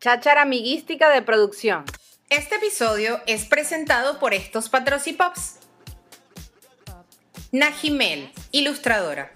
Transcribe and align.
Cháchara 0.00 0.40
amiguística 0.40 1.10
de 1.10 1.20
producción. 1.20 1.84
Este 2.30 2.54
episodio 2.54 3.20
es 3.26 3.44
presentado 3.44 4.18
por 4.18 4.32
estos 4.32 4.70
patrocipops. 4.70 5.56
Najimel, 7.52 8.32
ilustradora. 8.50 9.30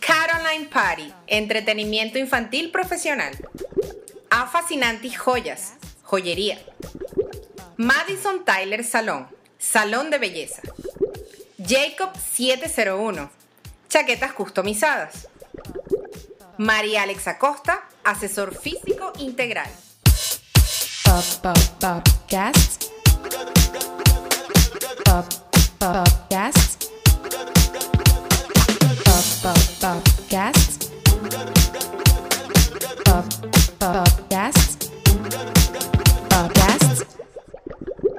Caroline 0.00 0.66
Party, 0.66 1.12
entretenimiento 1.28 2.18
infantil 2.18 2.72
profesional. 2.72 3.36
A 4.30 4.50
Joyas, 5.16 5.74
joyería. 6.02 6.58
Madison 7.76 8.44
Tyler 8.44 8.82
Salón, 8.82 9.28
salón 9.58 10.10
de 10.10 10.18
belleza. 10.18 10.60
Jacob 11.64 12.10
701, 12.18 13.30
chaquetas 13.88 14.32
customizadas. 14.32 15.28
María 16.58 17.02
Alexa 17.02 17.38
Costa, 17.38 17.84
asesor 18.02 18.56
físico 18.56 19.12
integral. 19.18 19.68
Pop, 21.04 21.24
pop, 21.42 21.58
podcast. 21.78 22.84
Pop, 25.04 25.26
podcast. 25.78 26.84
Pop, 29.04 29.24
pop, 29.42 29.58
podcast. 29.80 30.84
Pop, 33.04 33.24
podcast. 33.78 34.84
Podcast. 36.30 37.02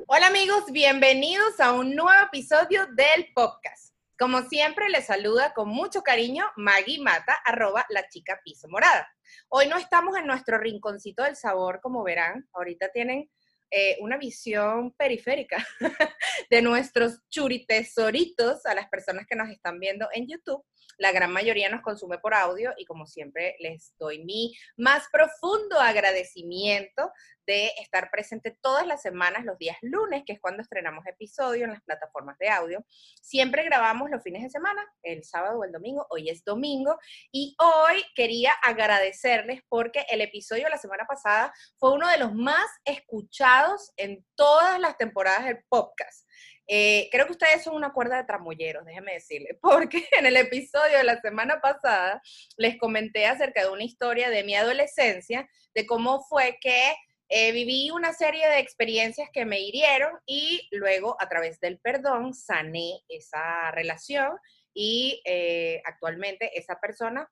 Hola 0.06 0.28
amigos, 0.28 0.64
bienvenidos 0.72 1.60
a 1.60 1.72
un 1.72 1.96
nuevo 1.96 2.26
episodio 2.28 2.86
del 2.94 3.32
podcast. 3.34 3.77
Como 4.20 4.42
siempre, 4.42 4.90
les 4.90 5.06
saluda 5.06 5.54
con 5.54 5.70
mucho 5.70 6.02
cariño 6.02 6.44
Maggie 6.56 7.00
Mata, 7.00 7.38
arroba 7.46 7.86
la 7.90 8.10
chica 8.10 8.42
piso 8.44 8.68
morada. 8.68 9.08
Hoy 9.48 9.68
no 9.68 9.78
estamos 9.78 10.18
en 10.18 10.26
nuestro 10.26 10.58
rinconcito 10.58 11.22
del 11.22 11.36
sabor, 11.36 11.82
como 11.82 12.04
verán. 12.04 12.50
Ahorita 12.54 12.90
tienen 12.90 13.30
eh, 13.70 13.96
una 14.00 14.18
visión 14.18 14.92
periférica 14.94 15.64
de 16.50 16.62
nuestros 16.64 17.20
churitesoritos 17.30 18.66
a 18.66 18.74
las 18.74 18.90
personas 18.90 19.28
que 19.30 19.36
nos 19.36 19.50
están 19.50 19.80
viendo 19.80 20.08
en 20.12 20.28
YouTube. 20.28 20.66
La 20.98 21.12
gran 21.12 21.32
mayoría 21.32 21.70
nos 21.70 21.82
consume 21.82 22.18
por 22.18 22.34
audio 22.34 22.74
y 22.78 22.86
como 22.86 23.06
siempre 23.06 23.56
les 23.60 23.94
doy 23.98 24.24
mi 24.24 24.54
más 24.76 25.08
profundo 25.12 25.80
agradecimiento 25.80 27.12
de 27.48 27.72
estar 27.80 28.12
presente 28.12 28.58
todas 28.62 28.86
las 28.86 29.02
semanas, 29.02 29.46
los 29.46 29.58
días 29.58 29.78
lunes, 29.82 30.24
que 30.26 30.34
es 30.34 30.40
cuando 30.42 30.62
estrenamos 30.62 31.06
episodio 31.08 31.64
en 31.64 31.72
las 31.72 31.82
plataformas 31.82 32.38
de 32.40 32.50
audio. 32.50 32.86
Siempre 33.22 33.64
grabamos 33.64 34.10
los 34.10 34.22
fines 34.22 34.44
de 34.44 34.50
semana, 34.50 34.86
el 35.02 35.24
sábado 35.24 35.60
o 35.60 35.64
el 35.64 35.72
domingo, 35.72 36.06
hoy 36.10 36.30
es 36.30 36.44
domingo, 36.44 37.00
y 37.32 37.56
hoy 37.60 38.04
quería 38.16 38.52
agradecerles 38.64 39.62
porque 39.70 40.06
el 40.10 40.22
episodio 40.22 40.66
de 40.66 40.72
la 40.72 40.78
semana 40.78 41.06
pasada 41.06 41.54
fue 41.78 41.94
uno 41.94 42.08
de 42.10 42.18
los 42.18 42.34
más 42.34 42.68
escuchados 42.84 43.94
en 43.96 44.26
todas 44.36 44.80
las 44.80 44.98
temporadas 44.98 45.46
del 45.46 45.64
podcast. 45.70 46.28
Eh, 46.68 47.08
creo 47.12 47.26
que 47.26 47.32
ustedes 47.32 47.64
son 47.64 47.76
una 47.76 47.94
cuerda 47.94 48.18
de 48.18 48.26
tramoyeros, 48.26 48.86
déjenme 48.86 49.14
decirles, 49.14 49.58
porque 49.62 50.08
en 50.12 50.26
el 50.26 50.36
episodio 50.38 50.98
de 50.98 51.04
la 51.04 51.20
semana 51.22 51.62
pasada 51.62 52.22
les 52.58 52.78
comenté 52.78 53.26
acerca 53.26 53.64
de 53.64 53.70
una 53.70 53.84
historia 53.84 54.30
de 54.30 54.44
mi 54.44 54.56
adolescencia, 54.56 55.50
de 55.74 55.86
cómo 55.86 56.22
fue 56.26 56.58
que 56.60 56.96
eh, 57.30 57.52
viví 57.52 57.92
una 57.92 58.14
serie 58.14 58.48
de 58.48 58.60
experiencias 58.60 59.30
que 59.34 59.46
me 59.46 59.60
hirieron 59.60 60.18
y 60.26 60.66
luego 60.72 61.18
a 61.20 61.28
través 61.28 61.60
del 61.60 61.78
perdón 61.78 62.34
sané 62.34 63.02
esa 63.10 63.70
relación 63.72 64.38
y 64.74 65.22
eh, 65.26 65.82
actualmente 65.84 66.58
esa 66.58 66.80
persona 66.80 67.30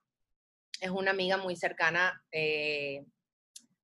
es 0.82 0.90
una 0.90 1.12
amiga 1.12 1.38
muy 1.38 1.56
cercana 1.56 2.22
eh, 2.30 3.06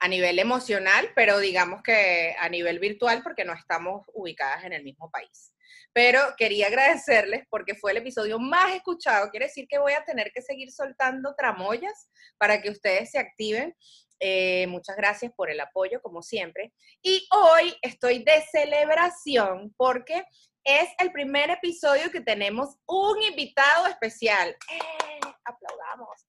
a 0.03 0.09
nivel 0.09 0.41
emocional, 0.41 1.11
pero 1.15 1.39
digamos 1.39 1.81
que 1.83 2.35
a 2.39 2.49
nivel 2.49 2.81
virtual 2.81 3.23
porque 3.23 3.45
no 3.45 3.53
estamos 3.53 4.05
ubicadas 4.13 4.65
en 4.65 4.73
el 4.73 4.83
mismo 4.83 5.09
país. 5.11 5.55
Pero 5.93 6.19
quería 6.37 6.67
agradecerles 6.67 7.45
porque 7.49 7.77
fue 7.77 7.93
el 7.93 7.99
episodio 7.99 8.41
más 8.41 8.75
escuchado. 8.75 9.31
Quiere 9.31 9.47
decir 9.47 9.67
que 9.69 9.79
voy 9.79 9.93
a 9.93 10.05
tener 10.05 10.33
que 10.33 10.43
seguir 10.43 10.73
soltando 10.73 11.35
tramoyas 11.37 12.09
para 12.37 12.61
que 12.61 12.71
ustedes 12.71 13.13
se 13.13 13.19
activen 13.19 13.77
eh, 14.25 14.69
muchas 14.69 14.97
gracias 14.97 15.33
por 15.37 15.51
el 15.51 15.61
apoyo, 15.61 16.01
como 16.01 16.23
siempre. 16.23 16.73
Y 17.03 17.27
hoy 17.33 17.75
estoy 17.83 18.23
de 18.23 18.41
celebración 18.53 19.75
porque 19.77 20.25
es 20.63 20.89
el 20.99 21.11
primer 21.11 21.51
episodio 21.51 22.09
que 22.13 22.21
tenemos 22.21 22.77
un 22.87 23.21
invitado 23.21 23.89
especial. 23.89 24.51
¡Eh! 24.71 25.21
Aplaudamos. 25.45 26.27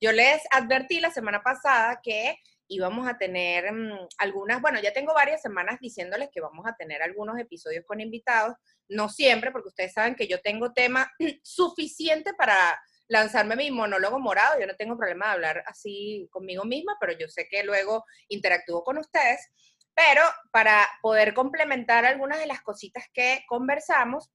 Yo 0.00 0.10
les 0.10 0.42
advertí 0.50 1.00
la 1.00 1.10
semana 1.10 1.42
pasada 1.42 2.00
que 2.02 2.38
íbamos 2.74 3.08
a 3.08 3.18
tener 3.18 3.72
mm, 3.72 4.08
algunas, 4.18 4.60
bueno, 4.60 4.80
ya 4.80 4.92
tengo 4.92 5.14
varias 5.14 5.42
semanas 5.42 5.78
diciéndoles 5.80 6.30
que 6.32 6.40
vamos 6.40 6.66
a 6.66 6.74
tener 6.76 7.02
algunos 7.02 7.38
episodios 7.38 7.84
con 7.86 8.00
invitados, 8.00 8.56
no 8.88 9.08
siempre, 9.08 9.50
porque 9.50 9.68
ustedes 9.68 9.92
saben 9.92 10.14
que 10.14 10.26
yo 10.26 10.40
tengo 10.40 10.72
tema 10.72 11.10
suficiente 11.42 12.32
para 12.34 12.80
lanzarme 13.08 13.56
mi 13.56 13.70
monólogo 13.70 14.18
morado. 14.18 14.58
Yo 14.58 14.66
no 14.66 14.74
tengo 14.74 14.96
problema 14.96 15.26
de 15.26 15.32
hablar 15.32 15.64
así 15.66 16.28
conmigo 16.30 16.64
misma, 16.64 16.96
pero 17.00 17.12
yo 17.12 17.28
sé 17.28 17.46
que 17.48 17.62
luego 17.62 18.04
interactúo 18.28 18.82
con 18.82 18.98
ustedes. 18.98 19.48
Pero 19.94 20.22
para 20.50 20.88
poder 21.02 21.34
complementar 21.34 22.06
algunas 22.06 22.38
de 22.38 22.46
las 22.46 22.62
cositas 22.62 23.04
que 23.12 23.44
conversamos, 23.46 24.30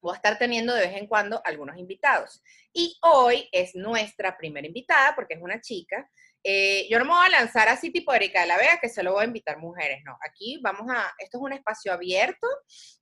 voy 0.00 0.12
a 0.14 0.16
estar 0.16 0.38
teniendo 0.38 0.74
de 0.74 0.86
vez 0.86 0.96
en 0.96 1.06
cuando 1.06 1.42
algunos 1.44 1.76
invitados. 1.76 2.42
Y 2.72 2.98
hoy 3.02 3.48
es 3.52 3.74
nuestra 3.74 4.36
primera 4.38 4.66
invitada, 4.66 5.14
porque 5.14 5.34
es 5.34 5.42
una 5.42 5.60
chica 5.60 6.08
eh, 6.44 6.86
yo 6.88 6.98
no 6.98 7.04
me 7.04 7.10
voy 7.10 7.26
a 7.26 7.40
lanzar 7.40 7.68
así 7.68 7.90
tipo 7.90 8.12
Erika 8.12 8.40
de 8.40 8.46
la 8.46 8.56
Vega, 8.56 8.78
que 8.80 8.88
solo 8.88 9.12
voy 9.12 9.22
a 9.22 9.26
invitar 9.26 9.58
mujeres, 9.58 10.00
no. 10.04 10.16
Aquí 10.26 10.60
vamos 10.62 10.86
a, 10.90 11.12
esto 11.18 11.38
es 11.38 11.42
un 11.42 11.52
espacio 11.52 11.92
abierto, 11.92 12.46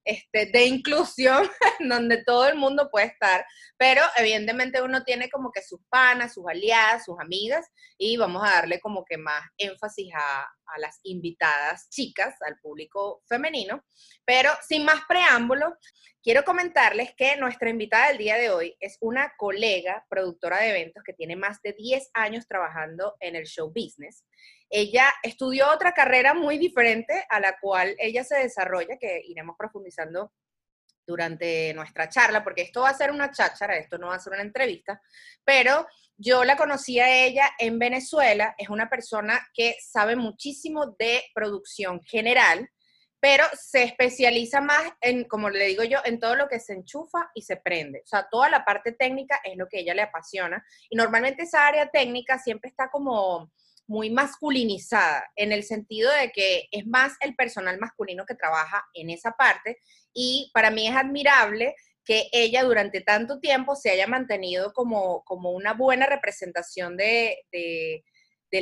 este, 0.04 0.46
de 0.46 0.64
inclusión, 0.66 1.48
donde 1.80 2.24
todo 2.24 2.48
el 2.48 2.56
mundo 2.56 2.88
puede 2.90 3.06
estar, 3.06 3.44
pero 3.76 4.02
evidentemente 4.16 4.82
uno 4.82 5.04
tiene 5.04 5.28
como 5.28 5.52
que 5.52 5.62
sus 5.62 5.80
panas, 5.88 6.34
sus 6.34 6.46
aliadas, 6.48 7.04
sus 7.04 7.18
amigas, 7.20 7.66
y 7.98 8.16
vamos 8.16 8.42
a 8.44 8.52
darle 8.52 8.80
como 8.80 9.04
que 9.04 9.18
más 9.18 9.42
énfasis 9.58 10.12
a, 10.14 10.46
a 10.74 10.78
las 10.78 11.00
invitadas 11.02 11.88
chicas, 11.90 12.36
al 12.42 12.58
público 12.58 13.22
femenino. 13.28 13.84
Pero 14.24 14.50
sin 14.66 14.84
más 14.84 15.00
preámbulo, 15.08 15.76
quiero 16.22 16.44
comentarles 16.44 17.14
que 17.16 17.36
nuestra 17.36 17.70
invitada 17.70 18.08
del 18.08 18.18
día 18.18 18.36
de 18.36 18.50
hoy 18.50 18.76
es 18.80 18.98
una 19.00 19.32
colega, 19.36 20.04
productora 20.08 20.58
de 20.58 20.70
eventos 20.70 21.02
que 21.04 21.12
tiene 21.12 21.36
más 21.36 21.60
de 21.62 21.72
10 21.72 22.10
años 22.14 22.46
trabajando 22.48 23.14
en 23.20 23.36
el 23.36 23.44
show 23.44 23.68
business. 23.68 24.24
Ella 24.68 25.12
estudió 25.22 25.70
otra 25.70 25.92
carrera 25.92 26.34
muy 26.34 26.58
diferente 26.58 27.24
a 27.28 27.38
la 27.38 27.58
cual 27.60 27.94
ella 27.98 28.24
se 28.24 28.36
desarrolla, 28.36 28.98
que 28.98 29.22
iremos 29.24 29.56
profundizando 29.56 30.32
durante 31.06 31.72
nuestra 31.74 32.08
charla, 32.08 32.42
porque 32.42 32.62
esto 32.62 32.80
va 32.80 32.90
a 32.90 32.94
ser 32.94 33.12
una 33.12 33.30
cháchara, 33.30 33.76
esto 33.76 33.96
no 33.96 34.08
va 34.08 34.16
a 34.16 34.20
ser 34.20 34.32
una 34.32 34.42
entrevista, 34.42 35.00
pero 35.44 35.86
yo 36.18 36.44
la 36.44 36.56
conocí 36.56 36.98
a 36.98 37.24
ella 37.24 37.50
en 37.58 37.78
Venezuela, 37.78 38.54
es 38.58 38.68
una 38.68 38.88
persona 38.88 39.46
que 39.52 39.76
sabe 39.80 40.16
muchísimo 40.16 40.96
de 40.98 41.22
producción 41.34 42.00
general, 42.02 42.70
pero 43.20 43.44
se 43.54 43.82
especializa 43.82 44.60
más 44.60 44.82
en, 45.00 45.24
como 45.24 45.50
le 45.50 45.66
digo 45.66 45.84
yo, 45.84 45.98
en 46.04 46.20
todo 46.20 46.36
lo 46.36 46.48
que 46.48 46.60
se 46.60 46.74
enchufa 46.74 47.30
y 47.34 47.42
se 47.42 47.56
prende. 47.56 48.00
O 48.04 48.06
sea, 48.06 48.28
toda 48.30 48.48
la 48.48 48.64
parte 48.64 48.92
técnica 48.92 49.40
es 49.44 49.56
lo 49.56 49.68
que 49.68 49.80
ella 49.80 49.94
le 49.94 50.02
apasiona. 50.02 50.64
Y 50.90 50.96
normalmente 50.96 51.42
esa 51.42 51.66
área 51.66 51.88
técnica 51.90 52.38
siempre 52.38 52.70
está 52.70 52.88
como 52.90 53.50
muy 53.88 54.10
masculinizada, 54.10 55.30
en 55.36 55.52
el 55.52 55.62
sentido 55.62 56.10
de 56.12 56.30
que 56.32 56.68
es 56.70 56.86
más 56.86 57.14
el 57.20 57.34
personal 57.36 57.78
masculino 57.78 58.26
que 58.26 58.34
trabaja 58.34 58.84
en 58.94 59.10
esa 59.10 59.32
parte. 59.32 59.78
Y 60.12 60.50
para 60.52 60.70
mí 60.70 60.88
es 60.88 60.96
admirable 60.96 61.74
que 62.06 62.28
ella 62.32 62.62
durante 62.62 63.00
tanto 63.00 63.40
tiempo 63.40 63.74
se 63.74 63.90
haya 63.90 64.06
mantenido 64.06 64.72
como, 64.72 65.24
como 65.24 65.50
una 65.50 65.74
buena 65.74 66.06
representación 66.06 66.96
de, 66.96 67.44
de, 67.50 68.02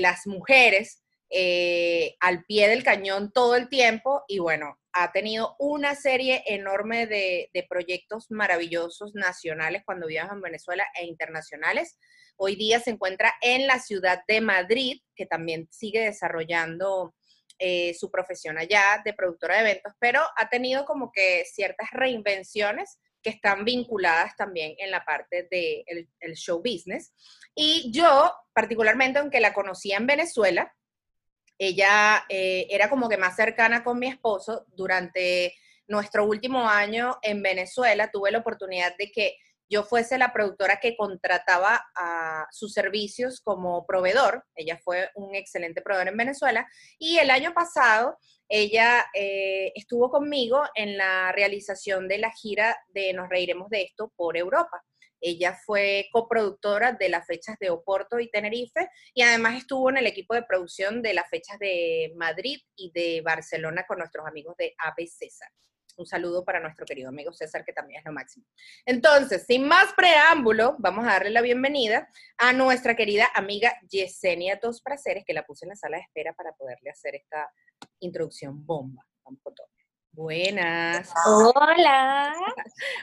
las 0.01 0.27
mujeres 0.27 1.05
eh, 1.31 2.17
al 2.19 2.45
pie 2.47 2.69
del 2.69 2.83
cañón 2.83 3.31
todo 3.33 3.55
el 3.55 3.69
tiempo 3.69 4.25
y 4.27 4.41
bueno, 4.41 4.77
ha 4.93 5.13
tenido 5.13 5.55
una 5.61 5.95
serie 5.95 6.43
enorme 6.47 7.07
de, 7.07 7.49
de 7.55 7.63
proyectos 7.69 8.29
maravillosos 8.31 9.15
nacionales 9.15 9.83
cuando 9.85 10.09
viaja 10.09 10.35
en 10.35 10.41
Venezuela 10.41 10.85
e 11.01 11.07
internacionales. 11.07 11.97
Hoy 12.37 12.57
día 12.57 12.81
se 12.81 12.91
encuentra 12.91 13.35
en 13.41 13.69
la 13.69 13.79
ciudad 13.79 14.23
de 14.27 14.41
Madrid, 14.41 15.01
que 15.15 15.27
también 15.27 15.69
sigue 15.71 16.01
desarrollando 16.01 17.15
eh, 17.61 17.95
su 17.95 18.11
profesión 18.11 18.59
allá 18.59 19.01
de 19.05 19.15
productora 19.15 19.55
de 19.55 19.61
eventos, 19.61 19.93
pero 20.01 20.21
ha 20.37 20.49
tenido 20.49 20.85
como 20.85 21.13
que 21.13 21.45
ciertas 21.45 21.89
reinvenciones 21.93 22.99
que 23.25 23.31
están 23.31 23.65
vinculadas 23.65 24.37
también 24.37 24.77
en 24.79 24.91
la 24.91 25.05
parte 25.05 25.49
del 25.51 26.09
de 26.21 26.35
show 26.35 26.59
business. 26.59 27.13
Y 27.55 27.91
yo, 27.91 28.33
particularmente, 28.53 29.19
aunque 29.19 29.41
la 29.41 29.55
conocía 29.55 29.97
en 29.97 30.07
Venezuela, 30.07 30.73
ella 31.59 32.25
eh, 32.29 32.67
era 32.71 32.91
como 32.91 33.09
que 33.09 33.17
más 33.17 33.35
cercana 33.35 33.83
con 33.83 33.99
mi 33.99 34.09
esposo. 34.09 34.67
Durante 34.69 35.55
nuestro 35.89 36.27
último 36.27 36.69
año 36.69 37.19
en 37.23 37.43
Venezuela 37.43 38.11
tuve 38.11 38.31
la 38.31 38.39
oportunidad 38.39 38.97
de 38.97 39.11
que 39.11 39.37
yo 39.69 39.83
fuese 39.83 40.19
la 40.19 40.33
productora 40.33 40.79
que 40.79 40.97
contrataba 40.97 41.83
a 41.97 42.47
sus 42.51 42.73
servicios 42.73 43.41
como 43.41 43.87
proveedor. 43.87 44.45
Ella 44.55 44.79
fue 44.85 45.11
un 45.15 45.35
excelente 45.35 45.81
proveedor 45.81 46.09
en 46.09 46.17
Venezuela. 46.19 46.69
Y 46.99 47.19
el 47.19 47.31
año 47.31 47.55
pasado 47.55 48.19
ella 48.49 49.05
eh, 49.15 49.73
estuvo 49.75 50.11
conmigo 50.11 50.63
en 50.75 50.97
la 50.97 51.33
realización 51.33 52.09
de 52.09 52.19
la 52.19 52.31
gira 52.31 52.77
de 52.89 53.13
Nos 53.13 53.29
Reiremos 53.29 53.71
de 53.71 53.83
esto 53.83 54.13
por 54.17 54.37
Europa. 54.37 54.83
Ella 55.21 55.59
fue 55.65 56.09
coproductora 56.13 56.93
de 56.93 57.09
las 57.09 57.27
fechas 57.27 57.57
de 57.59 57.71
Oporto 57.71 58.21
y 58.21 58.31
Tenerife 58.31 58.91
y 59.15 59.23
además 59.23 59.57
estuvo 59.57 59.89
en 59.89 59.97
el 59.97 60.07
equipo 60.07 60.35
de 60.35 60.43
producción 60.43 61.01
de 61.01 61.15
las 61.15 61.29
fechas 61.31 61.59
de 61.59 62.13
Madrid 62.17 62.59
y 62.77 62.91
de 62.93 63.23
Barcelona 63.23 63.87
con 63.89 63.99
nuestros 63.99 64.27
amigos 64.27 64.55
de 64.59 64.75
AB 64.79 65.07
César. 65.07 65.49
Un 65.97 66.07
saludo 66.07 66.45
para 66.45 66.61
nuestro 66.61 66.85
querido 66.85 67.09
amigo 67.09 67.33
César, 67.33 67.65
que 67.65 67.73
también 67.73 68.01
es 68.01 68.05
lo 68.05 68.13
máximo. 68.13 68.47
Entonces, 68.85 69.45
sin 69.47 69.67
más 69.69 69.93
preámbulo, 69.95 70.75
vamos 70.79 71.05
a 71.07 71.13
darle 71.13 71.31
la 71.31 71.41
bienvenida 71.41 72.09
a 72.37 72.53
nuestra 72.53 72.97
querida 72.97 73.29
amiga 73.35 73.75
Yesenia 73.89 74.59
Dos 74.61 74.83
Praceres, 74.83 75.25
que 75.25 75.35
la 75.35 75.47
puse 75.47 75.67
en 75.67 75.71
la 75.71 75.77
sala 75.77 75.99
de 75.99 76.03
espera 76.03 76.33
para 76.33 76.53
poderle 76.53 76.91
hacer 76.91 77.15
esta 77.15 77.49
introducción 78.01 78.67
bomba. 78.67 79.07
Vamos 79.25 79.41
con 79.43 79.55
todo. 79.55 79.69
Buenas. 80.15 81.13
Hola. 81.27 82.33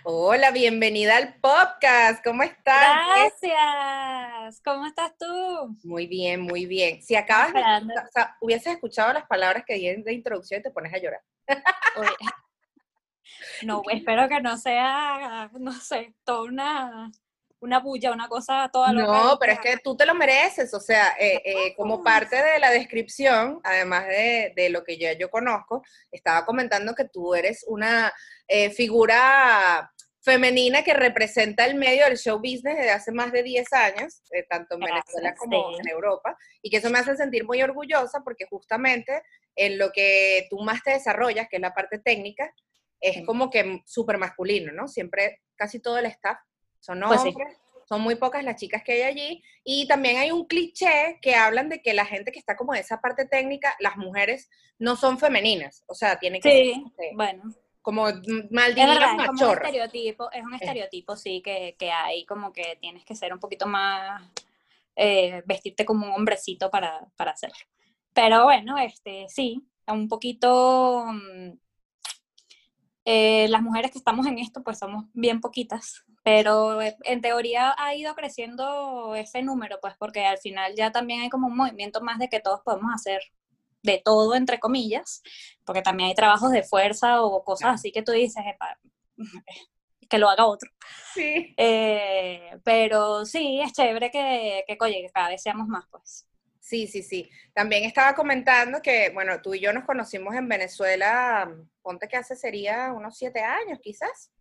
Hola, 0.06 0.52
bienvenida 0.52 1.18
al 1.18 1.36
podcast. 1.42 2.24
¿Cómo 2.24 2.42
estás? 2.42 3.32
Gracias. 3.42 4.62
¿Cómo 4.64 4.86
estás 4.86 5.12
tú? 5.18 5.78
Muy 5.84 6.08
bien, 6.08 6.40
muy 6.40 6.66
bien. 6.66 7.02
Si 7.04 7.16
acabas 7.16 7.54
de, 7.54 7.60
o 7.62 8.12
sea, 8.14 8.38
hubieses 8.40 8.74
escuchado 8.74 9.12
las 9.12 9.26
palabras 9.28 9.66
que 9.68 9.74
di 9.74 10.02
de 10.02 10.14
introducción 10.14 10.62
y 10.62 10.64
te 10.64 10.72
pones 10.72 10.94
a 10.94 11.00
llorar. 11.00 11.22
Oye, 11.98 12.16
No, 13.64 13.82
espero 13.92 14.28
que 14.28 14.42
no 14.42 14.58
sea, 14.58 15.50
no 15.54 15.72
sé, 15.74 16.14
toda 16.24 16.44
una, 16.44 17.12
una 17.62 17.80
bulla, 17.80 18.12
una 18.12 18.28
cosa 18.28 18.70
toda 18.74 18.92
loca. 18.92 19.24
No, 19.24 19.38
pero 19.40 19.54
es 19.54 19.60
que 19.60 19.78
tú 19.78 19.96
te 19.96 20.06
lo 20.06 20.16
mereces, 20.16 20.74
o 20.74 20.80
sea, 20.80 21.16
eh, 21.20 21.42
eh, 21.46 21.76
como 21.76 22.04
parte 22.04 22.36
de 22.36 22.60
la 22.60 22.72
descripción, 22.72 23.60
además 23.64 24.08
de, 24.08 24.52
de 24.56 24.70
lo 24.70 24.84
que 24.84 24.98
ya 24.98 25.14
yo 25.14 25.30
conozco, 25.30 25.84
estaba 26.12 26.46
comentando 26.46 26.96
que 26.96 27.06
tú 27.06 27.36
eres 27.36 27.64
una 27.68 28.12
eh, 28.48 28.72
figura 28.72 29.92
femenina 30.24 30.84
que 30.84 30.94
representa 30.94 31.66
el 31.66 31.76
medio 31.76 32.06
del 32.06 32.18
show 32.18 32.38
business 32.38 32.78
desde 32.78 32.92
hace 32.92 33.12
más 33.12 33.32
de 33.32 33.44
10 33.44 33.74
años, 33.74 34.22
tanto 34.50 34.76
en 34.76 34.82
Gracias, 34.82 35.06
Venezuela 35.16 35.36
como 35.36 35.74
sí. 35.74 35.82
en 35.82 35.88
Europa, 35.88 36.38
y 36.62 36.70
que 36.70 36.78
eso 36.78 36.90
me 36.90 37.00
hace 37.00 37.16
sentir 37.16 37.46
muy 37.46 37.62
orgullosa 37.62 38.22
porque 38.24 38.46
justamente 38.46 39.24
en 39.56 39.78
lo 39.78 39.92
que 39.92 40.48
tú 40.50 40.60
más 40.60 40.84
te 40.84 40.92
desarrollas, 40.92 41.48
que 41.50 41.58
es 41.58 41.62
la 41.62 41.74
parte 41.74 42.00
técnica, 42.00 42.54
es 43.02 43.16
Sí. 43.16 43.26
como 43.26 43.50
que 43.50 43.82
súper 43.86 44.18
masculino, 44.18 44.72
¿no? 44.72 44.88
Siempre, 44.88 45.42
casi 45.56 45.80
todo 45.80 45.98
el 45.98 46.06
staff 46.06 46.38
son 46.80 47.02
Pues 47.02 47.22
sí. 47.22 47.30
hombres, 47.30 47.58
son 47.90 48.02
muy 48.02 48.16
pocas 48.16 48.44
las 48.44 48.56
chicas 48.56 48.84
que 48.84 48.94
hay 48.94 49.02
allí, 49.02 49.44
y 49.66 49.88
también 49.88 50.18
hay 50.18 50.32
un 50.32 50.46
cliché 50.46 51.20
que 51.22 51.36
hablan 51.36 51.68
de 51.68 51.82
que 51.82 51.94
la 51.94 52.06
gente 52.06 52.32
que 52.32 52.40
está 52.40 52.56
como 52.56 52.74
de 52.74 52.80
esa 52.80 53.02
parte 53.02 53.26
técnica, 53.26 53.76
las 53.80 53.98
mujeres 53.98 54.50
no 54.80 54.96
son 54.96 55.20
femeninas, 55.20 55.84
o 55.88 55.94
sea, 55.94 56.18
tiene 56.18 56.40
que 56.40 56.50
Sí, 56.50 56.86
ser 56.96 57.16
bueno, 57.16 57.44
como 57.82 58.08
es 58.08 58.16
maldivinas 58.52 59.00
verdad, 59.00 59.16
es 59.20 59.28
como 59.28 59.52
un 59.52 59.58
estereotipo, 59.58 60.32
es 60.32 60.44
un 60.44 60.54
estereotipo, 60.54 61.16
sí, 61.18 61.42
que, 61.42 61.76
que 61.78 61.92
hay, 61.92 62.26
como 62.26 62.54
que 62.54 62.78
tienes 62.80 63.04
que 63.04 63.16
ser 63.16 63.34
un 63.34 63.40
poquito 63.40 63.66
más, 63.68 64.24
eh, 64.96 65.42
vestirte 65.46 65.84
como 65.84 66.06
un 66.08 66.14
hombrecito 66.14 66.70
para, 66.70 67.08
para 67.18 67.32
hacerlo. 67.32 67.56
Pero 68.14 68.44
bueno, 68.46 68.78
este, 68.78 69.26
sí, 69.30 69.66
un 69.88 70.08
poquito, 70.08 71.06
mm, 71.08 71.52
eh, 73.06 73.48
las 73.50 73.62
mujeres 73.62 73.92
que 73.92 73.98
estamos 73.98 74.28
en 74.28 74.40
esto, 74.40 74.64
pues 74.64 74.80
somos 74.80 75.06
bien 75.14 75.42
poquitas, 75.42 76.04
pero 76.24 76.80
en 76.82 77.22
teoría 77.22 77.74
ha 77.78 77.96
ido 77.96 78.14
creciendo 78.16 79.16
ese 79.16 79.42
número, 79.42 79.80
pues 79.82 79.96
porque 79.98 80.26
al 80.26 80.38
final 80.38 80.74
ya 80.76 80.92
también 80.92 81.22
hay 81.22 81.30
como 81.30 81.48
un 81.48 81.58
movimiento 81.58 82.02
más 82.02 82.20
de 82.20 82.30
que 82.30 82.40
todos 82.40 82.62
podemos 82.64 82.92
hacer 82.94 83.22
de 83.84 84.00
todo, 84.04 84.36
entre 84.36 84.60
comillas, 84.60 85.24
porque 85.66 85.82
también 85.82 86.10
hay 86.10 86.16
trabajos 86.16 86.52
de 86.52 86.64
fuerza 86.64 87.24
o 87.24 87.44
cosas 87.44 87.62
Claro. 87.62 87.76
así 87.76 87.92
que 87.92 88.04
tú 88.04 88.12
dices, 88.12 88.44
"Epa, 88.46 88.78
que 90.10 90.18
lo 90.18 90.30
haga 90.30 90.46
otro. 90.46 90.70
Sí. 91.14 91.54
Eh, 91.58 92.52
pero 92.64 93.26
sí, 93.26 93.62
es 93.62 93.74
chévere 93.74 94.12
que, 94.12 94.64
que, 94.68 94.78
oye, 94.82 95.02
que 95.02 95.10
cada 95.10 95.30
vez 95.30 95.42
seamos 95.42 95.68
más, 95.68 95.86
pues. 95.90 96.28
Sí, 96.62 96.86
sí, 96.86 97.02
sí. 97.02 97.30
También 97.54 97.84
estaba 97.84 98.14
comentando 98.14 98.82
que, 98.82 99.10
bueno, 99.10 99.42
tú 99.42 99.56
y 99.56 99.60
yo 99.60 99.74
nos 99.74 99.84
conocimos 99.84 100.36
en 100.36 100.48
Venezuela, 100.48 101.52
ponte 101.82 102.08
que 102.08 102.18
hace 102.18 102.36
sería 102.36 102.94
unos 102.94 103.18
siete 103.18 103.42
años, 103.42 103.80
quizás, 103.82 104.32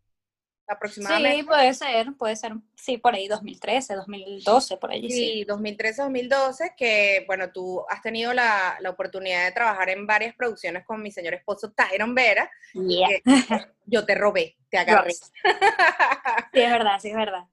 aproximadamente. 0.69 1.39
Sí, 1.39 1.43
puede 1.45 1.75
ser, 1.75 2.13
puede 2.19 2.37
ser, 2.37 2.53
sí, 2.77 2.99
por 2.99 3.15
ahí 3.15 3.27
2013, 3.27 3.95
2012, 3.95 4.77
por 4.77 4.91
allí, 4.93 5.11
sí. 5.11 5.17
Sí, 5.17 5.47
2013-2012, 5.47 6.75
que 6.77 7.25
bueno, 7.27 7.51
tú 7.53 7.85
has 7.89 8.03
tenido 8.03 8.35
la, 8.35 8.77
la 8.81 8.91
oportunidad 8.91 9.47
de 9.47 9.53
trabajar 9.53 9.89
en 9.89 10.07
varias 10.07 10.35
producciones 10.37 10.85
con 10.85 11.03
mi 11.03 11.11
señor 11.11 11.33
esposo 11.33 11.73
Tyron 11.73 12.15
Vera. 12.15 12.51
Yeah. 12.75 13.09
que 13.09 13.23
yo 13.87 14.05
te 14.05 14.15
robé, 14.15 14.57
te 14.69 14.77
agarré. 14.77 15.15
Sí, 15.15 16.61
es 16.61 16.71
verdad, 16.71 17.01
sí, 17.01 17.09
es 17.09 17.17
verdad. 17.17 17.45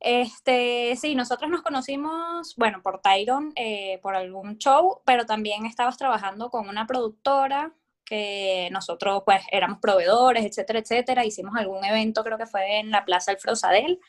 Este, 0.00 0.94
sí, 0.96 1.14
nosotros 1.14 1.50
nos 1.50 1.62
conocimos, 1.62 2.54
bueno, 2.56 2.82
por 2.82 3.00
Tyron, 3.00 3.52
eh, 3.56 3.98
por 4.02 4.14
algún 4.14 4.58
show, 4.58 5.00
pero 5.04 5.26
también 5.26 5.66
estabas 5.66 5.96
trabajando 5.96 6.50
con 6.50 6.68
una 6.68 6.86
productora 6.86 7.72
que 8.04 8.68
nosotros, 8.72 9.22
pues, 9.24 9.42
éramos 9.50 9.78
proveedores, 9.80 10.44
etcétera, 10.44 10.78
etcétera. 10.78 11.24
Hicimos 11.24 11.56
algún 11.56 11.84
evento, 11.84 12.22
creo 12.22 12.38
que 12.38 12.46
fue 12.46 12.78
en 12.78 12.90
la 12.90 13.04
Plaza 13.04 13.32
Alfredo 13.32 13.56
Sadel, 13.56 14.00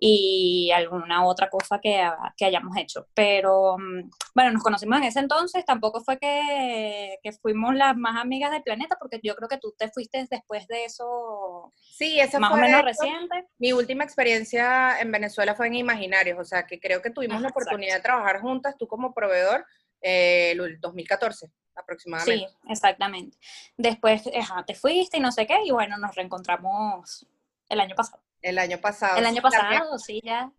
y 0.00 0.70
alguna 0.74 1.24
otra 1.26 1.48
cosa 1.50 1.78
que, 1.80 2.02
que 2.36 2.44
hayamos 2.44 2.76
hecho. 2.76 3.06
Pero 3.14 3.76
mm, 3.78 4.10
bueno, 4.34 4.52
nos 4.52 4.62
conocimos 4.62 4.98
en 4.98 5.04
ese 5.04 5.20
entonces, 5.20 5.64
tampoco 5.64 6.00
fue 6.02 6.18
que, 6.18 7.18
que 7.22 7.32
fuimos 7.32 7.74
las 7.74 7.96
más 7.96 8.20
amigas 8.20 8.50
del 8.50 8.62
planeta, 8.62 8.96
porque 8.98 9.20
yo 9.22 9.34
creo 9.36 9.48
que 9.48 9.58
tú 9.58 9.74
te 9.76 9.90
fuiste 9.90 10.26
después 10.30 10.66
de 10.68 10.84
eso 10.84 11.72
Sí, 11.74 12.18
esa 12.20 12.38
más 12.38 12.50
o 12.50 12.54
fue 12.54 12.62
menos 12.62 12.84
de 12.84 12.90
hecho, 12.90 13.02
reciente. 13.02 13.48
mi 13.58 13.72
última 13.72 14.04
experiencia 14.04 15.00
en 15.00 15.12
Venezuela 15.12 15.54
fue 15.54 15.66
en 15.68 15.74
Imaginarios, 15.74 16.38
o 16.38 16.44
sea 16.44 16.66
que 16.66 16.80
creo 16.80 17.02
que 17.02 17.10
tuvimos 17.10 17.36
Ajá, 17.36 17.42
la 17.42 17.48
exacto. 17.48 17.68
oportunidad 17.68 17.96
de 17.96 18.02
trabajar 18.02 18.40
juntas, 18.40 18.76
tú 18.78 18.86
como 18.88 19.12
proveedor, 19.14 19.64
eh, 20.00 20.52
el 20.52 20.80
2014 20.80 21.50
aproximadamente. 21.74 22.48
Sí, 22.48 22.56
exactamente. 22.68 23.38
Después 23.76 24.28
ajá, 24.38 24.64
te 24.64 24.74
fuiste 24.74 25.18
y 25.18 25.20
no 25.20 25.32
sé 25.32 25.46
qué, 25.46 25.56
y 25.64 25.70
bueno, 25.70 25.96
nos 25.98 26.14
reencontramos 26.14 27.26
el 27.68 27.80
año 27.80 27.94
pasado. 27.94 28.22
El 28.42 28.58
año 28.58 28.78
pasado. 28.78 29.16
El 29.18 29.26
año 29.26 29.40
pasado, 29.40 29.98
sí, 29.98 30.20
ya. 30.24 30.50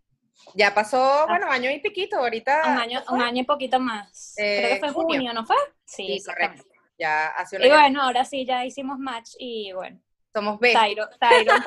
Ya 0.54 0.74
pasó, 0.74 1.26
bueno, 1.28 1.48
año 1.50 1.70
y 1.70 1.78
piquito, 1.78 2.16
ahorita. 2.18 2.62
Un 2.66 2.78
año, 2.78 3.02
un 3.10 3.22
año 3.22 3.42
y 3.42 3.44
poquito 3.44 3.78
más. 3.78 4.34
Creo 4.36 4.66
Eh, 4.66 4.70
que 4.74 4.80
fue 4.80 4.88
junio. 4.90 5.16
junio, 5.18 5.32
¿no 5.32 5.46
fue? 5.46 5.56
Sí, 5.84 6.06
Sí, 6.06 6.12
exactamente. 6.14 6.62
correcto. 6.62 6.80
Ya 6.98 7.26
hace 7.28 7.64
Y 7.64 7.68
bueno, 7.68 8.02
ahora 8.02 8.24
sí, 8.24 8.44
ya 8.44 8.64
hicimos 8.64 8.98
match 8.98 9.30
y 9.38 9.72
bueno, 9.72 10.00
Somos 10.32 10.58
besties. 10.58 10.96
Tyron, 10.96 11.08
Tyron 11.20 11.62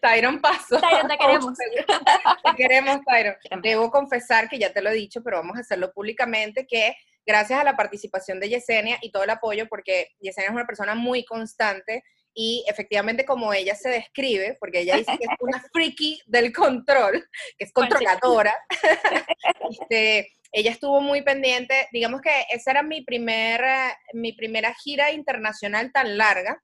Tyron 0.00 0.40
pasó. 0.40 0.80
Tyron, 0.80 1.08
te 1.08 1.16
queremos. 1.18 1.54
Te 2.44 2.54
queremos, 2.56 3.00
Tyron. 3.04 3.36
Debo 3.62 3.90
confesar 3.90 4.48
que 4.48 4.58
ya 4.58 4.72
te 4.72 4.82
lo 4.82 4.90
he 4.90 4.94
dicho, 4.94 5.22
pero 5.22 5.36
vamos 5.38 5.56
a 5.56 5.60
hacerlo 5.60 5.92
públicamente, 5.92 6.66
que 6.66 6.96
gracias 7.24 7.60
a 7.60 7.64
la 7.64 7.76
participación 7.76 8.40
de 8.40 8.48
Yesenia 8.48 8.98
y 9.02 9.12
todo 9.12 9.22
el 9.24 9.30
apoyo, 9.30 9.68
porque 9.68 10.08
Yesenia 10.20 10.48
es 10.50 10.54
una 10.54 10.66
persona 10.66 10.94
muy 10.96 11.24
constante 11.24 12.02
y 12.34 12.64
efectivamente 12.68 13.24
como 13.24 13.52
ella 13.52 13.74
se 13.74 13.88
describe, 13.88 14.56
porque 14.60 14.80
ella 14.80 14.96
dice 14.96 15.16
que 15.18 15.24
es 15.24 15.30
una 15.40 15.62
friki 15.72 16.20
del 16.26 16.52
control, 16.52 17.28
que 17.58 17.64
es 17.64 17.72
controladora, 17.72 18.54
este, 19.70 20.32
ella 20.52 20.70
estuvo 20.70 21.00
muy 21.00 21.22
pendiente, 21.22 21.88
digamos 21.92 22.20
que 22.20 22.30
esa 22.50 22.72
era 22.72 22.82
mi, 22.82 23.02
primer, 23.02 23.62
eh, 23.62 23.92
mi 24.14 24.32
primera 24.32 24.74
gira 24.74 25.12
internacional 25.12 25.92
tan 25.92 26.16
larga, 26.18 26.62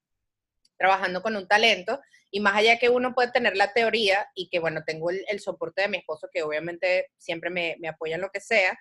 trabajando 0.76 1.22
con 1.22 1.36
un 1.36 1.46
talento, 1.48 2.00
y 2.30 2.40
más 2.40 2.56
allá 2.56 2.78
que 2.78 2.88
uno 2.88 3.14
puede 3.14 3.30
tener 3.30 3.56
la 3.56 3.72
teoría 3.72 4.28
y 4.34 4.48
que, 4.48 4.58
bueno, 4.58 4.82
tengo 4.84 5.10
el, 5.10 5.24
el 5.28 5.40
soporte 5.40 5.82
de 5.82 5.88
mi 5.88 5.98
esposo, 5.98 6.28
que 6.32 6.42
obviamente 6.42 7.08
siempre 7.16 7.50
me, 7.50 7.76
me 7.78 7.88
apoya 7.88 8.16
en 8.16 8.20
lo 8.20 8.30
que 8.30 8.40
sea, 8.40 8.78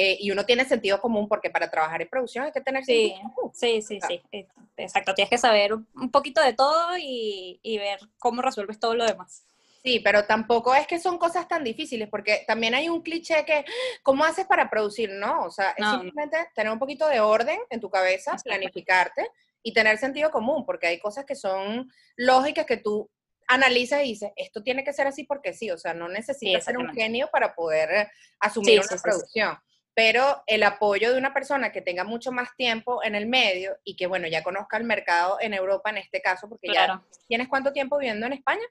eh, 0.00 0.16
y 0.20 0.30
uno 0.30 0.44
tiene 0.46 0.64
sentido 0.64 1.00
común, 1.00 1.26
porque 1.28 1.50
para 1.50 1.68
trabajar 1.70 2.00
en 2.00 2.08
producción 2.08 2.44
hay 2.44 2.52
que 2.52 2.60
tener 2.60 2.84
Sí, 2.84 3.08
sentido 3.08 3.34
común. 3.34 3.52
sí, 3.54 3.82
sí, 3.82 3.98
sí. 4.06 4.22
eh, 4.30 4.46
Exacto, 4.76 5.12
tienes 5.14 5.28
que 5.30 5.38
saber 5.38 5.74
un 5.74 6.10
poquito 6.12 6.40
de 6.40 6.52
todo 6.52 6.96
y, 6.96 7.58
y 7.62 7.78
ver 7.78 7.98
cómo 8.18 8.40
resuelves 8.42 8.78
todo 8.78 8.94
lo 8.94 9.04
demás. 9.04 9.44
Sí, 9.82 9.98
pero 10.00 10.24
tampoco 10.24 10.72
es 10.74 10.86
que 10.86 10.98
son 11.00 11.18
cosas 11.18 11.48
tan 11.48 11.64
difíciles, 11.64 12.08
porque 12.08 12.44
también 12.46 12.74
hay 12.74 12.88
un 12.88 13.02
cliché 13.02 13.44
que, 13.44 13.64
¿cómo 14.04 14.24
haces 14.24 14.46
para 14.46 14.70
producir? 14.70 15.10
No, 15.10 15.44
o 15.46 15.50
sea, 15.50 15.70
es 15.70 15.84
No, 15.84 15.92
no. 15.94 16.00
simplemente 16.02 16.36
tener 16.54 16.72
un 16.72 16.78
poquito 16.78 17.08
de 17.08 17.18
orden 17.20 17.58
en 17.70 17.80
tu 17.80 17.90
cabeza, 17.90 18.36
planificarte 18.44 19.28
y 19.64 19.72
tener 19.72 19.98
sentido 19.98 20.30
común, 20.30 20.64
porque 20.64 20.86
hay 20.86 20.98
cosas 21.00 21.24
que 21.24 21.34
son 21.34 21.90
lógicas 22.16 22.66
que 22.66 22.76
tú 22.76 23.10
analizas 23.48 24.00
y 24.04 24.08
dices, 24.10 24.30
esto 24.36 24.62
tiene 24.62 24.84
que 24.84 24.92
ser 24.92 25.06
así 25.06 25.24
porque 25.24 25.52
sí, 25.54 25.70
o 25.70 25.78
sea, 25.78 25.94
no 25.94 26.06
necesitas 26.08 26.64
ser 26.64 26.76
un 26.78 26.92
genio 26.92 27.28
para 27.32 27.54
poder 27.54 27.90
eh, 27.90 28.08
asumir 28.40 28.72
Sí, 28.72 28.76
una 28.78 28.82
sí, 28.82 28.88
sí, 28.90 28.96
sí. 28.98 29.02
producción. 29.02 29.58
Pero 29.98 30.44
el 30.46 30.62
apoyo 30.62 31.10
de 31.10 31.18
una 31.18 31.34
persona 31.34 31.72
que 31.72 31.82
tenga 31.82 32.04
mucho 32.04 32.30
más 32.30 32.54
tiempo 32.54 33.02
en 33.02 33.16
el 33.16 33.26
medio 33.26 33.78
y 33.82 33.96
que, 33.96 34.06
bueno, 34.06 34.28
ya 34.28 34.44
conozca 34.44 34.76
el 34.76 34.84
mercado 34.84 35.38
en 35.40 35.54
Europa 35.54 35.90
en 35.90 35.96
este 35.96 36.22
caso, 36.22 36.48
porque 36.48 36.68
ya 36.72 37.02
tienes 37.26 37.48
cuánto 37.48 37.72
tiempo 37.72 37.98
viviendo 37.98 38.24
en 38.24 38.34
España? 38.34 38.62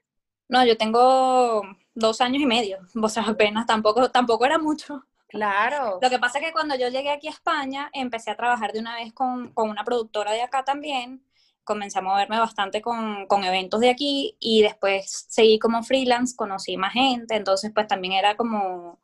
No, 0.48 0.64
yo 0.64 0.78
tengo 0.78 1.64
dos 1.92 2.22
años 2.22 2.40
y 2.40 2.46
medio, 2.46 2.78
o 3.02 3.08
sea, 3.10 3.24
apenas, 3.24 3.66
tampoco, 3.66 4.10
tampoco 4.10 4.46
era 4.46 4.56
mucho. 4.56 5.04
Claro. 5.28 5.98
Lo 6.00 6.08
que 6.08 6.18
pasa 6.18 6.38
es 6.38 6.46
que 6.46 6.52
cuando 6.52 6.76
yo 6.76 6.88
llegué 6.88 7.10
aquí 7.10 7.28
a 7.28 7.32
España, 7.32 7.90
empecé 7.92 8.30
a 8.30 8.36
trabajar 8.36 8.72
de 8.72 8.80
una 8.80 8.94
vez 8.94 9.12
con, 9.12 9.52
con 9.52 9.68
una 9.68 9.84
productora 9.84 10.32
de 10.32 10.40
acá 10.40 10.64
también, 10.64 11.22
comencé 11.62 11.98
a 11.98 12.02
moverme 12.02 12.38
bastante 12.38 12.80
con, 12.80 13.26
con, 13.26 13.44
eventos 13.44 13.80
de 13.80 13.90
aquí 13.90 14.34
y 14.40 14.62
después 14.62 15.26
seguí 15.28 15.58
como 15.58 15.82
freelance, 15.82 16.34
conocí 16.34 16.78
más 16.78 16.94
gente, 16.94 17.36
entonces 17.36 17.70
pues 17.74 17.86
también 17.86 18.14
era 18.14 18.34
como, 18.34 18.98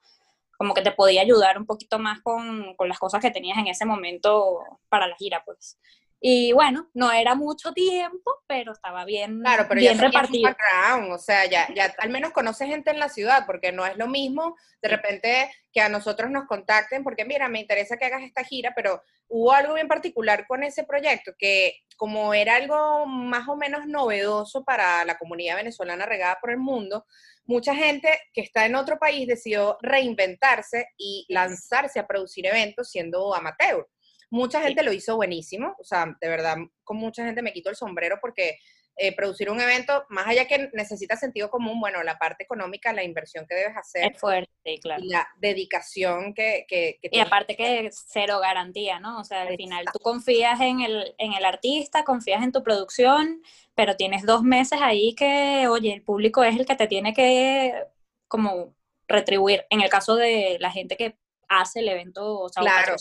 como 0.59 0.75
que 0.75 0.83
te 0.83 0.93
podía 0.93 1.23
ayudar 1.23 1.59
un 1.59 1.67
poquito 1.67 1.99
más 1.99 2.21
con, 2.23 2.75
con 2.77 2.89
las 2.89 2.99
cosas 2.99 3.21
que 3.21 3.31
tenías 3.31 3.59
en 3.59 3.69
ese 3.69 3.85
momento 3.85 4.61
para 4.89 5.07
la 5.07 5.17
gira, 5.17 5.43
pues. 5.45 5.79
Y 6.27 6.53
bueno, 6.53 6.89
no 6.95 7.13
era 7.13 7.35
mucho 7.35 7.75
tiempo, 7.75 8.43
pero 8.47 8.73
estaba 8.73 9.05
bien, 9.05 9.41
claro, 9.41 9.67
pero 9.69 9.79
bien 9.79 9.99
ya 9.99 10.05
repartido. 10.05 10.45
Background, 10.45 11.13
o 11.13 11.19
sea, 11.19 11.45
ya, 11.45 11.69
ya 11.75 11.95
al 11.99 12.09
menos 12.09 12.33
conoces 12.33 12.67
gente 12.67 12.91
en 12.91 12.99
la 12.99 13.11
ciudad, 13.11 13.45
porque 13.45 13.73
no 13.73 13.85
es 13.85 13.99
lo 13.99 14.09
mismo 14.09 14.57
de 14.81 14.89
repente 14.89 15.55
que 15.71 15.83
a 15.83 15.91
nosotros 15.91 16.31
nos 16.31 16.47
contacten, 16.47 17.05
porque 17.05 17.27
mira, 17.27 17.51
me 17.51 17.61
interesa 17.61 17.99
que 17.99 18.07
hagas 18.07 18.23
esta 18.23 18.43
gira, 18.43 18.73
pero 18.75 19.03
hubo 19.29 19.53
algo 19.53 19.75
bien 19.75 19.87
particular 19.87 20.47
con 20.47 20.63
ese 20.63 20.85
proyecto, 20.85 21.33
que 21.39 21.81
como 21.99 22.33
era 22.33 22.57
algo 22.57 23.05
más 23.05 23.47
o 23.47 23.57
menos 23.57 23.87
novedoso 23.87 24.65
para 24.65 25.05
la 25.05 25.19
comunidad 25.19 25.57
venezolana 25.57 26.07
regada 26.07 26.39
por 26.41 26.53
el 26.53 26.59
mundo, 26.59 27.05
mucha 27.45 27.75
gente 27.75 28.19
que 28.33 28.41
está 28.41 28.65
en 28.65 28.77
otro 28.77 28.99
país 28.99 29.29
decidió 29.29 29.77
reinventarse 29.83 30.87
y 30.97 31.27
lanzarse 31.29 32.01
a 32.01 32.07
producir 32.07 32.47
eventos 32.47 32.89
siendo 32.91 33.35
amateur. 33.35 33.87
Mucha 34.35 34.61
gente 34.63 34.83
lo 34.83 34.93
hizo 34.93 35.15
buenísimo, 35.15 35.77
o 35.79 35.85
sea, 35.85 36.07
de 36.21 36.29
verdad, 36.29 36.57
con 36.83 36.97
mucha 36.97 37.25
gente 37.25 37.41
me 37.41 37.53
quito 37.53 37.71
el 37.71 37.77
sombrero 37.77 38.19
porque 38.21 38.59
eh, 38.97 39.15
producir 39.15 39.49
un 39.49 39.61
evento, 39.61 40.05
más 40.09 40.27
allá 40.27 40.49
que 40.49 40.71
necesita 40.73 41.15
sentido 41.15 41.51
común, 41.51 41.79
bueno, 41.79 42.03
la 42.03 42.19
parte 42.19 42.43
económica, 42.43 42.93
la 42.93 43.05
inversión 43.05 43.47
que 43.49 43.55
debes 43.55 43.77
hacer. 43.77 44.11
Es 44.11 44.21
fuerte, 44.21 44.79
claro. 44.83 45.05
Y 45.05 45.09
la 45.09 45.29
dedicación 45.39 46.35
que... 46.35 46.65
que, 46.67 46.99
que 47.01 47.11
y 47.13 47.21
aparte 47.21 47.55
que 47.55 47.91
cero 47.93 48.41
garantía, 48.41 48.99
¿no? 48.99 49.21
O 49.21 49.25
sea, 49.25 49.43
al 49.43 49.57
final 49.57 49.85
tú 49.93 50.01
confías 50.01 50.61
en 50.61 50.81
el, 50.81 51.15
en 51.19 51.33
el 51.33 51.45
artista, 51.45 52.03
confías 52.03 52.43
en 52.43 52.51
tu 52.51 52.65
producción, 52.65 53.41
pero 53.77 53.95
tienes 53.95 54.27
dos 54.27 54.43
meses 54.43 54.81
ahí 54.83 55.15
que, 55.15 55.69
oye, 55.69 55.93
el 55.93 56.03
público 56.03 56.43
es 56.43 56.57
el 56.57 56.67
que 56.67 56.75
te 56.75 56.89
tiene 56.89 57.15
que 57.15 57.73
como 58.27 58.75
retribuir. 59.07 59.65
En 59.71 59.81
el 59.81 59.91
caso 59.91 60.17
de 60.17 60.57
la 60.59 60.73
gente 60.73 60.97
que 60.97 61.17
hace 61.49 61.81
el 61.81 61.89
evento, 61.89 62.41
o 62.41 62.49
sea, 62.49 62.63
claro. 62.63 62.97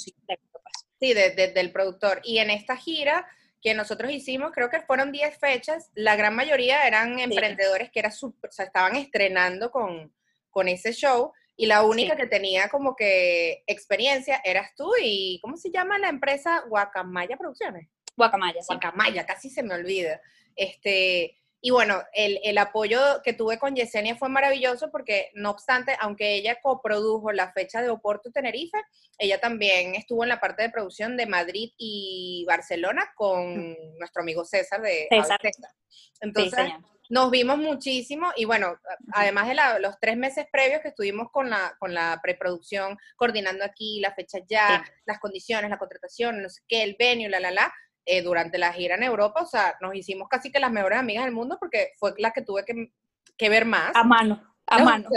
Sí, 1.03 1.13
desde 1.13 1.51
de, 1.51 1.59
el 1.59 1.73
productor. 1.73 2.21
Y 2.23 2.37
en 2.37 2.49
esta 2.49 2.77
gira 2.77 3.27
que 3.61 3.73
nosotros 3.73 4.09
hicimos, 4.09 4.53
creo 4.53 4.69
que 4.69 4.79
fueron 4.79 5.11
10 5.11 5.37
fechas, 5.37 5.89
la 5.95 6.15
gran 6.15 6.33
mayoría 6.33 6.87
eran 6.87 7.19
emprendedores 7.19 7.91
que 7.91 7.99
era 7.99 8.09
super, 8.09 8.49
o 8.49 8.53
sea, 8.53 8.65
estaban 8.65 8.95
estrenando 8.95 9.69
con, 9.69 10.13
con 10.49 10.69
ese 10.69 10.93
show 10.93 11.33
y 11.57 11.65
la 11.65 11.83
única 11.83 12.15
sí. 12.15 12.21
que 12.21 12.27
tenía 12.27 12.69
como 12.69 12.95
que 12.95 13.63
experiencia 13.67 14.41
eras 14.45 14.71
tú 14.77 14.93
y, 15.01 15.39
¿cómo 15.41 15.57
se 15.57 15.71
llama 15.71 15.99
la 15.99 16.07
empresa? 16.07 16.63
Guacamaya 16.69 17.35
Producciones. 17.35 17.89
Guacamaya, 18.15 18.61
sí. 18.61 18.67
Guacamaya, 18.69 19.25
casi 19.25 19.49
se 19.49 19.61
me 19.61 19.75
olvida. 19.75 20.21
Este, 20.55 21.37
y 21.65 21.71
bueno, 21.71 22.03
el, 22.11 22.41
el, 22.43 22.57
apoyo 22.57 22.99
que 23.23 23.31
tuve 23.31 23.57
con 23.57 23.73
Yesenia 23.73 24.17
fue 24.17 24.27
maravilloso 24.27 24.91
porque, 24.91 25.31
no 25.33 25.51
obstante, 25.51 25.95
aunque 26.01 26.35
ella 26.35 26.59
coprodujo 26.61 27.31
la 27.31 27.53
fecha 27.53 27.81
de 27.81 27.89
Oporto 27.89 28.33
Tenerife, 28.33 28.77
ella 29.17 29.39
también 29.39 29.95
estuvo 29.95 30.23
en 30.23 30.29
la 30.29 30.41
parte 30.41 30.63
de 30.63 30.69
producción 30.69 31.15
de 31.15 31.25
Madrid 31.25 31.71
y 31.77 32.43
Barcelona 32.45 33.13
con 33.15 33.71
mm. 33.71 33.97
nuestro 33.97 34.23
amigo 34.23 34.43
César 34.43 34.81
de 34.81 35.07
César. 35.09 35.39
César. 35.41 35.71
Entonces, 36.19 36.65
sí, 36.65 36.73
nos 37.07 37.31
vimos 37.31 37.57
muchísimo 37.57 38.33
y 38.35 38.43
bueno, 38.43 38.77
además 39.13 39.47
de 39.47 39.53
la, 39.53 39.79
los 39.79 39.97
tres 40.01 40.17
meses 40.17 40.45
previos 40.51 40.81
que 40.81 40.89
estuvimos 40.89 41.31
con 41.31 41.49
la, 41.49 41.77
con 41.79 41.93
la 41.93 42.19
preproducción, 42.21 42.97
coordinando 43.15 43.63
aquí 43.63 44.01
la 44.01 44.13
fecha 44.13 44.39
ya, 44.49 44.83
sí. 44.85 44.91
las 45.05 45.19
condiciones, 45.19 45.69
la 45.69 45.79
contratación, 45.79 46.41
no 46.41 46.49
sé 46.49 46.61
qué, 46.67 46.83
el 46.83 46.97
venue, 46.99 47.29
la, 47.29 47.39
la, 47.39 47.51
la, 47.51 47.73
eh, 48.05 48.21
durante 48.21 48.57
la 48.57 48.73
gira 48.73 48.95
en 48.95 49.03
Europa, 49.03 49.41
o 49.41 49.45
sea, 49.45 49.75
nos 49.79 49.95
hicimos 49.95 50.27
casi 50.27 50.51
que 50.51 50.59
las 50.59 50.71
mejores 50.71 50.99
amigas 50.99 51.23
del 51.23 51.33
mundo 51.33 51.57
porque 51.59 51.91
fue 51.97 52.13
la 52.17 52.31
que 52.31 52.41
tuve 52.41 52.65
que, 52.65 52.91
que 53.37 53.49
ver 53.49 53.65
más. 53.65 53.95
A 53.95 54.03
mano. 54.03 54.41
A 54.65 54.79
¿no? 54.79 54.85
mano. 54.85 55.09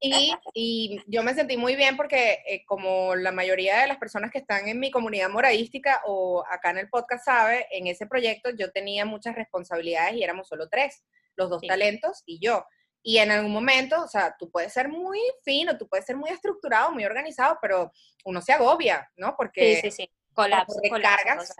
Y, 0.00 0.32
y, 0.54 1.00
yo 1.06 1.22
me 1.22 1.34
sentí 1.34 1.56
muy 1.56 1.76
bien 1.76 1.96
porque 1.96 2.42
eh, 2.46 2.64
como 2.66 3.14
la 3.14 3.32
mayoría 3.32 3.80
de 3.80 3.86
las 3.86 3.98
personas 3.98 4.30
que 4.30 4.38
están 4.38 4.68
en 4.68 4.78
mi 4.78 4.90
comunidad 4.90 5.30
moradística 5.30 6.02
o 6.06 6.44
acá 6.50 6.70
en 6.70 6.78
el 6.78 6.88
podcast 6.88 7.24
sabe, 7.24 7.66
en 7.70 7.86
ese 7.86 8.06
proyecto 8.06 8.50
yo 8.50 8.70
tenía 8.72 9.04
muchas 9.04 9.36
responsabilidades 9.36 10.14
y 10.14 10.22
éramos 10.22 10.48
solo 10.48 10.68
tres, 10.68 11.04
los 11.36 11.48
dos 11.48 11.60
sí. 11.60 11.68
talentos 11.68 12.22
y 12.26 12.40
yo. 12.40 12.64
Y 13.02 13.18
en 13.18 13.30
algún 13.30 13.52
momento, 13.52 14.02
o 14.02 14.08
sea, 14.08 14.34
tú 14.38 14.50
puedes 14.50 14.72
ser 14.72 14.88
muy 14.88 15.20
fino, 15.44 15.78
tú 15.78 15.88
puedes 15.88 16.04
ser 16.04 16.16
muy 16.16 16.30
estructurado, 16.30 16.90
muy 16.90 17.04
organizado, 17.04 17.58
pero 17.62 17.92
uno 18.24 18.42
se 18.42 18.52
agobia, 18.52 19.08
¿no? 19.16 19.36
Porque 19.36 19.76
sí, 19.76 19.90
sí, 19.90 20.02
sí. 20.02 20.10
Colapso, 20.34 20.78
recargas 20.82 21.54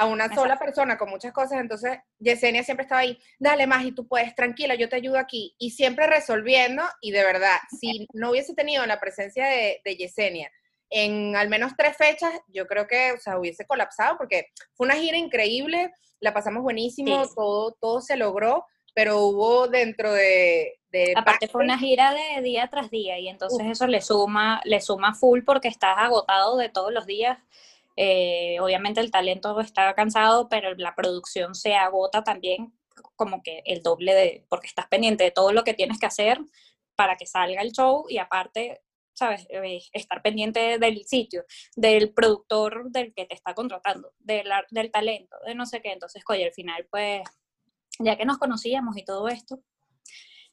a 0.00 0.06
una 0.06 0.24
Exacto. 0.24 0.42
sola 0.42 0.58
persona 0.58 0.96
con 0.96 1.10
muchas 1.10 1.32
cosas, 1.32 1.60
entonces 1.60 1.98
Yesenia 2.18 2.64
siempre 2.64 2.84
estaba 2.84 3.02
ahí, 3.02 3.18
dale 3.38 3.66
más 3.66 3.84
y 3.84 3.92
tú 3.92 4.08
puedes, 4.08 4.34
tranquila, 4.34 4.74
yo 4.74 4.88
te 4.88 4.96
ayudo 4.96 5.18
aquí, 5.18 5.54
y 5.58 5.72
siempre 5.72 6.06
resolviendo, 6.06 6.82
y 7.02 7.10
de 7.10 7.22
verdad, 7.22 7.58
si 7.78 8.08
no 8.14 8.30
hubiese 8.30 8.54
tenido 8.54 8.86
la 8.86 8.98
presencia 8.98 9.46
de, 9.46 9.82
de 9.84 9.96
Yesenia 9.96 10.50
en 10.88 11.36
al 11.36 11.48
menos 11.48 11.72
tres 11.76 11.96
fechas, 11.96 12.32
yo 12.48 12.66
creo 12.66 12.86
que, 12.88 13.12
o 13.12 13.20
sea, 13.20 13.38
hubiese 13.38 13.66
colapsado, 13.66 14.16
porque 14.16 14.46
fue 14.74 14.86
una 14.86 14.96
gira 14.96 15.18
increíble, 15.18 15.92
la 16.18 16.32
pasamos 16.32 16.62
buenísimo, 16.62 17.24
sí. 17.24 17.30
todo, 17.36 17.72
todo 17.80 18.00
se 18.00 18.16
logró, 18.16 18.64
pero 18.94 19.18
hubo 19.18 19.68
dentro 19.68 20.12
de... 20.12 20.80
de 20.90 21.12
Aparte 21.14 21.46
fue 21.46 21.62
una 21.62 21.78
gira 21.78 22.14
de 22.14 22.42
día 22.42 22.68
tras 22.68 22.90
día, 22.90 23.18
y 23.18 23.28
entonces 23.28 23.66
eso 23.66 23.86
le 23.86 24.00
suma, 24.00 24.62
le 24.64 24.80
suma 24.80 25.14
full 25.14 25.42
porque 25.44 25.68
estás 25.68 25.96
agotado 25.98 26.56
de 26.56 26.70
todos 26.70 26.92
los 26.92 27.04
días, 27.04 27.38
eh, 28.02 28.58
obviamente 28.60 28.98
el 29.02 29.10
talento 29.10 29.60
está 29.60 29.92
cansado, 29.92 30.48
pero 30.48 30.74
la 30.76 30.94
producción 30.94 31.54
se 31.54 31.74
agota 31.74 32.24
también 32.24 32.72
como 33.14 33.42
que 33.42 33.62
el 33.66 33.82
doble 33.82 34.14
de, 34.14 34.46
porque 34.48 34.68
estás 34.68 34.86
pendiente 34.86 35.24
de 35.24 35.30
todo 35.32 35.52
lo 35.52 35.64
que 35.64 35.74
tienes 35.74 35.98
que 35.98 36.06
hacer 36.06 36.40
para 36.94 37.16
que 37.16 37.26
salga 37.26 37.60
el 37.60 37.72
show 37.72 38.06
y 38.08 38.16
aparte, 38.16 38.80
sabes, 39.12 39.46
eh, 39.50 39.82
estar 39.92 40.22
pendiente 40.22 40.78
del 40.78 41.04
sitio, 41.04 41.44
del 41.76 42.14
productor 42.14 42.90
del 42.90 43.12
que 43.12 43.26
te 43.26 43.34
está 43.34 43.52
contratando, 43.52 44.14
del, 44.18 44.48
del 44.70 44.90
talento, 44.90 45.36
de 45.44 45.54
no 45.54 45.66
sé 45.66 45.82
qué. 45.82 45.92
Entonces, 45.92 46.22
oye, 46.26 46.46
al 46.46 46.52
final, 46.52 46.86
pues, 46.90 47.20
ya 47.98 48.16
que 48.16 48.24
nos 48.24 48.38
conocíamos 48.38 48.96
y 48.96 49.04
todo 49.04 49.28
esto, 49.28 49.60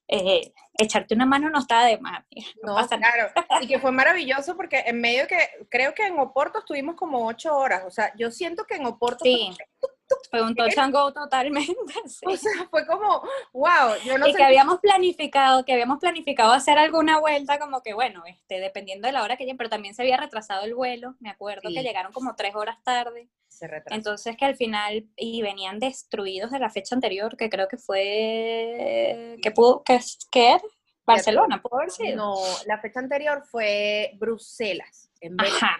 eh, 0.07 0.53
echarte 0.77 1.15
una 1.15 1.25
mano 1.25 1.49
no 1.49 1.59
está 1.59 1.85
de 1.85 1.97
más. 1.97 2.23
No, 2.61 2.73
no 2.73 2.75
pasa 2.75 2.97
claro. 2.97 3.31
Y 3.61 3.67
que 3.67 3.79
fue 3.79 3.91
maravilloso 3.91 4.55
porque 4.55 4.83
en 4.85 5.01
medio 5.01 5.27
que, 5.27 5.37
creo 5.69 5.93
que 5.93 6.05
en 6.05 6.19
Oporto 6.19 6.59
estuvimos 6.59 6.95
como 6.95 7.25
ocho 7.27 7.55
horas. 7.55 7.83
O 7.85 7.91
sea, 7.91 8.13
yo 8.15 8.31
siento 8.31 8.65
que 8.65 8.75
en 8.75 8.85
Oporto. 8.85 9.23
Sí. 9.23 9.49
Fue 9.79 9.89
un 10.33 10.55
touch 10.55 10.77
and 10.77 10.93
go 10.93 11.11
totalmente. 11.13 11.75
Sí. 12.07 12.25
O 12.25 12.37
sea, 12.37 12.67
fue 12.69 12.85
como, 12.85 13.21
wow. 13.53 13.95
Yo 14.05 14.17
no 14.17 14.27
y 14.27 14.31
sé 14.31 14.37
que 14.37 14.43
habíamos 14.43 14.79
planificado, 14.79 15.65
que 15.65 15.73
habíamos 15.73 15.99
planificado 15.99 16.53
hacer 16.53 16.77
alguna 16.77 17.19
vuelta, 17.19 17.59
como 17.59 17.81
que 17.81 17.93
bueno, 17.93 18.23
este, 18.25 18.59
dependiendo 18.59 19.07
de 19.07 19.11
la 19.11 19.23
hora 19.23 19.35
que 19.35 19.43
lleguen, 19.43 19.57
pero 19.57 19.69
también 19.69 19.93
se 19.93 20.03
había 20.03 20.17
retrasado 20.17 20.63
el 20.63 20.73
vuelo. 20.73 21.15
Me 21.19 21.29
acuerdo 21.29 21.67
sí. 21.67 21.75
que 21.75 21.83
llegaron 21.83 22.13
como 22.13 22.35
tres 22.35 22.55
horas 22.55 22.77
tarde. 22.83 23.29
Se 23.47 23.67
retrasó. 23.67 23.95
Entonces 23.95 24.37
que 24.37 24.45
al 24.45 24.55
final, 24.55 25.05
y 25.15 25.41
venían 25.41 25.79
destruidos 25.79 26.51
de 26.51 26.59
la 26.59 26.69
fecha 26.69 26.95
anterior, 26.95 27.35
que 27.35 27.49
creo 27.49 27.67
que 27.67 27.77
fue, 27.77 29.37
que 29.41 29.51
pudo, 29.51 29.83
que, 29.83 29.99
que 30.31 30.51
era 30.53 30.61
Barcelona, 31.07 31.61
pudo 31.61 31.77
haber 31.77 31.91
sido. 31.91 32.15
No, 32.17 32.35
la 32.65 32.79
fecha 32.79 32.99
anterior 32.99 33.43
fue 33.49 34.11
Bruselas. 34.19 35.09
En 35.21 35.39
Ajá, 35.39 35.79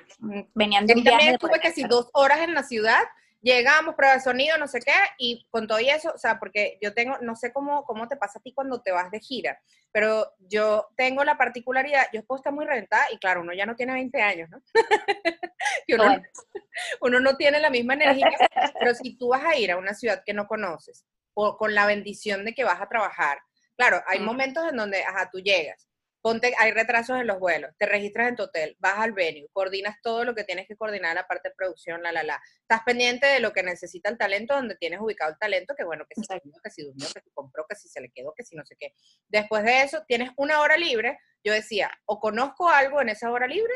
venían 0.56 0.88
de 0.88 0.94
un 0.94 1.04
viaje. 1.04 1.18
También 1.18 1.34
estuve 1.36 1.60
que 1.60 1.72
si 1.72 1.84
dos 1.84 2.10
horas 2.14 2.40
en 2.40 2.54
la 2.54 2.64
ciudad 2.64 3.04
llegamos, 3.48 3.96
prueba 3.96 4.16
de 4.16 4.20
sonido, 4.20 4.58
no 4.58 4.68
sé 4.68 4.80
qué, 4.80 4.92
y 5.18 5.48
con 5.50 5.68
todo 5.68 5.78
eso, 5.80 6.12
o 6.14 6.18
sea, 6.18 6.38
porque 6.38 6.78
yo 6.82 6.94
tengo, 6.94 7.18
no 7.22 7.36
sé 7.36 7.54
cómo, 7.54 7.84
cómo 7.86 8.08
te 8.08 8.18
pasa 8.18 8.40
a 8.40 8.42
ti 8.42 8.54
cuando 8.54 8.82
te 8.82 8.92
vas 8.92 9.10
de 9.10 9.20
gira, 9.20 9.60
pero 9.92 10.34
yo 10.40 10.90
tengo 10.96 11.24
la 11.24 11.38
particularidad, 11.38 12.08
yo 12.14 12.24
puedo 12.26 12.38
estar 12.38 12.54
muy 12.54 12.66
reventada, 12.66 13.06
y 13.12 13.18
claro, 13.18 13.42
uno 13.42 13.54
ya 13.54 13.66
no 13.66 13.76
tiene 13.76 13.94
20 13.94 14.22
años, 14.22 14.50
¿no? 14.50 14.62
y 15.88 15.94
uno, 15.94 16.04
bueno. 16.06 16.24
uno 17.02 17.20
no 17.22 17.38
tiene 17.38 17.60
la 17.60 17.70
misma 17.70 17.94
energía, 17.94 18.30
pero 18.80 18.94
si 18.94 19.18
tú 19.18 19.30
vas 19.30 19.44
a 19.44 19.56
ir 19.56 19.72
a 19.72 19.78
una 19.78 19.94
ciudad 19.94 20.24
que 20.26 20.34
no 20.34 20.46
conoces, 20.46 21.06
o 21.34 21.58
con 21.58 21.74
la 21.74 21.86
bendición 21.86 22.44
de 22.44 22.54
que 22.54 22.66
vas 22.66 22.82
a 22.82 22.90
trabajar, 22.90 23.40
claro, 23.78 24.04
hay 24.08 24.20
momentos 24.20 24.68
en 24.70 24.76
donde, 24.76 25.04
ajá, 25.04 25.30
tú 25.32 25.40
llegas, 25.40 25.87
ponte, 26.22 26.54
hay 26.58 26.72
retrasos 26.72 27.20
en 27.20 27.28
los 27.28 27.40
vuelos, 27.40 27.72
te 27.78 27.86
registras 27.86 28.30
en 28.30 28.36
tu 28.36 28.44
hotel, 28.44 28.76
vas 28.80 29.00
al 29.00 29.14
venue, 29.14 29.48
coordinas 29.54 29.98
todo 30.02 30.24
lo 30.26 30.36
que 30.36 30.44
tienes 30.44 30.68
que 30.68 30.76
coordinar, 30.76 31.16
la 31.16 31.28
parte 31.28 31.50
de 31.50 31.56
producción, 31.56 32.02
la, 32.04 32.12
la, 32.12 32.24
la. 32.24 32.42
Estás 32.62 32.82
pendiente 32.86 33.28
de 33.28 33.40
lo 33.40 33.54
que 33.54 33.64
necesita 33.64 34.10
el 34.10 34.18
talento, 34.18 34.56
donde 34.56 34.76
tienes 34.76 35.00
ubicado 35.00 35.32
el 35.32 35.38
talento, 35.38 35.76
que 35.76 35.84
bueno, 35.84 36.06
que 36.10 36.16
si 36.16 36.28
durmió, 36.28 36.60
que 36.64 36.70
si 36.70 36.84
durmió, 36.84 37.08
que 37.14 37.22
si 37.22 37.30
compró, 37.32 37.66
que 37.68 37.76
si 37.76 37.88
se 37.88 38.02
le 38.02 38.10
quedó, 38.10 38.34
que 38.36 38.44
si 38.44 38.56
no 38.56 38.66
sé 38.66 38.76
qué. 38.80 38.94
Después 39.28 39.64
de 39.64 39.84
eso, 39.84 40.04
tienes 40.08 40.32
una 40.38 40.62
hora 40.62 40.78
libre. 40.78 41.20
Yo 41.44 41.54
decía, 41.54 41.92
o 42.06 42.20
conozco 42.20 42.70
algo 42.70 43.02
en 43.02 43.10
esa 43.10 43.32
hora 43.32 43.48
libre, 43.48 43.74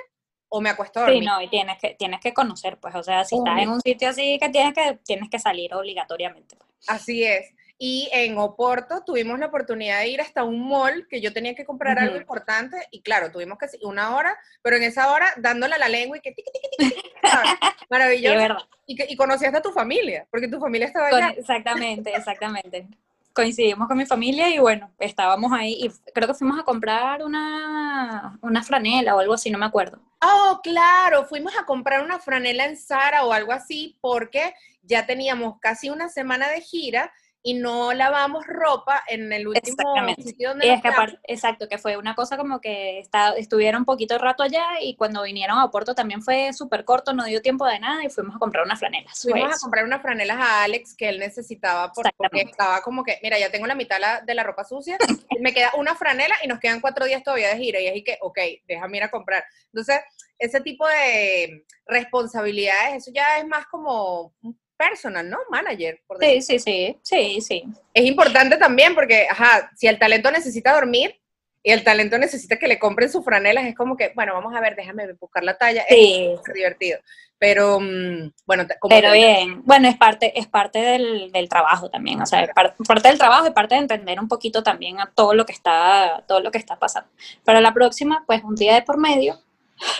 o 0.49 0.59
me 0.59 0.69
acuesto 0.69 0.99
a 0.99 1.03
dormir. 1.03 1.21
Sí, 1.21 1.25
no, 1.25 1.41
y 1.41 1.49
tienes 1.49 1.77
que, 1.79 1.95
tienes 1.95 2.19
que 2.19 2.33
conocer, 2.33 2.77
pues, 2.79 2.93
o 2.95 3.03
sea, 3.03 3.23
si 3.23 3.37
estás 3.37 3.61
en 3.61 3.69
un 3.69 3.81
sitio 3.81 4.09
así 4.09 4.37
que 4.37 4.49
tienes 4.49 4.73
que, 4.73 4.99
tienes 5.05 5.29
que 5.29 5.39
salir 5.39 5.73
obligatoriamente. 5.73 6.57
Pues. 6.57 6.69
Así 6.87 7.23
es. 7.23 7.53
Y 7.83 8.07
en 8.13 8.37
Oporto 8.37 9.01
tuvimos 9.03 9.39
la 9.39 9.47
oportunidad 9.47 10.01
de 10.01 10.09
ir 10.09 10.21
hasta 10.21 10.43
un 10.43 10.67
mall 10.69 11.07
que 11.09 11.19
yo 11.19 11.33
tenía 11.33 11.55
que 11.55 11.65
comprar 11.65 11.97
algo 11.97 12.11
Ujú. 12.13 12.21
importante 12.21 12.77
y 12.91 13.01
claro, 13.01 13.31
tuvimos 13.31 13.57
que 13.57 13.65
una 13.81 14.15
hora, 14.15 14.37
pero 14.61 14.75
en 14.75 14.83
esa 14.83 15.11
hora 15.11 15.33
dándole 15.37 15.73
a 15.73 15.79
la 15.79 15.89
lengua 15.89 16.15
y 16.17 16.21
que 16.21 16.31
tiqui, 16.31 16.51
tiqui, 16.51 16.77
tiqui. 16.77 17.01
Sí, 17.81 17.85
maravilloso. 17.89 18.37
verdad. 18.37 18.57
y, 18.85 18.95
que, 18.95 19.07
y 19.09 19.15
conocías 19.15 19.55
a 19.55 19.63
tu 19.63 19.71
familia, 19.71 20.27
porque 20.29 20.47
tu 20.47 20.59
familia 20.59 20.85
estaba 20.85 21.09
Con- 21.09 21.23
allá. 21.23 21.33
exactamente, 21.35 22.15
exactamente. 22.15 22.87
Coincidimos 23.33 23.87
con 23.87 23.97
mi 23.97 24.05
familia 24.05 24.47
y 24.49 24.59
bueno, 24.59 24.91
estábamos 24.99 25.51
ahí 25.51 25.73
y 25.79 25.89
creo 26.13 26.27
que 26.27 26.35
fuimos 26.35 26.59
a 26.59 26.63
comprar 26.63 27.23
una, 27.23 28.37
una 28.43 28.61
franela 28.61 29.15
o 29.15 29.19
algo 29.19 29.33
así, 29.33 29.49
no 29.49 29.57
me 29.57 29.65
acuerdo. 29.65 29.99
Oh, 30.21 30.59
claro, 30.61 31.25
fuimos 31.25 31.57
a 31.57 31.65
comprar 31.65 32.03
una 32.03 32.19
franela 32.19 32.65
en 32.65 32.77
Zara 32.77 33.25
o 33.25 33.33
algo 33.33 33.51
así 33.53 33.97
porque 34.01 34.53
ya 34.83 35.07
teníamos 35.07 35.59
casi 35.59 35.89
una 35.89 36.09
semana 36.09 36.47
de 36.49 36.61
gira 36.61 37.11
y 37.43 37.55
no 37.55 37.91
lavamos 37.93 38.45
ropa 38.45 39.03
en 39.07 39.33
el 39.33 39.47
último 39.47 39.75
Exactamente. 39.77 40.21
sitio 40.23 40.49
donde 40.49 40.65
Y 40.65 40.69
nos 40.69 40.77
es 40.77 40.81
que 40.83 40.89
quedamos. 40.89 41.09
aparte, 41.13 41.19
exacto, 41.33 41.67
que 41.67 41.77
fue 41.79 41.97
una 41.97 42.13
cosa 42.13 42.37
como 42.37 42.61
que 42.61 42.99
está, 42.99 43.29
estuvieron 43.35 43.81
un 43.81 43.85
poquito 43.85 44.17
rato 44.19 44.43
allá 44.43 44.63
y 44.79 44.95
cuando 44.95 45.23
vinieron 45.23 45.57
a 45.57 45.65
Oporto 45.65 45.95
también 45.95 46.21
fue 46.21 46.53
súper 46.53 46.85
corto, 46.85 47.13
no 47.13 47.23
dio 47.25 47.41
tiempo 47.41 47.65
de 47.65 47.79
nada 47.79 48.03
y 48.03 48.09
fuimos 48.09 48.35
a 48.35 48.39
comprar 48.39 48.63
unas 48.65 48.77
franelas. 48.79 49.19
Fuimos 49.21 49.49
a 49.49 49.55
eso. 49.55 49.61
comprar 49.61 49.85
unas 49.85 50.01
franelas 50.03 50.37
a 50.39 50.63
Alex 50.63 50.95
que 50.95 51.09
él 51.09 51.17
necesitaba 51.19 51.91
por- 51.91 52.11
porque 52.15 52.41
estaba 52.41 52.81
como 52.81 53.03
que, 53.03 53.17
mira, 53.23 53.39
ya 53.39 53.49
tengo 53.51 53.65
la 53.65 53.75
mitad 53.75 53.99
la- 53.99 54.21
de 54.21 54.35
la 54.35 54.43
ropa 54.43 54.63
sucia, 54.63 54.97
me 55.39 55.53
queda 55.53 55.71
una 55.77 55.95
franela 55.95 56.35
y 56.43 56.47
nos 56.47 56.59
quedan 56.59 56.79
cuatro 56.79 57.05
días 57.05 57.23
todavía 57.23 57.49
de 57.49 57.57
gira 57.57 57.79
y 57.79 57.87
y 57.87 58.03
que, 58.03 58.17
ok, 58.21 58.37
déjame 58.67 58.97
ir 58.97 59.03
a 59.03 59.09
comprar. 59.11 59.43
Entonces, 59.65 59.99
ese 60.37 60.61
tipo 60.61 60.87
de 60.87 61.65
responsabilidades, 61.85 62.95
eso 62.95 63.11
ya 63.13 63.37
es 63.37 63.47
más 63.47 63.65
como 63.67 64.33
un 64.43 64.59
personal, 64.89 65.29
¿no? 65.29 65.37
Manager, 65.49 66.01
por 66.07 66.17
Sí, 66.19 66.41
sí, 66.41 66.59
sí, 66.59 66.97
sí, 67.03 67.41
sí. 67.41 67.63
es 67.93 68.05
importante 68.05 68.57
también 68.57 68.95
porque, 68.95 69.27
ajá, 69.29 69.69
si 69.75 69.87
el 69.87 69.99
talento 69.99 70.31
necesita 70.31 70.73
dormir 70.73 71.19
y 71.63 71.71
el 71.71 71.83
talento 71.83 72.17
necesita 72.17 72.57
que 72.57 72.67
le 72.67 72.79
compren 72.79 73.09
sus 73.11 73.23
franelas, 73.23 73.65
es 73.65 73.75
como 73.75 73.95
que, 73.95 74.11
bueno, 74.15 74.33
vamos 74.33 74.55
a 74.55 74.59
ver, 74.61 74.75
déjame 74.75 75.13
buscar 75.13 75.43
la 75.43 75.57
talla, 75.57 75.83
Sí, 75.87 76.31
es 76.47 76.53
divertido. 76.53 76.99
Pero, 77.37 77.79
mm, 77.79 78.31
bueno, 78.45 78.65
como 78.79 78.95
Pero 78.95 79.11
bien, 79.13 79.61
bueno, 79.65 79.87
es 79.87 79.97
parte, 79.97 80.37
es 80.39 80.47
parte 80.47 80.79
del, 80.79 81.31
del 81.31 81.49
trabajo 81.49 81.89
también, 81.89 82.21
o 82.21 82.25
sea, 82.25 82.43
es 82.43 82.49
par- 82.53 82.75
parte 82.87 83.07
del 83.09 83.17
trabajo 83.17 83.47
y 83.47 83.51
parte 83.51 83.75
de 83.75 83.81
entender 83.81 84.19
un 84.19 84.27
poquito 84.27 84.61
también 84.63 84.99
a 84.99 85.11
todo 85.13 85.33
lo 85.33 85.45
que 85.45 85.53
está, 85.53 86.23
todo 86.27 86.39
lo 86.39 86.51
que 86.51 86.57
está 86.59 86.77
pasando. 86.77 87.09
Para 87.43 87.61
la 87.61 87.73
próxima, 87.73 88.23
pues 88.27 88.43
un 88.43 88.55
día 88.55 88.73
de 88.75 88.81
por 88.83 88.97
medio, 88.99 89.39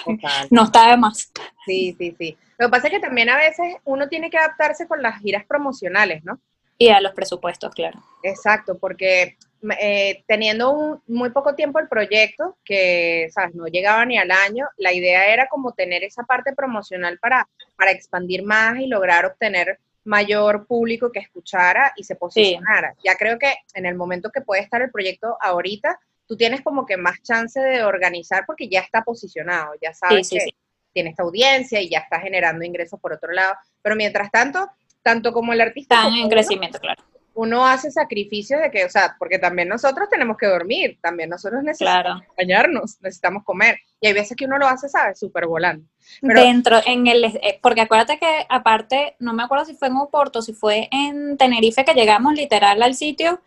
Total. 0.06 0.48
no 0.50 0.64
está 0.64 0.92
de 0.92 0.98
más. 0.98 1.32
Sí, 1.66 1.96
sí, 1.98 2.16
sí. 2.18 2.38
Lo 2.58 2.68
que 2.68 2.72
pasa 2.72 2.88
es 2.88 2.94
que 2.94 3.00
también 3.00 3.30
a 3.30 3.38
veces 3.38 3.76
uno 3.86 4.08
tiene 4.08 4.30
que 4.30 4.38
adaptarse 4.38 4.88
con 4.88 5.02
las 5.02 5.20
giras 5.20 5.46
promocionales, 5.46 6.24
¿no? 6.24 6.40
Y 6.78 6.90
a 6.90 7.00
los 7.02 7.14
presupuestos, 7.14 7.74
claro. 7.74 8.02
Exacto, 8.24 8.78
porque 8.78 9.38
eh, 9.80 10.24
teniendo 10.28 10.72
un, 10.72 11.02
muy 11.08 11.30
poco 11.30 11.54
tiempo 11.54 11.80
el 11.80 11.88
proyecto, 11.88 12.58
que, 12.66 13.30
¿sabes? 13.32 13.54
No 13.54 13.68
llegaba 13.68 14.04
ni 14.06 14.18
al 14.18 14.32
año, 14.32 14.68
la 14.78 14.92
idea 14.92 15.32
era 15.32 15.48
como 15.48 15.74
tener 15.74 16.04
esa 16.04 16.24
parte 16.24 16.54
promocional 16.54 17.20
para, 17.20 17.48
para 17.76 17.92
expandir 17.92 18.44
más 18.44 18.80
y 18.80 18.88
lograr 18.88 19.26
obtener 19.26 19.80
mayor 20.04 20.66
público 20.66 21.12
que 21.12 21.20
escuchara 21.20 21.94
y 21.96 22.04
se 22.04 22.16
posicionara. 22.16 22.96
Ya 23.04 23.16
creo 23.16 23.38
que 23.38 23.54
en 23.76 23.86
el 23.86 23.96
momento 23.96 24.32
que 24.32 24.42
puede 24.42 24.62
estar 24.62 24.82
el 24.82 24.92
proyecto 24.92 25.38
ahorita, 25.40 26.00
tú 26.32 26.38
tienes 26.38 26.62
como 26.62 26.86
que 26.86 26.96
más 26.96 27.22
chance 27.24 27.60
de 27.60 27.84
organizar 27.84 28.46
porque 28.48 28.70
ya 28.70 28.80
está 28.80 29.04
posicionado, 29.04 29.74
ya 29.82 29.94
sabes 29.94 30.30
sí, 30.30 30.38
que 30.38 30.42
sí. 30.46 30.56
tiene 30.94 31.10
esta 31.10 31.24
audiencia 31.24 31.82
y 31.82 31.90
ya 31.90 32.00
está 32.00 32.22
generando 32.22 32.64
ingresos 32.64 32.98
por 33.02 33.12
otro 33.12 33.34
lado. 33.34 33.54
Pero 33.82 33.98
mientras 33.98 34.32
tanto, 34.32 34.70
tanto 35.04 35.34
como 35.34 35.52
el 35.52 35.60
artista 35.60 35.96
Están 35.96 36.14
en 36.14 36.20
uno, 36.22 36.30
crecimiento, 36.30 36.80
claro. 36.80 37.04
uno 37.34 37.68
hace 37.68 37.92
sacrificios 37.92 38.62
de 38.62 38.72
que, 38.72 38.86
o 38.86 38.90
sea, 38.90 39.18
porque 39.20 39.40
también 39.40 39.68
nosotros 39.68 40.08
tenemos 40.10 40.38
que 40.38 40.46
dormir, 40.48 41.00
también 41.02 41.30
nosotros 41.30 41.64
necesitamos 41.64 42.22
Claro. 42.22 42.34
bañarnos, 42.38 42.98
necesitamos 43.02 43.44
comer. 43.44 43.80
Y 44.00 44.08
hay 44.08 44.14
veces 44.14 44.38
que 44.38 44.46
uno 44.46 44.58
lo 44.58 44.68
hace, 44.68 44.88
¿sabes? 44.88 45.20
Súper 45.20 45.48
volando. 45.48 45.86
Pero- 46.22 46.44
Dentro, 46.44 46.80
en 46.86 47.08
el, 47.08 47.26
eh, 47.26 47.60
porque 47.62 47.82
acuérdate 47.82 48.18
que 48.20 48.46
aparte, 48.48 49.18
no 49.20 49.34
me 49.34 49.44
acuerdo 49.44 49.66
si 49.66 49.76
fue 49.76 49.90
en 49.90 49.98
Oporto, 49.98 50.42
si 50.42 50.54
fue 50.54 50.88
en 50.94 51.36
Tenerife 51.38 51.84
que 51.84 51.94
llegamos 51.94 52.36
literal 52.36 52.82
al 52.82 52.96
sitio 52.96 53.42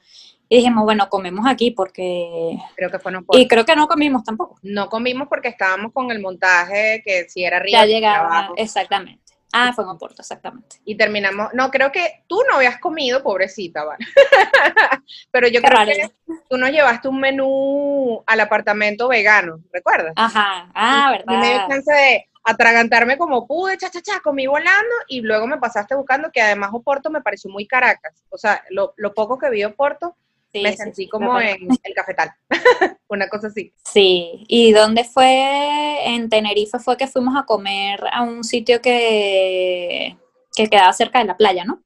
y 0.48 0.56
dijimos, 0.56 0.84
bueno, 0.84 1.08
comemos 1.08 1.46
aquí 1.48 1.70
porque... 1.70 2.56
Creo 2.76 2.90
que 2.90 2.98
fue 2.98 3.12
no, 3.12 3.24
Y 3.32 3.48
creo 3.48 3.64
que 3.64 3.74
no 3.76 3.88
comimos 3.88 4.24
tampoco. 4.24 4.58
no 4.62 4.88
comimos 4.88 5.28
porque 5.28 5.48
estábamos 5.48 5.92
con 5.92 6.10
el 6.10 6.20
montaje 6.20 7.02
que 7.04 7.28
si 7.28 7.44
era 7.44 7.56
arriba, 7.56 7.80
Ya 7.80 7.86
llegaba, 7.86 8.26
abajo. 8.26 8.54
exactamente. 8.56 9.22
Ah, 9.56 9.72
fue 9.72 9.84
en 9.84 9.90
Oporto, 9.90 10.20
exactamente. 10.20 10.78
Y 10.84 10.96
terminamos, 10.96 11.48
no, 11.54 11.70
creo 11.70 11.92
que 11.92 12.24
tú 12.26 12.40
no 12.50 12.56
habías 12.56 12.78
comido, 12.80 13.22
pobrecita, 13.22 13.84
¿vale? 13.84 14.04
Pero 15.30 15.46
yo 15.48 15.60
Qué 15.60 15.66
creo 15.68 15.78
raro. 15.78 15.92
que 15.92 16.10
tú 16.50 16.56
nos 16.58 16.70
llevaste 16.70 17.06
un 17.08 17.20
menú 17.20 18.22
al 18.26 18.40
apartamento 18.40 19.08
vegano, 19.08 19.60
¿recuerdas? 19.72 20.12
Ajá, 20.16 20.70
ah, 20.74 21.16
Y 21.26 21.30
me 21.30 21.46
dio 21.46 21.52
verdad. 21.58 21.68
chance 21.68 21.92
de 21.92 22.26
atragantarme 22.42 23.16
como 23.16 23.46
pude, 23.46 23.78
cha, 23.78 23.90
cha, 23.90 24.02
cha, 24.02 24.20
comí 24.20 24.46
volando 24.46 24.94
y 25.08 25.20
luego 25.22 25.46
me 25.46 25.58
pasaste 25.58 25.94
buscando 25.94 26.30
que 26.32 26.42
además 26.42 26.70
Oporto 26.72 27.08
me 27.10 27.22
pareció 27.22 27.50
muy 27.50 27.66
Caracas. 27.66 28.24
O 28.30 28.36
sea, 28.38 28.62
lo, 28.70 28.92
lo 28.96 29.14
poco 29.14 29.38
que 29.38 29.50
vi 29.50 29.64
Oporto 29.64 30.16
Sí, 30.54 30.62
me 30.62 30.76
sentí 30.76 31.02
sí, 31.02 31.08
como 31.08 31.32
me 31.32 31.50
en 31.50 31.68
el 31.82 31.94
cafetal. 31.94 32.30
Una 33.08 33.28
cosa 33.28 33.48
así. 33.48 33.74
Sí, 33.84 34.44
¿y 34.46 34.70
dónde 34.70 35.02
fue? 35.02 36.14
En 36.14 36.28
Tenerife 36.28 36.78
fue 36.78 36.96
que 36.96 37.08
fuimos 37.08 37.36
a 37.36 37.44
comer 37.44 38.04
a 38.12 38.22
un 38.22 38.44
sitio 38.44 38.80
que, 38.80 40.16
que 40.54 40.68
quedaba 40.68 40.92
cerca 40.92 41.18
de 41.18 41.24
la 41.24 41.36
playa, 41.36 41.64
¿no? 41.64 41.82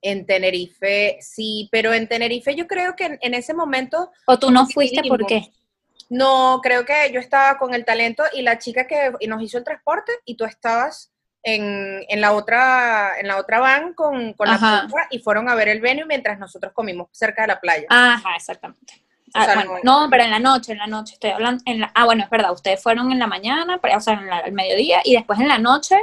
En 0.00 0.24
Tenerife, 0.24 1.18
sí, 1.20 1.68
pero 1.70 1.92
en 1.92 2.08
Tenerife 2.08 2.54
yo 2.56 2.66
creo 2.66 2.96
que 2.96 3.04
en, 3.04 3.18
en 3.20 3.34
ese 3.34 3.52
momento, 3.52 4.10
¿O 4.26 4.38
tú 4.38 4.50
no 4.50 4.66
fuiste 4.66 5.02
por 5.06 5.26
qué? 5.26 5.52
no, 6.08 6.60
creo 6.62 6.86
que 6.86 7.12
yo 7.12 7.20
estaba 7.20 7.58
con 7.58 7.74
el 7.74 7.84
talento 7.84 8.22
y 8.32 8.40
la 8.40 8.58
chica 8.58 8.86
que 8.86 9.12
nos 9.26 9.42
hizo 9.42 9.58
el 9.58 9.64
transporte 9.64 10.12
y 10.24 10.36
tú 10.38 10.46
estabas 10.46 11.12
en, 11.54 12.04
en 12.08 12.20
la 12.20 12.32
otra 12.32 13.18
en 13.18 13.26
la 13.28 13.36
otra 13.38 13.58
van 13.60 13.94
con, 13.94 14.32
con 14.34 14.48
la 14.48 14.86
y 15.10 15.18
fueron 15.20 15.48
a 15.48 15.54
ver 15.54 15.68
el 15.68 15.80
venue 15.80 16.04
mientras 16.06 16.38
nosotros 16.38 16.72
comimos 16.72 17.08
cerca 17.12 17.42
de 17.42 17.48
la 17.48 17.60
playa. 17.60 17.86
Ajá, 17.90 18.36
exactamente. 18.36 18.94
O 19.28 19.30
Ah, 19.34 19.44
sea, 19.44 19.54
bueno, 19.56 19.72
no- 19.84 20.04
no, 20.04 20.10
pero 20.10 20.22
en 20.24 20.30
la 20.30 20.38
noche, 20.38 20.72
en 20.72 20.78
la 20.78 20.86
noche, 20.86 21.12
estoy 21.14 21.30
hablando, 21.30 21.62
en 21.66 21.80
la, 21.80 21.92
ah, 21.94 22.06
bueno, 22.06 22.24
es 22.24 22.30
verdad, 22.30 22.50
ustedes 22.52 22.82
fueron 22.82 23.12
en 23.12 23.18
la 23.18 23.26
mañana, 23.26 23.78
pero, 23.82 23.98
o 23.98 24.00
sea, 24.00 24.14
en 24.14 24.26
la- 24.26 24.38
al 24.38 24.52
mediodía, 24.52 25.00
y 25.04 25.12
después 25.14 25.38
en 25.38 25.48
la 25.48 25.58
noche 25.58 25.96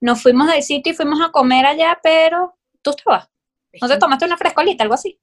nos 0.00 0.22
fuimos 0.22 0.48
del 0.48 0.62
sitio 0.62 0.92
y 0.92 0.96
fuimos 0.96 1.20
a 1.20 1.30
comer 1.30 1.66
allá, 1.66 1.98
pero 2.02 2.56
tú 2.80 2.90
estabas, 2.90 3.28
Es 3.70 3.82
¿no 3.82 3.88
te 3.88 3.98
tomaste 3.98 4.24
una 4.24 4.38
frescolita, 4.38 4.82
algo 4.82 4.94
así? 4.94 5.20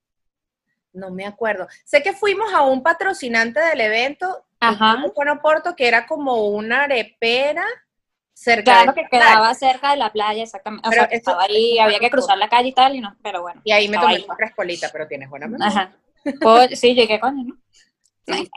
No 0.93 1.09
me 1.09 1.25
acuerdo. 1.25 1.67
Sé 1.83 2.03
que 2.03 2.13
fuimos 2.13 2.53
a 2.53 2.61
un 2.61 2.83
patrocinante 2.83 3.59
del 3.59 3.81
evento, 3.81 4.45
Ajá. 4.59 5.01
en 5.03 5.09
Juan 5.11 5.29
Oporto, 5.29 5.75
que 5.75 5.87
era 5.87 6.05
como 6.05 6.47
una 6.49 6.83
arepera 6.83 7.65
cerca 8.35 8.63
Claro 8.63 8.91
de 8.93 9.01
que 9.01 9.07
quedaba 9.09 9.53
cerca 9.55 9.91
de 9.91 9.97
la 9.97 10.11
playa, 10.11 10.43
exactamente, 10.43 10.87
o 10.87 10.91
Pero 10.91 11.01
sea, 11.03 11.09
que 11.09 11.15
estaba 11.15 11.43
ahí, 11.43 11.79
había 11.79 11.99
que 11.99 12.09
cruzar 12.09 12.37
la 12.37 12.49
calle 12.49 12.67
y 12.69 12.73
tal, 12.73 12.95
y 12.95 12.99
no, 13.01 13.15
pero 13.23 13.41
bueno. 13.41 13.61
Y 13.63 13.71
ahí 13.71 13.87
me 13.87 13.97
tomé 13.97 14.15
ahí. 14.17 14.23
una 14.25 14.35
frescolita, 14.35 14.89
pero 14.91 15.07
tienes 15.07 15.29
buena 15.29 15.47
memoria. 15.47 15.67
Ajá. 15.67 15.95
Pues, 16.41 16.79
sí, 16.79 16.93
llegué 16.93 17.19
con 17.19 17.39
él, 17.39 17.47
¿no? 17.47 17.55
Sí, 18.27 18.49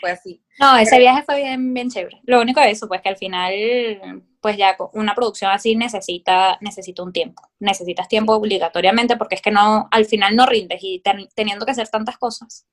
fue 0.00 0.10
así. 0.10 0.42
No, 0.60 0.76
ese 0.76 0.98
viaje 0.98 1.22
fue 1.24 1.36
bien, 1.38 1.74
bien 1.74 1.90
chévere. 1.90 2.20
Lo 2.24 2.40
único 2.40 2.60
de 2.60 2.70
eso, 2.70 2.86
pues 2.86 3.00
que 3.02 3.08
al 3.08 3.16
final, 3.16 4.22
pues 4.40 4.56
ya 4.56 4.76
una 4.92 5.14
producción 5.14 5.50
así 5.50 5.74
necesita, 5.74 6.58
necesita 6.60 7.02
un 7.02 7.12
tiempo. 7.12 7.42
Necesitas 7.58 8.06
tiempo 8.08 8.34
obligatoriamente 8.34 9.16
porque 9.16 9.34
es 9.36 9.42
que 9.42 9.50
no, 9.50 9.88
al 9.90 10.04
final 10.04 10.36
no 10.36 10.46
rindes 10.46 10.78
y 10.82 11.00
ten- 11.00 11.28
teniendo 11.34 11.64
que 11.66 11.72
hacer 11.72 11.88
tantas 11.88 12.18
cosas, 12.18 12.66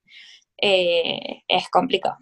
eh, 0.61 1.43
es 1.47 1.69
complicado. 1.69 2.17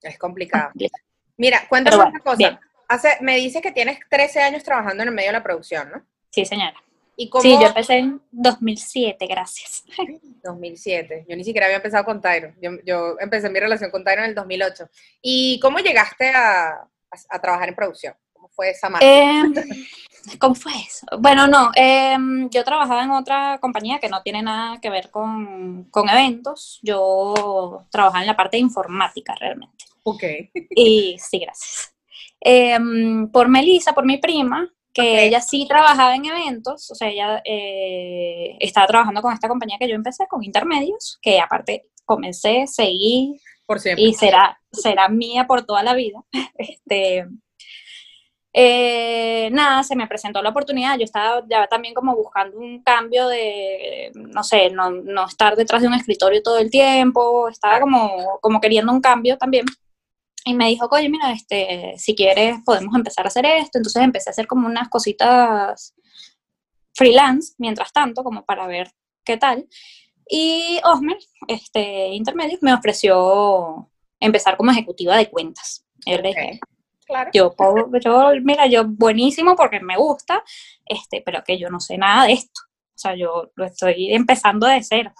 Es 0.00 0.18
complicado. 0.18 0.70
complicado. 0.70 1.02
Mira, 1.36 1.66
cuéntame 1.68 1.96
Pero 1.96 2.02
una 2.02 2.10
bueno, 2.10 2.24
cosa. 2.24 2.36
bien. 2.36 2.58
Hace, 2.88 3.16
me 3.20 3.36
dices 3.36 3.62
que 3.62 3.72
tienes 3.72 3.98
13 4.10 4.40
años 4.42 4.62
trabajando 4.62 5.02
en 5.02 5.08
el 5.08 5.14
medio 5.14 5.28
de 5.28 5.34
la 5.38 5.42
producción, 5.42 5.90
¿no? 5.90 6.02
Sí, 6.30 6.44
señora. 6.44 6.74
¿Y 7.16 7.28
cómo? 7.30 7.42
Sí, 7.42 7.52
yo 7.60 7.68
empecé 7.68 7.98
en 7.98 8.20
2007, 8.32 9.26
gracias. 9.26 9.84
2007. 10.42 11.26
Yo 11.28 11.36
ni 11.36 11.44
siquiera 11.44 11.66
había 11.66 11.76
empezado 11.76 12.04
con 12.04 12.20
Tyro. 12.20 12.52
Yo, 12.60 12.72
yo 12.84 13.16
empecé 13.20 13.48
mi 13.50 13.60
relación 13.60 13.90
con 13.90 14.04
Tyro 14.04 14.22
en 14.22 14.30
el 14.30 14.34
2008. 14.34 14.88
¿Y 15.22 15.58
cómo 15.60 15.78
llegaste 15.78 16.30
a, 16.30 16.70
a- 16.70 16.88
a 17.30 17.40
trabajar 17.40 17.68
en 17.68 17.74
producción? 17.76 18.14
¿Cómo 18.32 18.48
fue 18.48 18.70
esa 18.70 18.88
marca? 18.88 19.06
Em, 19.06 19.54
¿Cómo 20.38 20.54
fue 20.54 20.72
eso? 20.86 21.06
Bueno, 21.18 21.46
no, 21.46 21.70
em, 21.76 22.48
yo 22.50 22.64
trabajaba 22.64 23.04
en 23.04 23.10
otra 23.12 23.58
compañía 23.60 23.98
que 24.00 24.08
no 24.08 24.22
tiene 24.22 24.42
nada 24.42 24.80
que 24.80 24.90
ver 24.90 25.10
con, 25.10 25.84
con 25.90 26.08
eventos. 26.08 26.80
Yo 26.82 27.86
trabajaba 27.90 28.22
en 28.22 28.26
la 28.28 28.36
parte 28.36 28.56
de 28.56 28.62
informática 28.62 29.34
realmente. 29.38 29.84
ok. 30.02 30.22
Y 30.70 31.16
sí, 31.18 31.38
gracias. 31.38 31.93
Em, 32.46 33.28
por 33.30 33.48
Melissa, 33.48 33.94
por 33.94 34.04
mi 34.04 34.18
prima, 34.18 34.70
que 34.92 35.24
ella 35.24 35.40
sí 35.40 35.66
trabajaba 35.66 36.14
en 36.14 36.26
eventos, 36.26 36.90
o 36.90 36.94
sea, 36.94 37.08
ella 37.08 37.42
eh, 37.44 38.56
estaba 38.60 38.86
trabajando 38.86 39.22
con 39.22 39.32
esta 39.32 39.48
compañía 39.48 39.78
que 39.80 39.88
yo 39.88 39.94
empecé, 39.94 40.26
con 40.28 40.44
Intermedios, 40.44 41.18
que 41.22 41.40
aparte 41.40 41.86
comencé, 42.04 42.66
seguí 42.66 43.40
Por 43.66 43.80
siempre. 43.80 44.04
y 44.04 44.12
será, 44.14 44.60
será 44.70 45.08
mía 45.08 45.46
por 45.46 45.64
toda 45.64 45.82
la 45.82 45.94
vida. 45.94 46.22
Este, 46.58 47.26
Eh, 48.56 49.48
nada, 49.50 49.82
se 49.82 49.96
me 49.96 50.06
presentó 50.06 50.40
la 50.40 50.50
oportunidad, 50.50 50.96
yo 50.96 51.02
estaba 51.04 51.42
ya 51.50 51.66
también 51.66 51.92
como 51.92 52.14
buscando 52.14 52.56
un 52.56 52.84
cambio 52.84 53.26
de, 53.26 54.12
no 54.14 54.44
sé, 54.44 54.70
no, 54.70 54.90
no 54.92 55.26
estar 55.26 55.56
detrás 55.56 55.82
de 55.82 55.88
un 55.88 55.94
escritorio 55.94 56.40
todo 56.40 56.58
el 56.58 56.70
tiempo, 56.70 57.48
estaba 57.48 57.80
como, 57.80 58.38
como 58.40 58.60
queriendo 58.60 58.92
un 58.92 59.00
cambio 59.00 59.36
también. 59.38 59.64
Y 60.44 60.54
me 60.54 60.68
dijo, 60.68 60.86
oye, 60.90 61.08
mira, 61.08 61.32
este, 61.32 61.94
si 61.96 62.14
quieres 62.14 62.58
podemos 62.64 62.94
empezar 62.94 63.24
a 63.24 63.28
hacer 63.28 63.46
esto. 63.46 63.78
Entonces 63.78 64.02
empecé 64.02 64.28
a 64.30 64.32
hacer 64.32 64.46
como 64.46 64.66
unas 64.66 64.88
cositas 64.88 65.94
freelance, 66.94 67.54
mientras 67.58 67.92
tanto, 67.92 68.22
como 68.22 68.44
para 68.44 68.66
ver 68.66 68.90
qué 69.24 69.36
tal. 69.36 69.66
Y 70.28 70.78
Osmer, 70.84 71.18
este, 71.48 72.08
intermedio, 72.08 72.58
me 72.62 72.72
ofreció 72.74 73.90
empezar 74.20 74.56
como 74.56 74.70
ejecutiva 74.70 75.16
de 75.16 75.28
cuentas. 75.30 75.84
Dije, 76.06 76.60
Claro. 77.06 77.30
yo, 77.34 77.52
puedo- 77.54 77.90
yo, 78.00 78.30
mira, 78.42 78.66
yo 78.66 78.84
buenísimo 78.86 79.56
porque 79.56 79.80
me 79.80 79.96
gusta, 79.96 80.42
este, 80.86 81.22
pero 81.24 81.42
que 81.44 81.58
yo 81.58 81.68
no 81.68 81.80
sé 81.80 81.98
nada 81.98 82.26
de 82.26 82.34
esto. 82.34 82.60
O 82.94 82.98
sea, 82.98 83.14
yo 83.16 83.50
lo 83.56 83.64
estoy 83.64 84.14
empezando 84.14 84.66
de 84.66 84.82
cero. 84.82 85.12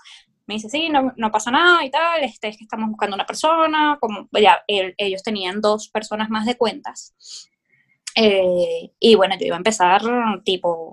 Me 0.47 0.55
dice, 0.55 0.69
sí, 0.69 0.89
no, 0.91 1.13
no 1.17 1.31
pasa 1.31 1.51
nada 1.51 1.85
y 1.85 1.91
tal, 1.91 2.23
este, 2.23 2.49
es 2.49 2.59
que 2.59 2.65
estamos 2.65 2.89
buscando 2.91 3.15
una 3.17 3.27
persona, 3.27 3.97
como, 4.01 4.29
ya, 4.33 4.63
él- 4.67 4.95
ellos 4.99 5.23
tenían 5.23 5.61
dos 5.61 5.89
personas 5.89 6.29
más 6.31 6.45
de 6.47 6.57
cuentas. 6.57 7.15
Eh, 8.17 8.91
y 9.01 9.15
bueno, 9.17 9.37
yo 9.39 9.47
iba 9.47 9.57
a 9.57 9.59
empezar 9.59 10.03
tipo 10.45 10.93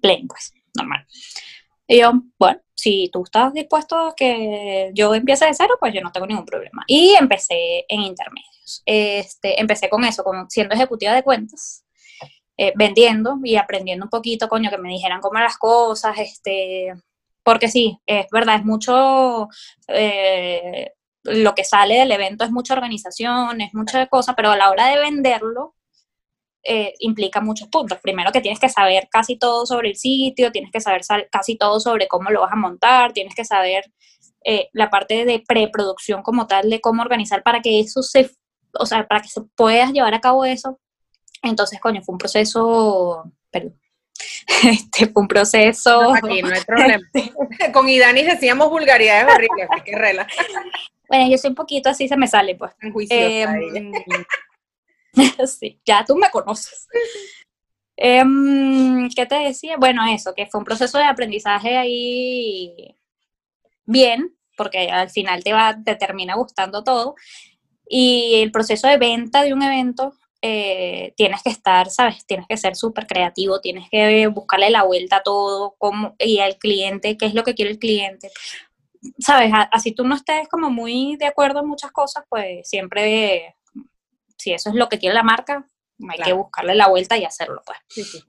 plain, 0.00 0.26
pues, 0.26 0.52
normal. 0.74 1.06
Y 1.86 2.00
yo, 2.00 2.12
bueno, 2.38 2.60
si 2.74 3.08
tú 3.12 3.22
estás 3.24 3.52
dispuesto 3.54 3.96
a 4.08 4.14
que 4.16 4.90
yo 4.94 5.14
empiece 5.14 5.46
de 5.46 5.54
cero, 5.54 5.74
pues 5.78 5.94
yo 5.94 6.00
no 6.00 6.10
tengo 6.12 6.26
ningún 6.26 6.44
problema. 6.44 6.82
Y 6.86 7.14
empecé 7.18 7.84
en 7.88 8.00
intermedios. 8.02 8.82
Este, 8.86 9.60
empecé 9.60 9.88
con 9.88 10.04
eso, 10.04 10.24
como 10.24 10.46
siendo 10.50 10.74
ejecutiva 10.74 11.12
de 11.14 11.22
cuentas, 11.22 11.84
eh, 12.58 12.72
vendiendo 12.76 13.38
y 13.44 13.56
aprendiendo 13.56 14.06
un 14.06 14.10
poquito, 14.10 14.48
coño, 14.48 14.70
que 14.70 14.78
me 14.78 14.88
dijeran 14.88 15.20
cómo 15.20 15.38
las 15.38 15.56
cosas, 15.58 16.18
este, 16.18 16.92
porque 17.46 17.68
sí, 17.68 17.96
es 18.06 18.26
verdad, 18.32 18.56
es 18.56 18.64
mucho, 18.64 19.48
eh, 19.86 20.90
lo 21.22 21.54
que 21.54 21.62
sale 21.62 22.00
del 22.00 22.10
evento 22.10 22.44
es 22.44 22.50
mucha 22.50 22.74
organización, 22.74 23.60
es 23.60 23.72
mucha 23.72 24.04
cosa, 24.08 24.34
pero 24.34 24.50
a 24.50 24.56
la 24.56 24.68
hora 24.68 24.88
de 24.88 24.98
venderlo, 24.98 25.76
eh, 26.64 26.94
implica 26.98 27.40
muchos 27.40 27.68
puntos. 27.68 28.00
Primero 28.02 28.32
que 28.32 28.40
tienes 28.40 28.58
que 28.58 28.68
saber 28.68 29.08
casi 29.08 29.38
todo 29.38 29.64
sobre 29.64 29.90
el 29.90 29.96
sitio, 29.96 30.50
tienes 30.50 30.72
que 30.72 30.80
saber 30.80 31.02
casi 31.30 31.56
todo 31.56 31.78
sobre 31.78 32.08
cómo 32.08 32.30
lo 32.30 32.40
vas 32.40 32.52
a 32.52 32.56
montar, 32.56 33.12
tienes 33.12 33.36
que 33.36 33.44
saber 33.44 33.84
eh, 34.44 34.68
la 34.72 34.90
parte 34.90 35.24
de 35.24 35.38
preproducción 35.46 36.24
como 36.24 36.48
tal, 36.48 36.68
de 36.68 36.80
cómo 36.80 37.02
organizar 37.02 37.44
para 37.44 37.62
que 37.62 37.78
eso 37.78 38.02
se, 38.02 38.28
o 38.76 38.86
sea, 38.86 39.06
para 39.06 39.22
que 39.22 39.28
se 39.28 39.42
puedas 39.54 39.92
llevar 39.92 40.14
a 40.14 40.20
cabo 40.20 40.44
eso. 40.44 40.80
Entonces, 41.44 41.78
coño, 41.80 42.02
fue 42.02 42.14
un 42.14 42.18
proceso, 42.18 43.22
perdón, 43.52 43.78
este, 44.64 45.06
fue 45.06 45.22
un 45.22 45.28
proceso... 45.28 46.14
Aquí 46.14 46.42
no 46.42 46.54
hay 46.54 46.64
problema. 46.64 47.04
Con 47.72 47.88
Idanis 47.88 48.26
decíamos 48.26 48.70
vulgaridades 48.70 49.32
horribles, 49.32 49.68
así 49.70 49.82
que 49.84 49.96
rela. 49.96 50.26
Bueno, 51.08 51.30
yo 51.30 51.38
soy 51.38 51.50
un 51.50 51.54
poquito 51.54 51.88
así, 51.88 52.08
se 52.08 52.16
me 52.16 52.26
sale, 52.26 52.56
pues. 52.56 52.72
Em, 53.10 53.92
sí, 55.46 55.80
ya 55.84 56.04
tú 56.04 56.16
me 56.16 56.28
conoces. 56.30 56.88
Em, 57.96 59.08
¿Qué 59.14 59.24
te 59.24 59.36
decía? 59.36 59.76
Bueno, 59.76 60.04
eso, 60.12 60.34
que 60.34 60.46
fue 60.46 60.58
un 60.58 60.64
proceso 60.64 60.98
de 60.98 61.04
aprendizaje 61.04 61.76
ahí 61.76 62.96
bien, 63.84 64.36
porque 64.56 64.90
al 64.90 65.08
final 65.10 65.44
te 65.44 65.52
va, 65.52 65.76
te 65.82 65.94
termina 65.94 66.34
gustando 66.34 66.82
todo. 66.82 67.14
Y 67.88 68.40
el 68.42 68.50
proceso 68.50 68.88
de 68.88 68.98
venta 68.98 69.42
de 69.42 69.54
un 69.54 69.62
evento, 69.62 70.12
eh, 70.48 71.12
tienes 71.16 71.42
que 71.42 71.50
estar, 71.50 71.90
¿sabes? 71.90 72.24
Tienes 72.24 72.46
que 72.46 72.56
ser 72.56 72.76
súper 72.76 73.08
creativo, 73.08 73.60
tienes 73.60 73.88
que 73.90 74.28
buscarle 74.28 74.70
la 74.70 74.84
vuelta 74.84 75.16
a 75.16 75.22
todo, 75.24 75.74
cómo, 75.78 76.14
y 76.20 76.38
al 76.38 76.56
cliente, 76.56 77.16
qué 77.16 77.26
es 77.26 77.34
lo 77.34 77.42
que 77.42 77.54
quiere 77.54 77.72
el 77.72 77.80
cliente. 77.80 78.30
¿Sabes? 79.18 79.52
Así 79.72 79.92
tú 79.92 80.04
no 80.04 80.14
estés 80.14 80.48
como 80.48 80.70
muy 80.70 81.16
de 81.16 81.26
acuerdo 81.26 81.60
en 81.60 81.68
muchas 81.68 81.90
cosas, 81.90 82.24
pues 82.28 82.68
siempre, 82.68 83.56
si 84.38 84.52
eso 84.52 84.70
es 84.70 84.76
lo 84.76 84.88
que 84.88 84.98
quiere 84.98 85.14
la 85.14 85.24
marca, 85.24 85.68
hay 86.08 86.18
que 86.22 86.32
buscarle 86.32 86.76
la 86.76 86.88
vuelta 86.88 87.16
y 87.16 87.24
hacerlo, 87.24 87.62
pues. 87.66 87.78
Sí, 87.88 88.04
sí. 88.04 88.22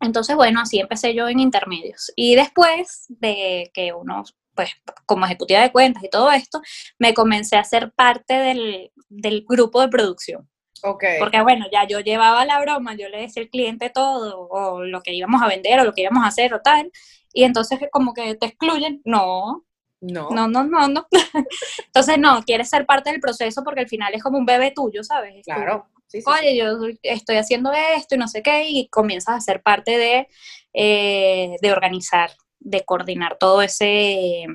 Entonces, 0.00 0.34
bueno, 0.34 0.60
así 0.62 0.80
empecé 0.80 1.14
yo 1.14 1.28
en 1.28 1.40
intermedios. 1.40 2.10
Y 2.16 2.36
después 2.36 3.04
de 3.08 3.70
que 3.74 3.92
uno, 3.92 4.24
pues, 4.54 4.70
como 5.04 5.26
ejecutiva 5.26 5.60
de 5.60 5.72
cuentas 5.72 6.02
y 6.02 6.08
todo 6.08 6.30
esto, 6.30 6.62
me 6.98 7.12
comencé 7.12 7.56
a 7.56 7.64
ser 7.64 7.92
parte 7.92 8.32
del, 8.32 8.92
del 9.10 9.44
grupo 9.46 9.82
de 9.82 9.88
producción. 9.88 10.49
Ok. 10.82 11.04
Porque, 11.18 11.40
bueno, 11.42 11.66
ya 11.72 11.86
yo 11.86 12.00
llevaba 12.00 12.44
la 12.44 12.60
broma, 12.60 12.94
yo 12.94 13.08
le 13.08 13.22
decía 13.22 13.42
al 13.42 13.48
cliente 13.48 13.90
todo, 13.90 14.48
o 14.48 14.82
lo 14.84 15.02
que 15.02 15.12
íbamos 15.14 15.42
a 15.42 15.48
vender, 15.48 15.80
o 15.80 15.84
lo 15.84 15.92
que 15.92 16.02
íbamos 16.02 16.24
a 16.24 16.28
hacer, 16.28 16.54
o 16.54 16.60
tal. 16.60 16.90
Y 17.32 17.44
entonces, 17.44 17.78
como 17.90 18.14
que 18.14 18.34
te 18.34 18.46
excluyen. 18.46 19.00
No, 19.04 19.64
no. 20.00 20.30
no, 20.30 20.48
no, 20.48 20.64
no, 20.64 20.88
no. 20.88 21.06
Entonces, 21.86 22.18
no, 22.18 22.42
quieres 22.42 22.68
ser 22.68 22.86
parte 22.86 23.10
del 23.10 23.20
proceso 23.20 23.62
porque 23.62 23.80
al 23.80 23.88
final 23.88 24.14
es 24.14 24.22
como 24.22 24.38
un 24.38 24.46
bebé 24.46 24.72
tuyo, 24.74 25.04
¿sabes? 25.04 25.44
Claro. 25.44 25.86
Sí, 26.06 26.22
sí, 26.22 26.26
oye, 26.28 26.56
yo 26.56 26.76
estoy 27.02 27.36
haciendo 27.36 27.70
esto 27.72 28.16
y 28.16 28.18
no 28.18 28.26
sé 28.26 28.42
qué, 28.42 28.68
y 28.68 28.88
comienzas 28.88 29.36
a 29.36 29.40
ser 29.40 29.62
parte 29.62 29.96
de, 29.96 30.28
eh, 30.72 31.56
de 31.62 31.72
organizar, 31.72 32.32
de 32.58 32.84
coordinar 32.84 33.36
todo 33.38 33.62
ese, 33.62 34.46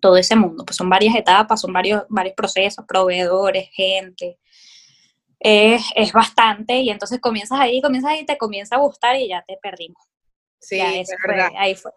todo 0.00 0.16
ese 0.16 0.34
mundo. 0.34 0.64
Pues 0.64 0.76
son 0.76 0.90
varias 0.90 1.14
etapas, 1.14 1.60
son 1.60 1.72
varios, 1.72 2.02
varios 2.08 2.34
procesos, 2.34 2.84
proveedores, 2.86 3.68
gente. 3.72 4.38
Es, 5.48 5.84
es 5.94 6.12
bastante, 6.12 6.74
y 6.78 6.90
entonces 6.90 7.20
comienzas 7.20 7.60
ahí, 7.60 7.80
comienzas 7.80 8.10
ahí, 8.12 8.26
te 8.26 8.36
comienza 8.36 8.76
a 8.76 8.78
gustar 8.80 9.16
y 9.16 9.28
ya 9.28 9.44
te 9.46 9.56
perdimos. 9.62 10.02
sí, 10.58 10.78
ya 10.78 10.92
es 10.96 11.08
fue, 11.22 11.32
verdad. 11.34 11.50
ahí 11.56 11.74
fue. 11.76 11.92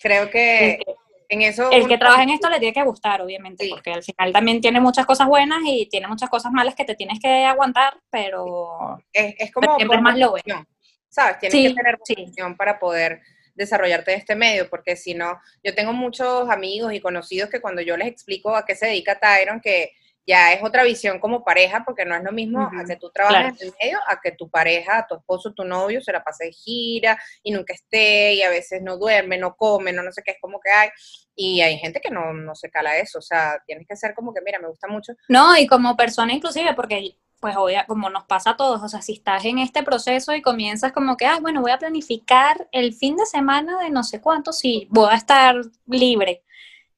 Creo 0.00 0.30
que 0.30 0.78
que- 0.84 0.94
en 1.28 1.42
eso. 1.42 1.70
el 1.72 1.88
que 1.88 1.98
trabaja 1.98 2.22
en 2.22 2.30
esto 2.30 2.48
le 2.48 2.58
tiene 2.60 2.72
que 2.72 2.82
gustar, 2.84 3.20
obviamente, 3.20 3.64
Sí. 3.64 3.70
porque 3.70 3.90
al 3.92 4.02
final 4.02 4.32
también 4.32 4.60
tiene 4.60 4.80
muchas 4.80 5.04
cosas 5.04 5.26
buenas 5.28 5.58
y 5.66 5.86
tiene 5.90 6.06
muchas 6.08 6.30
cosas 6.30 6.52
malas 6.52 6.74
que 6.76 6.84
te 6.84 6.94
tienes 6.94 7.18
que 7.20 7.44
aguantar, 7.44 8.00
pero 8.10 8.96
es, 9.12 9.34
es 9.38 9.52
como. 9.52 9.74
siempre 9.76 10.00
más 10.00 10.16
lo 10.16 10.30
bueno. 10.30 10.64
¿Sabes? 11.08 11.38
Tienes 11.40 11.52
Sí, 11.52 11.68
que 11.68 11.74
tener 11.74 11.98
sí. 12.04 12.14
vocación 12.16 12.56
para 12.56 12.78
poder 12.78 13.20
desarrollarte 13.54 14.12
en 14.12 14.18
este 14.20 14.36
medio, 14.36 14.70
porque 14.70 14.96
si 14.96 15.14
no, 15.14 15.38
yo 15.64 15.74
tengo 15.74 15.92
muchos 15.92 16.48
amigos 16.48 16.92
y 16.92 17.00
conocidos 17.00 17.50
que 17.50 17.60
cuando 17.60 17.82
yo 17.82 17.96
les 17.96 18.08
explico 18.08 18.54
a 18.54 18.64
qué 18.64 18.74
se 18.74 18.86
dedica 18.86 19.18
Tyron, 19.18 19.60
que 19.60 19.92
ya 20.26 20.52
es 20.52 20.62
otra 20.62 20.82
visión 20.82 21.20
como 21.20 21.44
pareja, 21.44 21.84
porque 21.84 22.04
no 22.04 22.16
es 22.16 22.22
lo 22.22 22.32
mismo 22.32 22.60
a 22.60 22.84
que 22.84 22.96
tú 22.96 23.10
trabajes 23.10 23.38
claro. 23.38 23.56
en 23.60 23.68
el 23.68 23.74
medio, 23.80 23.98
a 24.08 24.20
que 24.20 24.32
tu 24.32 24.50
pareja, 24.50 25.06
tu 25.08 25.14
esposo, 25.14 25.52
tu 25.52 25.64
novio 25.64 26.00
se 26.00 26.12
la 26.12 26.24
pase 26.24 26.46
de 26.46 26.52
gira 26.52 27.18
y 27.42 27.52
nunca 27.52 27.74
esté 27.74 28.34
y 28.34 28.42
a 28.42 28.50
veces 28.50 28.82
no 28.82 28.98
duerme, 28.98 29.38
no 29.38 29.54
come, 29.54 29.92
no, 29.92 30.02
no 30.02 30.10
sé 30.10 30.22
qué, 30.24 30.32
es 30.32 30.38
como 30.40 30.58
que 30.60 30.70
hay. 30.70 30.88
Y 31.34 31.60
hay 31.60 31.78
gente 31.78 32.00
que 32.00 32.10
no, 32.10 32.32
no 32.32 32.54
se 32.54 32.70
cala 32.70 32.96
eso, 32.96 33.18
o 33.18 33.22
sea, 33.22 33.62
tienes 33.66 33.86
que 33.88 33.96
ser 33.96 34.14
como 34.14 34.34
que, 34.34 34.40
mira, 34.44 34.58
me 34.58 34.68
gusta 34.68 34.88
mucho. 34.88 35.12
No, 35.28 35.56
y 35.56 35.66
como 35.66 35.96
persona 35.96 36.32
inclusive, 36.32 36.74
porque 36.74 37.18
pues 37.38 37.54
obvia, 37.56 37.84
como 37.86 38.08
nos 38.08 38.24
pasa 38.24 38.50
a 38.50 38.56
todos, 38.56 38.82
o 38.82 38.88
sea, 38.88 39.02
si 39.02 39.12
estás 39.12 39.44
en 39.44 39.58
este 39.58 39.82
proceso 39.82 40.34
y 40.34 40.40
comienzas 40.40 40.92
como 40.92 41.16
que, 41.16 41.26
ah, 41.26 41.38
bueno, 41.40 41.60
voy 41.60 41.70
a 41.70 41.78
planificar 41.78 42.66
el 42.72 42.94
fin 42.94 43.16
de 43.16 43.26
semana 43.26 43.78
de 43.82 43.90
no 43.90 44.02
sé 44.02 44.22
cuánto, 44.22 44.52
sí, 44.52 44.88
voy 44.90 45.10
a 45.12 45.16
estar 45.16 45.54
libre, 45.86 46.42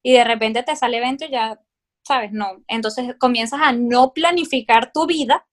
y 0.03 0.13
de 0.13 0.25
repente 0.25 0.63
te 0.63 0.77
sale 0.77 0.99
evento 0.99 1.25
y 1.25 1.31
ya, 1.31 1.61
sabes, 2.03 2.33
no, 2.33 2.63
entonces 2.69 3.15
comienzas 3.19 3.61
a 3.63 3.73
no 3.73 4.13
planificar 4.13 4.93
tu 4.93 5.07
vida, 5.07 5.45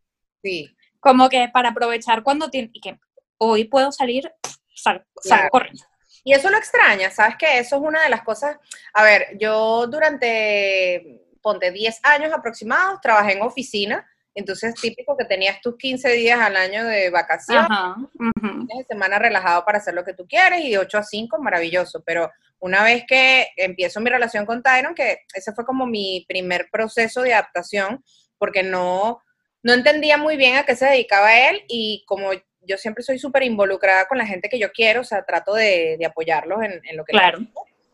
Sí, 0.44 0.76
como 1.00 1.28
que 1.30 1.50
para 1.52 1.70
aprovechar 1.70 2.22
cuando 2.24 2.50
tienes, 2.50 2.72
y 2.74 2.80
que 2.80 3.00
hoy 3.38 3.66
puedo 3.66 3.92
salir, 3.92 4.32
sal- 4.76 5.06
Claro. 5.22 5.50
corriendo. 5.50 5.84
Y 6.24 6.34
eso 6.34 6.50
lo 6.50 6.58
extraña, 6.58 7.10
¿sabes 7.12 7.36
que 7.38 7.60
Eso 7.60 7.76
es 7.76 7.82
una 7.82 8.02
de 8.04 8.10
las 8.10 8.24
cosas. 8.24 8.58
A 8.94 9.04
ver, 9.04 9.38
yo 9.40 9.86
durante, 9.88 11.22
ponte, 11.42 11.72
10 11.72 12.00
años 12.04 12.32
aproximados, 12.34 13.00
trabajé 13.02 13.34
en 13.34 13.42
oficina, 13.44 14.08
entonces 14.36 14.76
típico 14.76 15.16
que 15.18 15.26
tenías 15.26 15.62
tus 15.62 15.78
15 15.78 16.12
días 16.12 16.40
al 16.40 16.58
año 16.58 16.86
de 16.86 17.10
vacaciones, 17.10 17.68
Ajá, 17.70 17.96
de 18.14 18.84
semana 18.84 19.18
relajado 19.18 19.64
para 19.66 19.78
hacer 19.78 19.94
lo 19.94 20.04
que 20.04 20.14
tú 20.14 20.28
quieres 20.28 20.62
y 20.62 20.72
de 20.72 20.78
8 20.78 20.98
a 20.98 21.04
5, 21.04 21.42
maravilloso. 21.42 22.04
Pero 22.06 22.30
una 22.60 22.84
vez 22.84 23.04
que 23.08 23.48
empiezo 23.58 24.02
mi 24.02 24.10
relación 24.10 24.46
con 24.46 24.62
Tyron, 24.62 24.94
que 24.94 25.20
ese 25.34 25.54
fue 25.54 25.66
como 25.66 25.86
mi 25.86 26.26
primer 26.28 26.68
proceso 26.72 27.22
de 27.22 27.34
adaptación, 27.34 28.04
porque 28.38 28.62
no, 28.64 29.22
no 29.64 29.74
entendía 29.74 30.18
muy 30.18 30.36
bien 30.38 30.58
a 30.58 30.64
qué 30.66 30.76
se 30.76 30.86
dedicaba 30.86 31.38
él 31.50 31.64
y 31.68 32.04
como 32.06 32.32
yo 32.68 32.78
siempre 32.78 33.04
soy 33.04 33.20
súper 33.20 33.44
involucrada 33.44 34.06
con 34.08 34.18
la 34.18 34.26
gente 34.26 34.50
que 34.50 34.60
yo 34.60 34.72
quiero, 34.72 35.02
o 35.02 35.04
sea, 35.06 35.24
trato 35.24 35.54
de, 35.54 35.96
de 35.98 36.06
apoyarlos 36.06 36.62
en, 36.64 36.82
en 36.84 36.98
lo 36.98 37.06
que 37.06 37.12
Claro. 37.12 37.40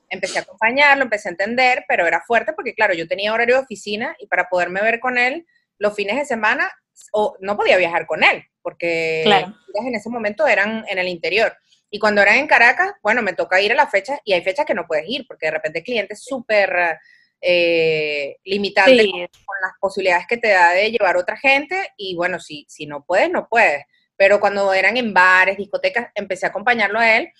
empecé 0.09 0.39
a 0.39 0.43
acompañarlo, 0.43 1.03
empecé 1.03 1.27
a 1.27 1.31
entender, 1.31 1.85
pero 1.87 2.07
era 2.07 2.21
fuerte 2.21 2.53
porque, 2.53 2.73
claro, 2.73 2.93
yo 2.93 3.07
tenía 3.07 3.33
horario 3.33 3.55
de 3.57 3.61
oficina 3.63 4.15
y 4.19 4.27
para 4.27 4.47
poderme 4.49 4.81
ver 4.81 4.99
con 4.99 5.17
él 5.17 5.45
los 5.81 5.95
fines 5.95 6.15
de 6.15 6.25
semana, 6.25 6.71
o 7.11 7.35
no 7.39 7.57
podía 7.57 7.77
viajar 7.77 8.05
con 8.05 8.23
él, 8.23 8.43
porque 8.61 9.21
Claro. 9.25 9.53
en 9.85 9.95
ese 9.95 10.09
momento 10.09 10.45
eran 10.47 10.85
en 10.87 10.97
el 10.99 11.07
interior. 11.07 11.55
Y 11.89 11.99
cuando 11.99 12.21
eran 12.21 12.37
en 12.37 12.47
Caracas, 12.47 12.93
bueno, 13.03 13.21
me 13.21 13.33
toca 13.33 13.59
ir 13.59 13.71
a 13.71 13.75
las 13.75 13.89
fechas 13.91 14.19
y 14.23 14.33
hay 14.33 14.43
fechas 14.43 14.65
que 14.65 14.73
no 14.75 14.85
puedes 14.87 15.05
ir, 15.07 15.25
porque 15.27 15.47
de 15.47 15.51
repente 15.51 15.79
el 15.79 15.85
cliente 15.85 16.13
es 16.13 16.23
súper 16.23 16.97
eh, 17.41 18.37
limitante 18.43 19.01
Sí, 19.01 19.11
con 19.11 19.55
las 19.61 19.71
posibilidades 19.79 20.27
que 20.27 20.37
te 20.37 20.49
da 20.49 20.73
de 20.73 20.91
llevar 20.91 21.17
otra 21.17 21.35
gente 21.37 21.89
y 21.97 22.15
bueno, 22.15 22.39
si, 22.39 22.65
si 22.69 22.85
no 22.85 23.03
puedes, 23.03 23.29
no 23.31 23.47
puedes. 23.49 23.83
pero 24.15 24.39
cuando 24.39 24.71
eran 24.71 24.97
en 24.97 25.13
bares, 25.15 25.57
discotecas, 25.57 26.09
empecé 26.13 26.45
a 26.45 26.49
acompañarlo 26.49 26.99
a 26.99 27.17
él, 27.17 27.31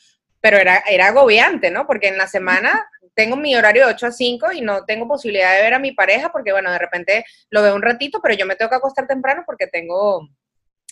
pero 0.42 0.58
era, 0.58 0.84
era 0.90 1.08
agobiante, 1.08 1.72
¿no? 1.72 1.88
Porque 1.88 2.08
en 2.08 2.18
la 2.18 2.28
semana 2.28 2.90
tengo 3.14 3.36
mi 3.36 3.56
horario 3.56 3.86
de 3.86 3.94
8 3.94 4.08
a 4.08 4.12
5 4.12 4.52
y 4.54 4.62
no 4.62 4.84
tengo 4.86 5.08
posibilidad 5.08 5.56
de 5.56 5.62
ver 5.62 5.74
a 5.74 5.80
mi 5.80 5.92
pareja 5.92 6.32
porque, 6.32 6.52
bueno, 6.52 6.72
de 6.72 6.80
repente 6.80 7.26
lo 7.50 7.62
veo 7.62 7.76
un 7.76 7.82
ratito, 7.82 8.20
pero 8.22 8.36
yo 8.36 8.46
me 8.46 8.56
tengo 8.56 8.70
que 8.70 8.76
acostar 8.76 9.08
temprano 9.08 9.44
porque 9.46 9.68
tengo, 9.68 10.28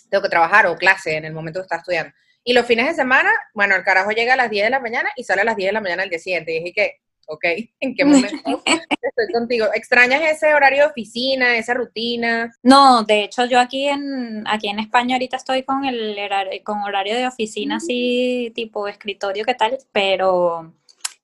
tengo 0.09 0.21
que 0.21 0.29
trabajar 0.29 0.67
o 0.67 0.75
clase 0.75 1.15
en 1.15 1.25
el 1.25 1.33
momento 1.33 1.59
que 1.59 1.63
está 1.63 1.77
estudiando. 1.77 2.13
Y 2.43 2.53
los 2.53 2.65
fines 2.65 2.87
de 2.87 2.93
semana, 2.93 3.31
bueno, 3.53 3.75
el 3.75 3.83
carajo 3.83 4.11
llega 4.11 4.33
a 4.33 4.37
las 4.37 4.49
10 4.49 4.65
de 4.65 4.69
la 4.69 4.79
mañana 4.79 5.09
y 5.15 5.23
sale 5.23 5.41
a 5.41 5.45
las 5.45 5.55
10 5.55 5.69
de 5.69 5.73
la 5.73 5.81
mañana 5.81 6.03
al 6.03 6.09
día 6.09 6.19
siguiente. 6.19 6.51
Y 6.53 6.59
dije 6.59 6.73
que, 6.73 6.95
ok, 7.29 7.45
¿en 7.79 7.95
qué 7.95 8.05
momento 8.05 8.35
estoy 8.35 9.33
contigo? 9.33 9.67
¿Extrañas 9.73 10.21
ese 10.23 10.53
horario 10.53 10.83
de 10.83 10.89
oficina, 10.89 11.57
esa 11.57 11.73
rutina? 11.73 12.51
No, 12.63 13.03
de 13.03 13.23
hecho 13.23 13.45
yo 13.45 13.59
aquí 13.59 13.87
en, 13.87 14.43
aquí 14.47 14.67
en 14.67 14.79
España 14.79 15.15
ahorita 15.15 15.37
estoy 15.37 15.63
con 15.63 15.85
el 15.85 16.17
horario, 16.17 16.51
con 16.63 16.81
horario 16.81 17.15
de 17.15 17.27
oficina 17.27 17.77
así 17.77 18.51
tipo 18.55 18.87
escritorio, 18.87 19.45
¿qué 19.45 19.53
tal? 19.53 19.77
Pero 19.91 20.73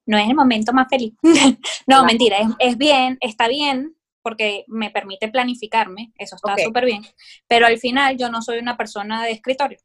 no 0.06 0.18
es 0.18 0.30
el 0.30 0.36
momento 0.36 0.72
más 0.74 0.88
feliz. 0.88 1.14
no, 1.88 2.06
mentira, 2.06 2.38
es, 2.38 2.48
es, 2.60 2.78
bien, 2.78 3.18
está 3.20 3.48
bien 3.48 3.96
porque 4.22 4.64
me 4.68 4.90
permite 4.90 5.28
planificarme, 5.28 6.12
eso 6.18 6.36
está 6.36 6.56
súper 6.58 6.84
Ok. 6.84 6.90
bien, 6.90 7.06
pero 7.48 7.68
al 7.68 7.78
final 7.78 8.18
yo 8.18 8.30
no 8.30 8.42
soy 8.42 8.60
una 8.60 8.78
persona 8.78 9.24
de 9.24 9.32
escritorio. 9.32 9.80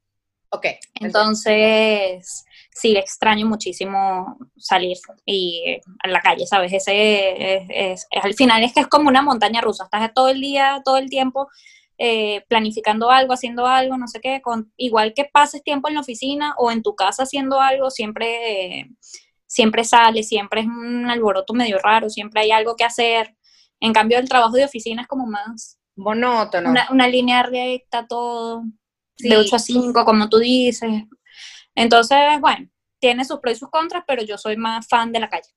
Ok. 0.50 0.66
Entonces, 1.00 2.44
sí, 2.72 2.96
extraño 2.96 3.46
muchísimo 3.46 4.38
salir 4.56 4.96
y 5.26 5.78
a 6.02 6.08
la 6.08 6.20
calle, 6.20 6.46
¿sabes? 6.46 6.72
Ese 6.72 6.92
es, 7.36 7.62
es- 7.70 8.06
es- 8.10 8.22
al 8.22 8.34
final 8.34 8.62
es 8.62 8.72
que 8.72 8.80
es 8.80 8.86
como 8.88 9.08
una 9.08 9.22
montaña 9.22 9.60
rusa, 9.60 9.84
estás 9.84 10.12
todo 10.14 10.28
el 10.28 10.40
día, 10.40 10.80
todo 10.84 10.96
el 10.98 11.08
tiempo 11.10 11.48
eh, 12.02 12.42
planificando 12.48 13.10
algo, 13.10 13.34
haciendo 13.34 13.66
algo, 13.66 13.98
no 13.98 14.08
sé 14.08 14.20
qué, 14.22 14.40
con, 14.40 14.72
igual 14.78 15.12
que 15.14 15.26
pases 15.26 15.62
tiempo 15.62 15.88
en 15.88 15.94
la 15.96 16.00
oficina 16.00 16.54
o 16.56 16.70
en 16.70 16.82
tu 16.82 16.94
casa 16.94 17.24
haciendo 17.24 17.60
algo, 17.60 17.90
siempre, 17.90 18.78
eh, 18.80 18.90
siempre 19.46 19.84
sale, 19.84 20.22
siempre 20.22 20.62
es 20.62 20.66
un 20.66 21.10
alboroto 21.10 21.52
medio 21.52 21.78
raro, 21.78 22.08
siempre 22.08 22.40
hay 22.40 22.52
algo 22.52 22.74
que 22.76 22.84
hacer. 22.84 23.36
En 23.80 23.92
cambio, 23.92 24.18
el 24.18 24.28
trabajo 24.30 24.56
de 24.56 24.64
oficina 24.64 25.02
es 25.02 25.08
como 25.08 25.26
más 25.26 25.78
Monótono. 25.96 26.70
una, 26.70 26.88
una 26.90 27.06
línea 27.06 27.42
recta, 27.42 28.06
todo, 28.06 28.62
Sí. 29.16 29.28
de 29.28 29.36
8 29.36 29.56
a 29.56 29.58
5, 29.58 30.04
como 30.06 30.30
tú 30.30 30.38
dices. 30.38 31.02
Entonces, 31.74 32.18
bueno, 32.40 32.68
tiene 32.98 33.24
sus 33.24 33.40
pros 33.40 33.56
y 33.56 33.58
sus 33.58 33.70
contras, 33.70 34.04
pero 34.06 34.22
yo 34.22 34.36
soy 34.38 34.56
más 34.56 34.86
fan 34.88 35.12
de 35.12 35.20
la 35.20 35.28
calle. 35.28 35.48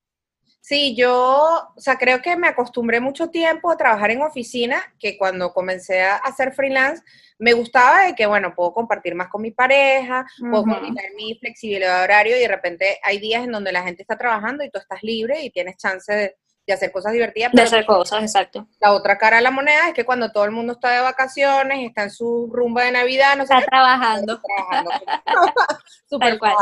Sí, 0.65 0.95
yo, 0.95 1.73
o 1.75 1.81
sea, 1.81 1.97
creo 1.97 2.21
que 2.21 2.37
me 2.37 2.47
acostumbré 2.47 3.01
mucho 3.01 3.29
tiempo 3.29 3.69
a 3.69 3.75
trabajar 3.75 4.11
en 4.11 4.21
oficina, 4.21 4.81
que 4.97 5.17
cuando 5.17 5.51
comencé 5.51 6.01
a 6.01 6.15
hacer 6.15 6.53
freelance, 6.53 7.03
me 7.37 7.51
gustaba 7.51 8.05
de 8.05 8.15
que, 8.15 8.25
bueno, 8.25 8.53
puedo 8.55 8.71
compartir 8.73 9.13
más 9.13 9.27
con 9.27 9.41
mi 9.41 9.51
pareja, 9.51 10.25
puedo 10.39 10.63
Ujú. 10.63 10.71
coordinar 10.71 11.03
mi 11.17 11.37
flexibilidad 11.37 11.97
de 11.97 12.03
horario 12.05 12.37
y 12.37 12.39
de 12.39 12.47
repente 12.47 12.97
hay 13.03 13.19
días 13.19 13.43
en 13.43 13.51
donde 13.51 13.73
la 13.73 13.83
gente 13.83 14.03
está 14.03 14.17
trabajando 14.17 14.63
y 14.63 14.69
tú 14.69 14.79
estás 14.79 15.03
libre 15.03 15.41
y 15.41 15.51
tienes 15.51 15.75
chance 15.75 16.13
de, 16.13 16.37
de 16.65 16.73
hacer 16.73 16.91
cosas 16.91 17.11
divertidas. 17.13 17.51
De 17.51 17.61
hacer 17.61 17.85
cosas, 17.85 18.21
exacto. 18.23 18.67
la 18.79 18.93
otra 18.93 19.17
cara 19.17 19.37
de 19.37 19.43
la 19.43 19.51
moneda 19.51 19.89
es 19.89 19.93
que 19.93 20.05
cuando 20.05 20.31
todo 20.31 20.45
el 20.45 20.51
mundo 20.51 20.73
está 20.73 20.91
de 20.91 21.01
vacaciones, 21.01 21.85
está 21.87 22.03
en 22.03 22.11
su 22.11 22.49
rumba 22.51 22.83
de 22.85 22.91
Navidad, 22.91 23.35
no 23.35 23.45
sé 23.45 23.53
Está 23.53 23.59
qué, 23.65 23.67
trabajando. 23.69 24.41
trabajando. 24.41 24.91
Súper 26.09 26.29
Tal 26.29 26.39
cual. 26.39 26.55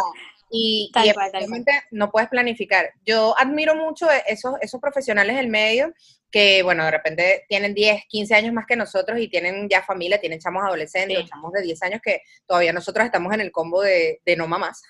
Y, 0.49 0.89
Tal 0.93 1.07
y 1.07 1.13
cual, 1.13 1.31
tal 1.31 1.31
cual. 1.31 1.43
efectivamente 1.43 1.71
no 1.91 2.11
puedes 2.11 2.29
planificar. 2.29 2.91
Yo 3.05 3.35
admiro 3.39 3.75
mucho 3.75 4.07
esos, 4.27 4.55
esos 4.61 4.81
profesionales 4.81 5.35
del 5.37 5.47
medio 5.47 5.93
que, 6.29 6.63
bueno, 6.63 6.83
de 6.85 6.91
repente 6.91 7.45
tienen 7.47 7.73
10, 7.73 8.03
15 8.07 8.35
años 8.35 8.53
más 8.53 8.65
que 8.65 8.75
nosotros 8.77 9.19
y 9.19 9.27
tienen 9.29 9.67
ya 9.69 9.81
familia, 9.83 10.19
tienen 10.19 10.39
chamos 10.39 10.63
adolescentes, 10.63 11.19
Sí. 11.19 11.25
chamos 11.29 11.51
de 11.53 11.61
10 11.61 11.83
años 11.83 12.01
que 12.03 12.21
todavía 12.47 12.71
nosotros 12.73 13.05
estamos 13.05 13.33
en 13.33 13.41
el 13.41 13.51
combo 13.51 13.81
de, 13.81 14.21
de 14.25 14.35
no 14.37 14.47
mamás, 14.47 14.81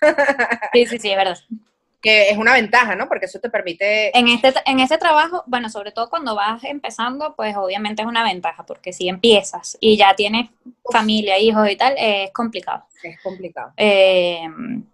Sí, 0.74 0.86
sí, 0.86 1.00
sí, 1.00 1.12
es 1.12 1.18
verdad. 1.18 1.38
Que 2.02 2.30
es 2.30 2.38
una 2.38 2.54
ventaja, 2.54 2.96
¿no? 2.96 3.08
Porque 3.08 3.28
eso 3.28 3.40
te 3.40 3.50
permite... 3.50 4.18
En 4.18 4.28
este, 4.28 4.54
en 4.66 4.80
este 4.80 4.98
trabajo, 4.98 5.44
bueno, 5.46 5.70
sobre 5.70 5.92
todo 5.92 6.10
cuando 6.10 6.36
vas 6.36 6.64
empezando, 6.64 7.36
pues 7.36 7.56
obviamente 7.56 8.02
es 8.02 8.08
una 8.08 8.24
ventaja, 8.24 8.66
porque 8.66 8.92
si 8.92 9.08
empiezas 9.08 9.78
y 9.80 9.98
ya 9.98 10.16
tienes 10.16 10.50
familia, 10.92 11.38
hijos 11.38 11.70
y 11.70 11.76
tal, 11.76 11.94
es 11.98 12.32
complicado. 12.32 12.86
Es 13.04 13.22
complicado. 13.22 13.74
Eh, 13.78 14.48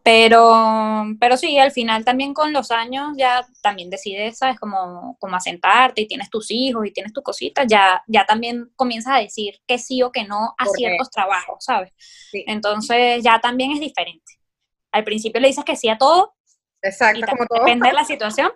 pero, 0.04 1.06
pero 1.20 1.38
sí, 1.38 1.58
al 1.58 1.72
final 1.72 2.04
también 2.04 2.34
con 2.34 2.52
los 2.52 2.72
años 2.72 3.14
ya 3.18 3.46
también 3.62 3.90
decides, 3.90 4.38
¿sabes? 4.38 4.60
Como, 4.60 5.16
como 5.20 5.36
asentarte 5.36 6.02
y 6.02 6.08
tienes 6.08 6.30
tus 6.30 6.52
hijos 6.52 6.86
y 6.86 6.92
tienes 6.92 7.14
tus 7.14 7.24
cositas, 7.24 7.66
ya, 7.68 8.04
ya 8.08 8.26
también 8.26 8.70
comienzas 8.76 9.16
a 9.16 9.20
decir 9.20 9.56
que 9.66 9.78
sí 9.78 10.04
o 10.04 10.12
que 10.12 10.26
no 10.26 10.56
a 10.58 10.66
ciertos 10.66 11.10
trabajos, 11.10 11.64
¿sabes? 11.64 11.94
Sí. 12.32 12.44
Entonces 12.48 13.24
ya 13.24 13.40
también 13.40 13.72
es 13.72 13.80
diferente. 13.80 14.34
Al 14.92 15.04
principio 15.04 15.40
le 15.40 15.50
dices 15.50 15.64
que 15.64 15.76
sí 15.76 15.90
a 15.90 15.98
todo 15.98 16.37
y 16.84 16.88
Exacto, 16.88 17.26
como 17.30 17.46
todo. 17.46 17.60
depende 17.60 17.88
de 17.90 17.94
la 17.94 18.06
situación. 18.06 18.52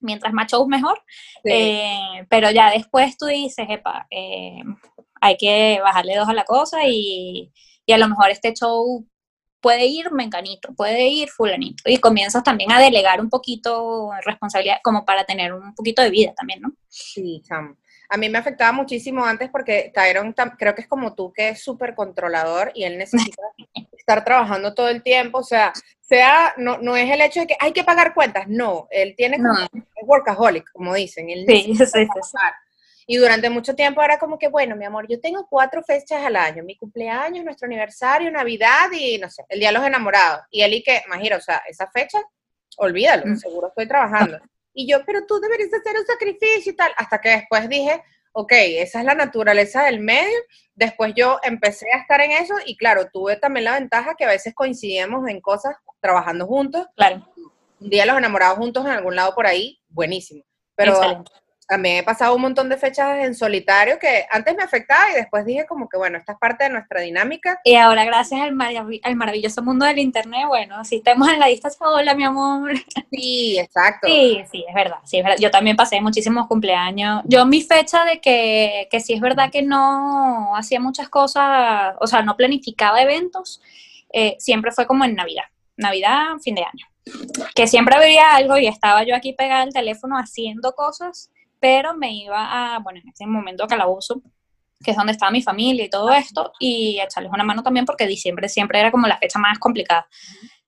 Mientras 0.00 0.32
más 0.32 0.50
shows 0.50 0.68
mejor. 0.68 1.02
Sí. 1.42 1.50
Eh, 1.52 2.26
pero 2.28 2.50
ya 2.50 2.70
después 2.70 3.16
tú 3.16 3.26
dices, 3.26 3.66
epa, 3.68 4.06
eh, 4.10 4.62
hay 5.20 5.36
que 5.36 5.80
bajarle 5.82 6.16
dos 6.16 6.28
a 6.28 6.34
la 6.34 6.44
cosa 6.44 6.80
y, 6.86 7.52
y 7.86 7.92
a 7.92 7.98
lo 7.98 8.08
mejor 8.08 8.30
este 8.30 8.52
show 8.52 9.06
puede 9.60 9.86
ir 9.86 10.12
menganito, 10.12 10.74
puede 10.74 11.08
ir 11.08 11.28
fulanito. 11.28 11.82
Y 11.86 11.98
comienzas 11.98 12.44
también 12.44 12.70
a 12.72 12.80
delegar 12.80 13.20
un 13.20 13.30
poquito 13.30 14.10
responsabilidad 14.24 14.78
como 14.82 15.04
para 15.04 15.24
tener 15.24 15.52
un 15.52 15.74
poquito 15.74 16.02
de 16.02 16.10
vida 16.10 16.32
también, 16.36 16.60
¿no? 16.60 16.72
Sí, 16.88 17.42
chamo. 17.44 17.76
A 18.08 18.16
mí 18.16 18.28
me 18.28 18.38
afectaba 18.38 18.70
muchísimo 18.72 19.24
antes 19.24 19.50
porque 19.50 19.90
Tyron 19.92 20.34
creo 20.56 20.74
que 20.74 20.82
es 20.82 20.88
como 20.88 21.14
tú, 21.14 21.32
que 21.32 21.48
es 21.48 21.64
súper 21.64 21.94
controlador 21.94 22.70
y 22.74 22.84
él 22.84 22.98
necesita 22.98 23.42
estar 24.06 24.24
trabajando 24.24 24.72
todo 24.72 24.88
el 24.88 25.02
tiempo. 25.02 25.38
O 25.38 25.42
sea, 25.42 25.72
sea 26.00 26.54
no, 26.56 26.78
no 26.78 26.96
es 26.96 27.10
el 27.10 27.20
hecho 27.20 27.40
de 27.40 27.48
que 27.48 27.56
hay 27.58 27.72
que 27.72 27.82
pagar 27.84 28.14
cuentas, 28.14 28.44
no. 28.46 28.86
Él 28.90 29.14
tiene 29.16 29.36
como, 29.38 29.52
No. 29.52 29.64
es 29.64 30.04
workaholic, 30.04 30.70
como 30.72 30.94
dicen. 30.94 31.28
Él 31.28 31.44
Sí, 31.48 31.74
sí, 31.76 31.86
sí. 31.86 32.06
Y 33.08 33.18
durante 33.18 33.50
mucho 33.50 33.74
tiempo 33.76 34.02
era 34.02 34.18
como 34.18 34.36
que, 34.36 34.48
bueno, 34.48 34.74
mi 34.74 34.84
amor, 34.84 35.06
yo 35.08 35.20
tengo 35.20 35.46
cuatro 35.48 35.80
fechas 35.82 36.24
al 36.24 36.34
año, 36.34 36.64
mi 36.64 36.76
cumpleaños, 36.76 37.44
nuestro 37.44 37.66
aniversario, 37.66 38.30
Navidad 38.32 38.90
y 38.92 39.18
no 39.18 39.30
sé, 39.30 39.44
el 39.48 39.60
Día 39.60 39.68
de 39.68 39.74
los 39.78 39.86
Enamorados. 39.86 40.40
Y 40.50 40.62
él 40.62 40.74
y 40.74 40.82
que, 40.82 41.02
imagina, 41.06 41.36
o 41.36 41.40
sea, 41.40 41.62
esa 41.68 41.88
fecha, 41.88 42.18
olvídalo, 42.78 43.26
Mm. 43.26 43.36
seguro 43.36 43.68
estoy 43.68 43.86
trabajando. 43.88 44.38
Y 44.78 44.86
yo, 44.86 45.02
pero 45.06 45.24
tú 45.24 45.40
deberías 45.40 45.72
hacer 45.72 45.96
un 45.98 46.04
sacrificio 46.04 46.70
y 46.72 46.76
tal, 46.76 46.92
hasta 46.98 47.18
que 47.18 47.30
después 47.30 47.66
dije, 47.66 48.02
ok, 48.38 48.52
esa 48.52 48.98
es 49.00 49.06
la 49.06 49.14
naturaleza 49.14 49.84
del 49.84 49.98
medio. 50.00 50.38
Después 50.74 51.14
yo 51.16 51.38
empecé 51.42 51.86
a 51.90 52.00
estar 52.00 52.20
en 52.20 52.32
eso 52.32 52.54
y 52.66 52.76
claro, 52.76 53.08
tuve 53.10 53.36
también 53.36 53.64
la 53.64 53.78
ventaja 53.78 54.14
que 54.14 54.26
a 54.26 54.28
veces 54.28 54.54
coincidíamos 54.54 55.26
en 55.26 55.40
cosas 55.40 55.74
trabajando 56.00 56.46
juntos. 56.46 56.86
Claro, 56.96 57.26
Un 57.80 57.88
día 57.88 58.04
los 58.04 58.18
enamorados 58.18 58.58
juntos 58.58 58.84
en 58.84 58.90
algún 58.90 59.16
lado 59.16 59.34
por 59.34 59.46
ahí, 59.46 59.80
buenísimo. 59.88 60.44
Pero 60.74 60.92
excelente. 60.92 61.32
También 61.68 61.96
he 61.98 62.02
pasado 62.02 62.34
un 62.34 62.42
montón 62.42 62.68
de 62.68 62.76
fechas 62.76 63.18
en 63.24 63.34
solitario 63.34 63.98
que 63.98 64.24
antes 64.30 64.54
me 64.56 64.62
afectaba 64.62 65.10
y 65.10 65.14
después 65.14 65.44
dije 65.44 65.66
como 65.66 65.88
que 65.88 65.96
bueno, 65.96 66.16
esta 66.18 66.32
es 66.32 66.38
parte 66.38 66.64
de 66.64 66.70
nuestra 66.70 67.00
dinámica. 67.00 67.60
Y 67.64 67.74
ahora, 67.74 68.04
gracias 68.04 68.40
al, 68.40 68.52
marav- 68.54 69.00
al 69.02 69.16
maravilloso 69.16 69.62
mundo 69.62 69.84
del 69.86 69.98
internet, 69.98 70.44
bueno, 70.46 70.84
si 70.84 70.96
estamos 70.96 71.28
en 71.28 71.38
la 71.40 71.46
distancia, 71.46 71.86
hola, 71.86 72.14
mi 72.14 72.24
amor. 72.24 72.72
Sí, 73.10 73.58
exacto. 73.58 74.06
Sí, 74.08 74.42
sí, 74.50 74.64
es 74.68 74.74
verdad, 74.74 74.98
sí, 75.04 75.18
es 75.18 75.24
verdad. 75.24 75.38
Yo 75.40 75.50
también 75.50 75.76
pasé 75.76 76.00
muchísimos 76.00 76.46
cumpleaños. 76.48 77.22
Yo 77.24 77.46
mi 77.46 77.62
fecha 77.62 78.04
de 78.04 78.20
que, 78.20 78.88
que 78.90 79.00
sí 79.00 79.14
es 79.14 79.20
verdad 79.20 79.50
que 79.50 79.62
no 79.62 80.54
hacía 80.56 80.80
muchas 80.80 81.08
cosas, 81.08 81.94
o 82.00 82.06
sea, 82.06 82.22
no 82.22 82.36
planificaba 82.36 83.00
eventos, 83.00 83.60
eh, 84.12 84.36
siempre 84.38 84.72
fue 84.72 84.86
como 84.86 85.04
en 85.04 85.14
Navidad, 85.14 85.44
Navidad, 85.76 86.24
fin 86.42 86.54
de 86.56 86.62
año. 86.62 86.86
Que 87.54 87.66
siempre 87.66 87.96
había 87.96 88.34
algo 88.34 88.58
y 88.58 88.66
estaba 88.66 89.04
yo 89.04 89.14
aquí 89.14 89.32
pegada 89.32 89.62
al 89.62 89.72
teléfono 89.72 90.16
haciendo 90.18 90.72
cosas, 90.72 91.30
pero 91.60 91.94
me 91.94 92.12
iba 92.14 92.74
a, 92.74 92.78
bueno, 92.80 93.00
en 93.02 93.08
ese 93.08 93.26
momento 93.26 93.64
a 93.64 93.68
Calabozo, 93.68 94.22
que 94.82 94.90
es 94.90 94.96
donde 94.96 95.12
estaba 95.12 95.30
mi 95.30 95.42
familia 95.42 95.84
y 95.84 95.90
todo 95.90 96.12
esto, 96.12 96.52
y 96.60 96.98
a 96.98 97.04
echarles 97.04 97.32
una 97.32 97.44
mano 97.44 97.62
también 97.62 97.86
porque 97.86 98.06
diciembre 98.06 98.48
siempre 98.48 98.78
era 98.78 98.90
como 98.90 99.06
la 99.06 99.18
fecha 99.18 99.38
más 99.38 99.58
complicada. 99.58 100.06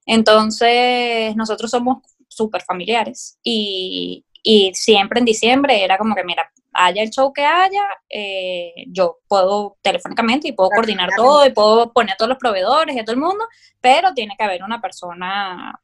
Entonces, 0.05 1.35
nosotros 1.35 1.69
somos 1.69 1.99
súper 2.27 2.61
familiares 2.63 3.37
y, 3.43 4.25
y 4.41 4.73
siempre 4.73 5.19
en 5.19 5.25
diciembre 5.25 5.83
era 5.83 5.97
como 5.97 6.15
que, 6.15 6.23
mira, 6.23 6.51
haya 6.73 7.01
el 7.01 7.09
show 7.09 7.33
que 7.33 7.45
haya, 7.45 7.83
eh, 8.09 8.73
yo 8.87 9.19
puedo 9.27 9.77
telefónicamente 9.81 10.47
y 10.47 10.51
puedo 10.53 10.69
coordinar 10.69 11.09
todo 11.15 11.45
y 11.45 11.51
puedo 11.51 11.91
poner 11.91 12.13
a 12.13 12.17
todos 12.17 12.29
los 12.29 12.37
proveedores 12.37 12.95
y 12.95 12.99
a 12.99 13.03
todo 13.03 13.13
el 13.13 13.21
mundo, 13.21 13.45
pero 13.81 14.13
tiene 14.13 14.35
que 14.37 14.43
haber 14.43 14.63
una 14.63 14.81
persona 14.81 15.79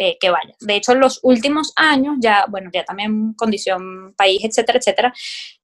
eh, 0.00 0.16
que 0.20 0.30
vaya. 0.30 0.54
De 0.60 0.76
hecho, 0.76 0.92
en 0.92 1.00
los 1.00 1.18
últimos 1.24 1.72
años, 1.74 2.18
ya, 2.20 2.44
bueno, 2.48 2.70
ya 2.72 2.84
también 2.84 3.34
condición 3.34 4.14
país, 4.16 4.44
etcétera, 4.44 4.78
etcétera, 4.78 5.12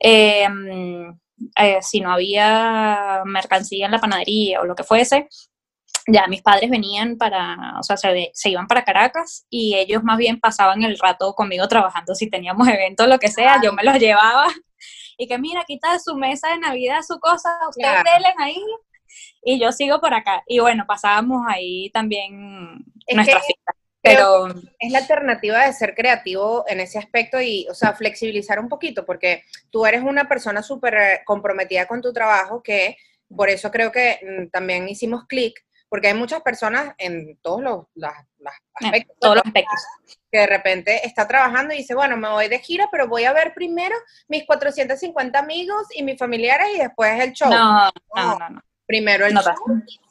eh, 0.00 0.48
eh, 1.56 1.78
si 1.82 2.00
no 2.00 2.12
había 2.12 3.22
mercancía 3.26 3.86
en 3.86 3.92
la 3.92 4.00
panadería 4.00 4.60
o 4.60 4.64
lo 4.64 4.74
que 4.74 4.82
fuese, 4.82 5.28
ya 6.08 6.26
mis 6.26 6.42
padres 6.42 6.68
venían 6.68 7.16
para, 7.16 7.78
o 7.78 7.82
sea, 7.84 7.96
se, 7.96 8.32
se 8.34 8.50
iban 8.50 8.66
para 8.66 8.84
Caracas 8.84 9.46
y 9.48 9.76
ellos 9.76 10.02
más 10.02 10.18
bien 10.18 10.40
pasaban 10.40 10.82
el 10.82 10.98
rato 10.98 11.32
conmigo 11.34 11.68
trabajando. 11.68 12.16
Si 12.16 12.28
teníamos 12.28 12.66
eventos, 12.66 13.06
lo 13.06 13.20
que 13.20 13.28
sea, 13.28 13.60
yo 13.62 13.72
me 13.72 13.84
los 13.84 14.00
llevaba 14.00 14.46
y 15.16 15.28
que 15.28 15.38
mira, 15.38 15.62
quita 15.64 15.96
su 16.00 16.16
mesa 16.16 16.48
de 16.50 16.58
Navidad 16.58 17.02
su 17.06 17.20
cosa, 17.20 17.50
ustedes 17.68 18.02
Claro. 18.02 18.34
ahí 18.38 18.60
y 19.42 19.60
yo 19.60 19.72
sigo 19.72 20.00
por 20.00 20.14
acá. 20.14 20.42
Y 20.46 20.58
bueno, 20.58 20.84
pasábamos 20.86 21.42
ahí 21.48 21.90
también 21.90 22.84
Es 23.06 23.16
nuestras 23.16 23.42
que 23.46 23.54
Pero 24.04 24.48
es 24.78 24.92
la 24.92 24.98
alternativa 24.98 25.64
de 25.66 25.72
ser 25.72 25.94
creativo 25.94 26.64
en 26.68 26.80
ese 26.80 26.98
aspecto 26.98 27.40
y, 27.40 27.66
o 27.70 27.74
sea, 27.74 27.94
flexibilizar 27.94 28.58
un 28.60 28.68
poquito, 28.68 29.06
porque 29.06 29.44
tú 29.70 29.86
eres 29.86 30.02
una 30.02 30.28
persona 30.28 30.62
súper 30.62 30.94
eh, 30.94 31.20
comprometida 31.24 31.86
con 31.86 32.02
tu 32.02 32.12
trabajo, 32.12 32.62
que 32.62 32.96
por 33.34 33.48
eso 33.48 33.70
creo 33.70 33.90
que 33.90 34.20
mm, 34.22 34.50
también 34.50 34.88
hicimos 34.88 35.24
clic, 35.26 35.64
porque 35.88 36.08
hay 36.08 36.14
muchas 36.14 36.42
personas 36.42 36.94
en 36.98 37.38
todos 37.40 37.62
los, 37.62 37.86
aspectos, 38.74 39.16
todos 39.20 39.36
los 39.36 39.46
aspectos. 39.46 39.80
que 40.30 40.38
de 40.38 40.46
repente 40.48 41.06
está 41.06 41.26
trabajando 41.26 41.72
y 41.72 41.78
dice, 41.78 41.94
bueno, 41.94 42.16
me 42.16 42.28
voy 42.28 42.48
de 42.48 42.58
gira, 42.58 42.88
pero 42.90 43.08
voy 43.08 43.24
a 43.24 43.32
ver 43.32 43.54
primero 43.54 43.94
mis 44.28 44.44
450 44.44 45.38
amigos 45.38 45.86
y 45.94 46.02
mis 46.02 46.18
familiares 46.18 46.66
y 46.74 46.78
después 46.78 47.20
el 47.20 47.32
show. 47.32 47.48
No, 47.50 47.90
no, 48.14 48.38
no, 48.38 48.50
no. 48.50 48.62
Primero 48.86 49.24
el 49.24 49.32
No 49.32 49.42
show, 49.42 49.54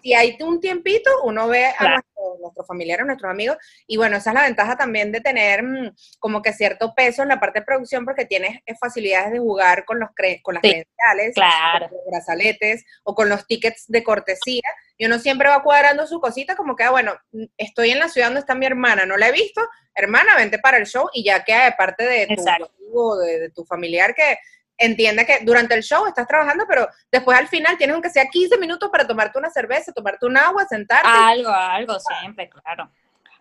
si 0.01 0.13
hay 0.13 0.35
un 0.41 0.59
tiempito, 0.59 1.11
uno 1.25 1.47
ve 1.47 1.67
a 1.67 1.77
Claro. 1.77 1.93
nuestros, 1.93 2.12
nuestros 2.53 2.67
familiares, 2.67 3.05
nuestros 3.05 3.31
amigos, 3.31 3.57
y 3.87 3.97
bueno, 3.97 4.17
esa 4.17 4.29
es 4.29 4.33
la 4.35 4.43
ventaja 4.43 4.77
también 4.77 5.11
de 5.11 5.21
tener 5.21 5.63
mm, 5.63 5.95
como 6.19 6.41
que 6.41 6.53
cierto 6.53 6.93
peso 6.95 7.23
en 7.23 7.29
la 7.29 7.39
parte 7.39 7.59
de 7.59 7.65
producción, 7.65 8.05
porque 8.05 8.25
tienes 8.25 8.59
eh, 8.65 8.75
facilidades 8.79 9.31
de 9.31 9.39
jugar 9.39 9.85
con, 9.85 9.99
los 9.99 10.09
cre- 10.11 10.41
con 10.43 10.55
las 10.55 10.61
Sí, 10.61 10.69
credenciales, 10.69 11.33
Claro. 11.35 11.89
con 11.89 11.97
los 11.97 12.05
brazaletes 12.11 12.85
o 13.03 13.15
con 13.15 13.27
los 13.29 13.47
tickets 13.47 13.85
de 13.87 14.03
cortesía, 14.03 14.61
y 14.97 15.05
uno 15.07 15.17
siempre 15.17 15.49
va 15.49 15.63
cuadrando 15.63 16.05
su 16.05 16.19
cosita 16.21 16.55
como 16.55 16.75
que, 16.75 16.83
ah, 16.83 16.91
bueno, 16.91 17.15
mm, 17.31 17.43
estoy 17.57 17.89
en 17.91 17.99
la 17.99 18.09
ciudad 18.09 18.27
donde 18.27 18.41
está 18.41 18.53
mi 18.55 18.65
hermana, 18.67 19.05
no 19.05 19.17
la 19.17 19.29
he 19.29 19.31
visto, 19.31 19.61
hermana, 19.95 20.35
vente 20.35 20.59
para 20.59 20.77
el 20.77 20.85
show, 20.85 21.09
y 21.13 21.23
ya 21.23 21.43
queda 21.43 21.65
de 21.65 21.71
parte 21.73 22.03
de 22.03 22.27
tu 22.27 22.43
amigo, 22.47 23.17
de, 23.19 23.39
de 23.39 23.49
tu 23.49 23.65
familiar 23.65 24.13
que 24.13 24.37
entiende 24.77 25.25
que 25.25 25.39
durante 25.43 25.75
el 25.75 25.83
show 25.83 26.05
estás 26.05 26.27
trabajando, 26.27 26.65
pero 26.67 26.87
después 27.11 27.37
al 27.37 27.47
final 27.47 27.77
tienes 27.77 27.93
aunque 27.93 28.09
sea 28.09 28.27
15 28.27 28.57
minutos 28.57 28.89
para 28.89 29.07
tomarte 29.07 29.39
una 29.39 29.49
cerveza, 29.49 29.93
tomarte 29.93 30.25
un 30.25 30.37
agua, 30.37 30.65
sentarte. 30.67 31.07
Algo, 31.07 31.49
algo 31.49 31.97
siempre, 31.99 32.49
claro. 32.49 32.89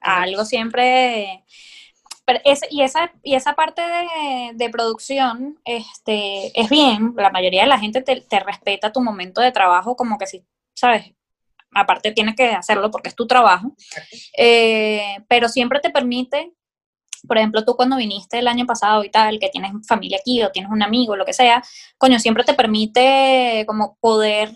Algo 0.01 0.45
siempre. 0.45 1.45
Pero 2.25 2.41
y, 2.71 2.83
esa, 2.83 3.13
y 3.23 3.35
esa 3.35 3.55
parte 3.55 3.83
de, 3.83 4.51
de 4.55 4.71
producción 4.71 5.59
este, 5.65 6.59
es 6.61 6.69
bien. 6.69 7.15
La 7.17 7.31
mayoría 7.31 7.63
de 7.63 7.69
la 7.69 7.79
gente 7.79 8.03
te, 8.03 8.21
te 8.21 8.41
respeta 8.41 8.93
tu 8.93 9.01
momento 9.01 9.41
de 9.41 9.53
trabajo, 9.53 9.97
como 9.97 10.19
que 10.19 10.27
si, 10.27 10.45
¿sabes? 10.75 11.13
Aparte 11.75 12.13
tienes 12.13 12.37
que 12.37 12.51
hacerlo 12.51 12.91
porque 12.91 13.09
es 13.09 13.17
tu 13.17 13.27
trabajo. 13.27 13.75
Eh, 14.37 15.17
pero 15.29 15.49
siempre 15.49 15.81
te 15.81 15.91
permite, 15.91 16.53
por 17.27 17.39
ejemplo, 17.39 17.65
tú 17.65 17.75
cuando 17.77 17.97
viniste 17.97 18.39
el 18.39 18.49
año 18.49 18.67
pasado 18.67 19.05
y 19.05 19.11
tal, 19.11 19.39
que 19.39 19.49
tienes 19.49 19.73
familia 19.87 20.19
aquí 20.21 20.43
o 20.43 20.51
tienes 20.51 20.71
un 20.71 20.83
amigo, 20.83 21.17
lo 21.17 21.25
que 21.25 21.33
sea, 21.33 21.63
coño, 21.99 22.19
siempre 22.19 22.45
te 22.45 22.55
permite 22.55 23.65
como 23.67 23.97
poder 24.01 24.53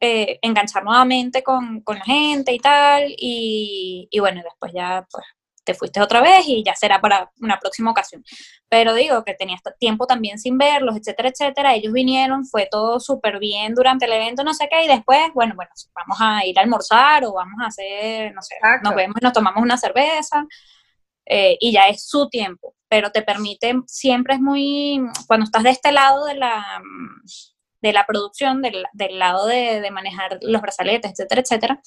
eh, 0.00 0.38
enganchar 0.42 0.84
nuevamente 0.84 1.42
con, 1.42 1.80
con 1.82 1.98
la 1.98 2.04
gente 2.04 2.52
y 2.52 2.58
tal, 2.58 3.04
y, 3.16 4.08
y 4.10 4.18
bueno, 4.20 4.42
después 4.44 4.72
ya 4.74 5.06
pues 5.10 5.24
te 5.64 5.72
fuiste 5.72 5.98
otra 6.02 6.20
vez 6.20 6.46
y 6.46 6.62
ya 6.62 6.74
será 6.74 7.00
para 7.00 7.30
una 7.40 7.58
próxima 7.58 7.90
ocasión. 7.90 8.22
Pero 8.68 8.92
digo 8.92 9.24
que 9.24 9.32
tenías 9.32 9.62
t- 9.62 9.70
tiempo 9.78 10.06
también 10.06 10.38
sin 10.38 10.58
verlos, 10.58 10.94
etcétera, 10.94 11.30
etcétera. 11.30 11.74
Ellos 11.74 11.90
vinieron, 11.90 12.44
fue 12.44 12.68
todo 12.70 13.00
súper 13.00 13.38
bien 13.38 13.74
durante 13.74 14.04
el 14.04 14.12
evento, 14.12 14.44
no 14.44 14.52
sé 14.52 14.68
qué, 14.70 14.84
y 14.84 14.88
después, 14.88 15.20
bueno, 15.32 15.54
bueno, 15.56 15.70
vamos 15.94 16.18
a 16.20 16.44
ir 16.44 16.58
a 16.58 16.62
almorzar 16.62 17.24
o 17.24 17.32
vamos 17.32 17.54
a 17.62 17.68
hacer, 17.68 18.34
no 18.34 18.42
sé, 18.42 18.56
Exacto. 18.56 18.90
nos 18.90 18.94
vemos 18.94 19.16
nos 19.22 19.32
tomamos 19.32 19.62
una 19.62 19.78
cerveza, 19.78 20.44
eh, 21.26 21.56
y 21.60 21.72
ya 21.72 21.82
es 21.88 22.04
su 22.06 22.28
tiempo, 22.28 22.74
pero 22.88 23.10
te 23.10 23.22
permite, 23.22 23.74
siempre 23.86 24.34
es 24.34 24.40
muy, 24.40 25.00
cuando 25.26 25.44
estás 25.44 25.62
de 25.62 25.70
este 25.70 25.92
lado 25.92 26.24
de 26.26 26.34
la, 26.34 26.82
de 27.80 27.92
la 27.92 28.06
producción, 28.06 28.62
del, 28.62 28.84
del 28.92 29.18
lado 29.18 29.46
de, 29.46 29.80
de 29.80 29.90
manejar 29.90 30.38
los 30.42 30.62
brazaletes, 30.62 31.10
etcétera, 31.12 31.40
etcétera, 31.42 31.80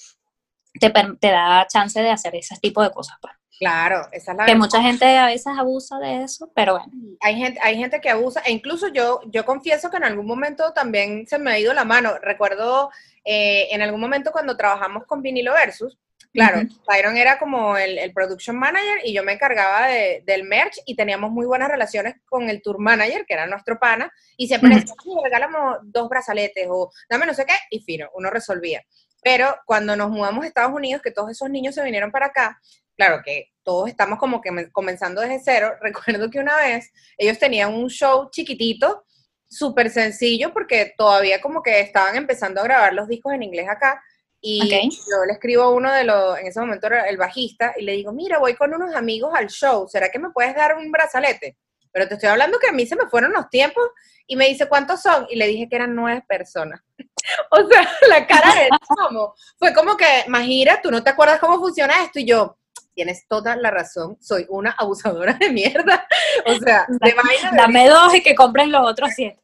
te, 0.80 0.90
te 1.20 1.32
da 1.32 1.66
chance 1.68 2.00
de 2.02 2.10
hacer 2.12 2.36
ese 2.36 2.56
tipo 2.62 2.82
de 2.84 2.92
cosas. 2.92 3.18
pues. 3.22 3.34
Claro, 3.60 4.02
esa 4.12 4.34
es 4.34 4.38
la 4.38 4.46
Que 4.46 4.52
ventaja. 4.54 4.58
mucha 4.58 4.82
gente 4.88 5.18
a 5.18 5.26
veces 5.26 5.48
abusa 5.58 5.98
de 5.98 6.24
eso, 6.24 6.52
pero 6.54 6.74
bueno. 6.74 6.92
hay 7.22 7.36
gente, 7.38 7.60
hay 7.64 7.76
gente 7.78 8.00
que 8.00 8.10
abusa, 8.12 8.42
e 8.46 8.52
incluso 8.52 8.88
yo, 8.90 9.20
yo 9.32 9.46
confieso 9.46 9.90
que 9.90 9.98
en 9.98 10.04
algún 10.04 10.28
momento 10.28 10.74
también 10.74 11.26
se 11.26 11.40
me 11.40 11.52
ha 11.52 11.58
ido 11.60 11.74
la 11.74 11.84
mano. 11.84 12.12
Recuerdo 12.22 12.92
eh, 13.26 13.68
en 13.72 13.82
algún 13.82 14.00
momento 14.00 14.32
cuando 14.32 14.56
trabajamos 14.56 15.06
con 15.08 15.24
Vinilo 15.24 15.54
Versus, 15.54 15.98
claro, 16.38 16.60
Ujú. 16.62 16.82
Byron 16.88 17.18
era 17.18 17.38
como 17.40 17.76
el, 17.78 17.98
el 17.98 18.14
production 18.14 18.58
manager 18.58 19.00
y 19.04 19.14
yo 19.14 19.24
me 19.24 19.34
encargaba 19.34 19.88
de- 19.88 20.24
del 20.26 20.44
merch 20.44 20.78
y 20.86 20.96
teníamos 20.96 21.32
muy 21.32 21.46
buenas 21.46 21.70
relaciones 21.70 22.16
con 22.26 22.50
el 22.50 22.62
tour 22.62 22.80
manager, 22.80 23.26
que 23.26 23.34
era 23.34 23.48
nuestro 23.48 23.80
pana, 23.80 24.12
y 24.38 24.48
siempre 24.48 24.70
decía, 24.76 24.94
"Oye, 25.06 25.22
regálame 25.24 25.58
dos 25.84 26.08
brazaletes 26.10 26.68
o 26.70 26.92
dame 27.10 27.26
no 27.26 27.34
sé 27.34 27.46
qué, 27.46 27.56
y 27.72 27.80
fino, 27.82 28.10
uno 28.14 28.30
resolvía. 28.30 28.84
Pero 29.24 29.56
cuando 29.66 29.96
nos 29.96 30.10
mudamos 30.10 30.44
a 30.44 30.48
Estados 30.48 30.74
Unidos, 30.74 31.02
que 31.02 31.12
todos 31.12 31.32
esos 31.32 31.50
niños 31.50 31.74
se 31.76 31.84
vinieron 31.84 32.12
para 32.12 32.28
acá, 32.28 32.60
claro 32.96 33.22
que 33.26 33.52
todos 33.64 33.90
estamos 33.90 34.20
como 34.20 34.40
que 34.42 34.52
me- 34.52 34.72
comenzando 34.72 35.22
desde 35.22 35.40
cero. 35.44 35.74
Recuerdo 35.82 36.30
que 36.30 36.40
una 36.40 36.56
vez 36.58 36.92
ellos 37.18 37.38
tenían 37.40 37.74
un 37.74 37.90
show 37.90 38.30
chiquitito, 38.32 39.04
súper 39.50 39.90
sencillo, 39.90 40.54
porque 40.54 40.94
todavía 40.98 41.42
como 41.42 41.64
que 41.64 41.80
estaban 41.80 42.16
empezando 42.16 42.62
a 42.62 42.64
grabar 42.66 42.94
los 42.94 43.08
discos 43.08 43.34
en 43.34 43.44
inglés 43.44 43.68
acá. 43.70 44.02
Y 44.50 44.90
yo 44.90 45.26
le 45.28 45.34
escribo 45.34 45.64
a 45.64 45.72
uno 45.72 45.92
de 45.92 46.06
los, 46.06 46.40
en 46.40 46.48
ese 46.48 46.62
momento 46.62 46.88
era 46.88 47.10
el 47.10 47.18
bajista, 47.18 47.74
y 47.78 47.84
le 47.84 47.92
digo, 47.92 48.14
mira, 48.14 48.40
voy 48.40 48.56
con 48.56 48.74
unos 48.74 48.96
amigos 48.96 49.34
al 49.36 49.48
show, 49.48 49.90
¿será 49.90 50.10
que 50.10 50.20
me 50.20 50.30
puedes 50.30 50.56
dar 50.56 50.78
un 50.78 50.90
brazalete? 50.90 51.58
Pero 51.92 52.08
te 52.08 52.14
estoy 52.14 52.30
hablando 52.30 52.58
que 52.58 52.70
a 52.70 52.72
mí 52.72 52.86
se 52.86 52.96
me 52.96 53.10
fueron 53.10 53.34
los 53.34 53.50
tiempos, 53.50 53.84
y 54.26 54.38
me 54.38 54.48
dice, 54.48 54.70
¿cuántos 54.70 55.02
son? 55.02 55.28
Y 55.30 55.36
le 55.36 55.48
dije 55.48 55.68
que 55.68 55.76
eran 55.76 55.94
nueve 55.94 56.24
personas. 56.26 56.82
o 57.52 57.68
sea, 57.68 57.90
la 58.08 58.26
cara 58.26 58.56
de 58.56 58.70
chamo 58.70 59.34
fue 59.58 59.74
como 59.74 59.98
que, 59.98 60.24
Majira, 60.30 60.82
tú 60.82 60.92
no 60.92 61.04
te 61.04 61.10
acuerdas 61.10 61.40
cómo 61.40 61.60
funciona 61.60 62.06
esto, 62.06 62.20
y 62.20 62.26
yo, 62.26 62.58
tienes 62.94 63.28
toda 63.28 63.58
la 63.58 63.70
razón, 63.70 64.18
soy 64.22 64.46
una 64.48 64.72
abusadora 64.72 65.34
de 65.34 65.50
mierda. 65.50 66.08
O 66.46 66.56
sea, 66.56 66.86
de 66.88 67.14
vaina 67.14 67.52
Dame 67.58 67.90
dos 67.90 68.14
y 68.14 68.22
que 68.22 68.36
compren 68.36 68.72
los 68.72 68.90
otros 68.90 69.10
siete. 69.14 69.42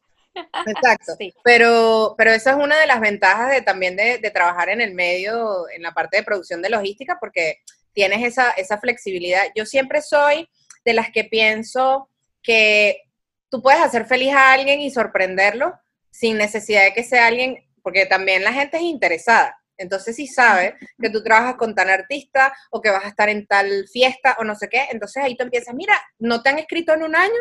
Exacto. 0.66 1.14
Sí. 1.18 1.32
Pero, 1.44 2.14
pero 2.16 2.32
esa 2.32 2.50
es 2.50 2.56
una 2.56 2.78
de 2.78 2.86
las 2.86 3.00
ventajas 3.00 3.50
de 3.50 3.62
también 3.62 3.96
de, 3.96 4.18
de 4.18 4.30
trabajar 4.30 4.68
en 4.68 4.80
el 4.80 4.94
medio, 4.94 5.68
en 5.70 5.82
la 5.82 5.92
parte 5.92 6.16
de 6.16 6.22
producción 6.22 6.62
de 6.62 6.70
logística, 6.70 7.18
porque 7.20 7.58
tienes 7.92 8.22
esa, 8.24 8.50
esa 8.50 8.78
flexibilidad. 8.78 9.44
Yo 9.54 9.64
siempre 9.64 10.02
soy 10.02 10.48
de 10.84 10.92
las 10.92 11.10
que 11.10 11.24
pienso 11.24 12.10
que 12.42 13.02
tú 13.50 13.62
puedes 13.62 13.80
hacer 13.80 14.06
feliz 14.06 14.34
a 14.34 14.52
alguien 14.52 14.80
y 14.80 14.90
sorprenderlo 14.90 15.78
sin 16.10 16.36
necesidad 16.36 16.84
de 16.84 16.92
que 16.92 17.02
sea 17.02 17.26
alguien, 17.26 17.64
porque 17.82 18.06
también 18.06 18.44
la 18.44 18.52
gente 18.52 18.76
es 18.76 18.82
interesada. 18.82 19.56
Entonces, 19.76 20.14
si 20.14 20.26
sabe 20.26 20.76
que 21.00 21.10
tú 21.10 21.22
trabajas 21.22 21.56
con 21.56 21.74
tal 21.74 21.90
artista 21.90 22.54
o 22.70 22.80
que 22.80 22.90
vas 22.90 23.04
a 23.04 23.08
estar 23.08 23.28
en 23.28 23.46
tal 23.46 23.88
fiesta 23.88 24.36
o 24.38 24.44
no 24.44 24.54
sé 24.54 24.68
qué, 24.68 24.86
entonces 24.90 25.22
ahí 25.22 25.36
tú 25.36 25.42
empiezas, 25.44 25.74
mira, 25.74 26.00
no 26.18 26.42
te 26.42 26.50
han 26.50 26.58
escrito 26.58 26.94
en 26.94 27.02
un 27.02 27.16
año 27.16 27.32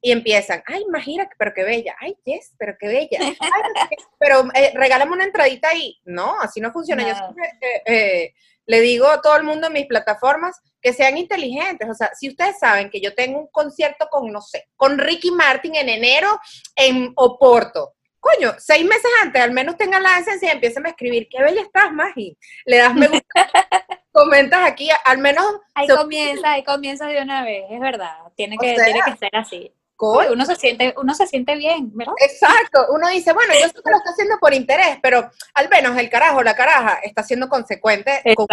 y 0.00 0.12
empiezan, 0.12 0.62
ay, 0.66 0.82
imagina, 0.86 1.28
pero 1.38 1.52
qué 1.54 1.64
bella, 1.64 1.96
ay, 2.00 2.16
yes, 2.24 2.54
pero 2.58 2.76
qué 2.78 2.86
bella, 2.86 3.18
ay, 3.20 3.36
pero 4.18 4.44
eh, 4.54 4.72
regálame 4.74 5.12
una 5.12 5.24
entradita 5.24 5.68
ahí. 5.68 5.98
No, 6.04 6.38
así 6.40 6.60
no 6.60 6.72
funciona. 6.72 7.06
Yo 7.06 7.14
siempre 7.14 7.44
eh, 7.60 7.82
eh, 7.86 8.34
le 8.66 8.80
digo 8.80 9.08
a 9.08 9.20
todo 9.20 9.36
el 9.36 9.44
mundo 9.44 9.68
en 9.68 9.72
mis 9.72 9.86
plataformas 9.86 10.60
que 10.80 10.92
sean 10.92 11.16
inteligentes. 11.16 11.88
O 11.88 11.94
sea, 11.94 12.10
si 12.14 12.28
ustedes 12.28 12.58
saben 12.58 12.90
que 12.90 13.00
yo 13.00 13.14
tengo 13.14 13.40
un 13.40 13.48
concierto 13.48 14.08
con, 14.10 14.30
no 14.30 14.40
sé, 14.40 14.68
con 14.76 14.98
Ricky 14.98 15.30
Martin 15.30 15.76
en 15.76 15.88
enero 15.88 16.40
en 16.74 17.12
Oporto, 17.16 17.94
coño, 18.20 18.54
seis 18.58 18.84
meses 18.84 19.10
antes, 19.22 19.40
al 19.40 19.52
menos 19.52 19.76
tengan 19.76 20.02
la 20.02 20.16
decencia 20.16 20.48
y 20.48 20.52
empiecen 20.52 20.86
a 20.86 20.90
escribir, 20.90 21.28
qué 21.30 21.42
bella 21.42 21.62
estás, 21.62 21.92
Magi. 21.92 22.36
Le 22.64 22.76
das 22.78 22.94
me 22.94 23.08
gusta, 23.08 23.24
comentas 24.12 24.68
aquí, 24.68 24.88
al 25.04 25.18
menos... 25.18 25.44
Ahí 25.74 25.86
comienza, 25.86 26.52
ahí 26.52 26.64
comienza 26.64 27.06
de 27.06 27.22
una 27.22 27.44
vez, 27.44 27.64
es 27.70 27.80
verdad. 27.80 28.16
Tiene 28.34 28.56
O 28.56 28.60
que, 28.60 28.74
sea, 28.74 28.84
tiene 28.84 29.00
que 29.04 29.16
ser 29.16 29.30
así. 29.32 29.72
Coño, 29.96 30.32
Uno 30.32 30.44
se 30.44 30.56
siente, 30.56 30.94
uno 30.96 31.14
se 31.14 31.26
siente 31.26 31.56
bien, 31.56 31.90
¿verdad? 31.94 32.14
Exacto, 32.20 32.86
uno 32.90 33.08
dice, 33.08 33.32
bueno, 33.32 33.52
yo 33.54 33.66
sé 33.66 33.74
que 33.74 33.90
lo 33.90 33.96
está 33.96 34.10
haciendo 34.10 34.38
por 34.38 34.54
interés, 34.54 34.98
pero 35.02 35.30
al 35.54 35.68
menos 35.68 35.96
el 35.96 36.10
carajo, 36.10 36.42
la 36.42 36.54
caraja, 36.54 37.00
está 37.02 37.22
siendo 37.22 37.48
consecuente 37.48 38.22
con, 38.36 38.46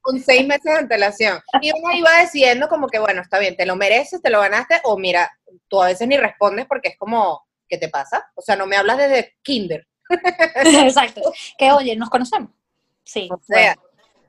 con 0.00 0.20
seis 0.20 0.46
meses 0.46 0.64
de 0.64 0.78
antelación. 0.78 1.40
Y 1.62 1.70
uno 1.72 1.94
iba 1.94 2.10
decidiendo 2.20 2.68
como 2.68 2.88
que, 2.88 2.98
bueno, 2.98 3.22
está 3.22 3.38
bien, 3.38 3.56
te 3.56 3.66
lo 3.66 3.76
mereces, 3.76 4.20
te 4.20 4.30
lo 4.30 4.40
ganaste, 4.40 4.80
o 4.84 4.98
mira, 4.98 5.30
tú 5.68 5.80
a 5.82 5.86
veces 5.86 6.06
ni 6.08 6.16
respondes 6.16 6.66
porque 6.66 6.88
es 6.88 6.98
como, 6.98 7.46
¿qué 7.68 7.78
te 7.78 7.88
pasa? 7.88 8.30
O 8.34 8.42
sea, 8.42 8.56
no 8.56 8.66
me 8.66 8.76
hablas 8.76 8.98
desde 8.98 9.36
kinder. 9.42 9.86
Exacto. 10.54 11.32
Que 11.56 11.70
oye, 11.72 11.96
nos 11.96 12.10
conocemos. 12.10 12.50
Sí. 13.04 13.28
O 13.30 13.40
sea, 13.40 13.74
bueno. 13.74 13.87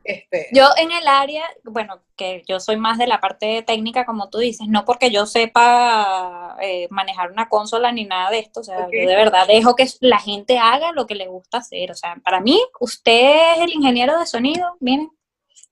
Este, 0.10 0.48
Yo 0.52 0.70
en 0.78 0.92
el 0.92 1.08
área, 1.08 1.44
bueno, 1.64 2.02
que 2.16 2.44
yo 2.48 2.60
soy 2.60 2.78
más 2.78 2.98
de 2.98 3.08
la 3.08 3.22
parte 3.22 3.62
técnica, 3.64 4.06
como 4.06 4.30
tú 4.30 4.40
dices, 4.40 4.68
no 4.68 4.86
porque 4.86 5.12
yo 5.12 5.26
sepa 5.26 6.58
eh, 6.62 6.88
manejar 6.90 7.32
una 7.32 7.48
consola 7.48 7.92
ni 7.92 8.06
nada 8.06 8.32
de 8.32 8.40
esto, 8.40 8.62
o 8.62 8.64
sea, 8.64 8.88
yo 8.92 9.08
de 9.08 9.16
verdad 9.16 9.48
dejo 9.48 9.76
que 9.76 9.88
la 10.02 10.20
gente 10.20 10.58
haga 10.58 10.92
lo 10.92 11.06
que 11.06 11.16
le 11.16 11.28
gusta 11.28 11.60
hacer, 11.60 11.92
o 11.92 11.96
sea, 11.96 12.16
para 12.24 12.42
mí, 12.42 12.60
usted 12.80 13.54
es 13.56 13.62
el 13.62 13.74
ingeniero 13.74 14.20
de 14.20 14.26
sonido, 14.26 14.76
miren, 14.80 15.10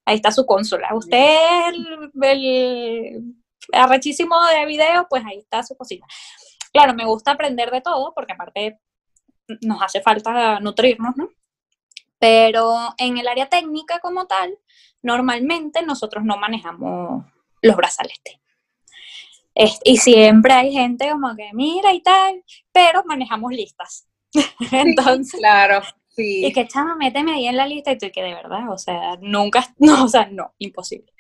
ahí 0.06 0.16
está 0.16 0.32
su 0.32 0.46
consola, 0.46 0.94
usted 0.94 1.38
es 1.38 1.74
el, 1.74 2.12
el 2.24 3.34
arrechísimo 3.74 4.36
de 4.46 4.66
video, 4.66 5.08
pues 5.10 5.24
ahí 5.26 5.40
está 5.40 5.64
su 5.64 5.76
cosita. 5.76 6.06
Claro, 6.72 6.94
me 6.94 7.06
gusta 7.06 7.32
aprender 7.32 7.72
de 7.72 7.82
todo, 7.82 8.14
porque 8.14 8.34
aparte 8.34 8.80
nos 9.62 9.82
hace 9.82 10.02
falta 10.02 10.60
nutrirnos, 10.60 11.16
¿no? 11.16 11.30
Pero 12.20 12.74
en 12.98 13.18
el 13.18 13.28
área 13.28 13.48
técnica 13.48 14.00
como 14.00 14.26
tal, 14.28 14.58
normalmente 15.02 15.82
nosotros 15.84 16.24
no 16.24 16.38
manejamos 16.38 17.26
los 17.62 17.76
brazaletes. 17.76 18.40
Es- 19.56 19.80
y 19.84 19.98
siempre 19.98 20.54
hay 20.54 20.72
gente 20.72 21.10
como 21.10 21.36
que 21.36 21.50
mira 21.54 21.94
y 21.94 22.02
tal, 22.02 22.44
pero 22.72 23.04
manejamos 23.06 23.52
listas. 23.52 24.08
Entonces, 24.72 25.40
Claro, 25.40 25.82
y 26.16 26.46
sí. 26.46 26.54
que 26.54 26.68
chama, 26.68 26.96
méteme 26.96 27.34
ahí 27.34 27.48
en 27.48 27.58
la 27.58 27.66
lista 27.68 27.92
y 27.92 27.98
tú 27.98 28.06
y 28.08 28.12
que 28.12 28.22
de 28.24 28.34
verdad, 28.36 28.70
o 28.72 28.78
sea, 28.78 29.18
nunca, 29.22 29.66
no, 29.80 30.04
o 30.06 30.08
sea, 30.08 30.28
no, 30.32 30.54
imposible. 30.60 31.12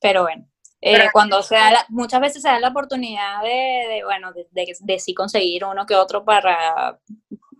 Pero 0.00 0.22
bueno, 0.22 0.46
eh, 0.80 0.96
Pero- 0.98 1.10
cuando 1.12 1.42
se 1.42 1.54
da 1.56 1.70
la- 1.70 1.86
muchas 1.88 2.20
veces 2.20 2.42
se 2.42 2.48
da 2.48 2.60
la 2.60 2.68
oportunidad 2.68 3.42
de, 3.42 3.48
de, 3.88 4.02
bueno, 4.04 4.32
de, 4.32 4.46
de, 4.50 4.74
de 4.78 4.98
sí 4.98 5.14
conseguir 5.14 5.64
uno 5.64 5.86
que 5.86 5.94
otro 5.96 6.24
para 6.24 6.98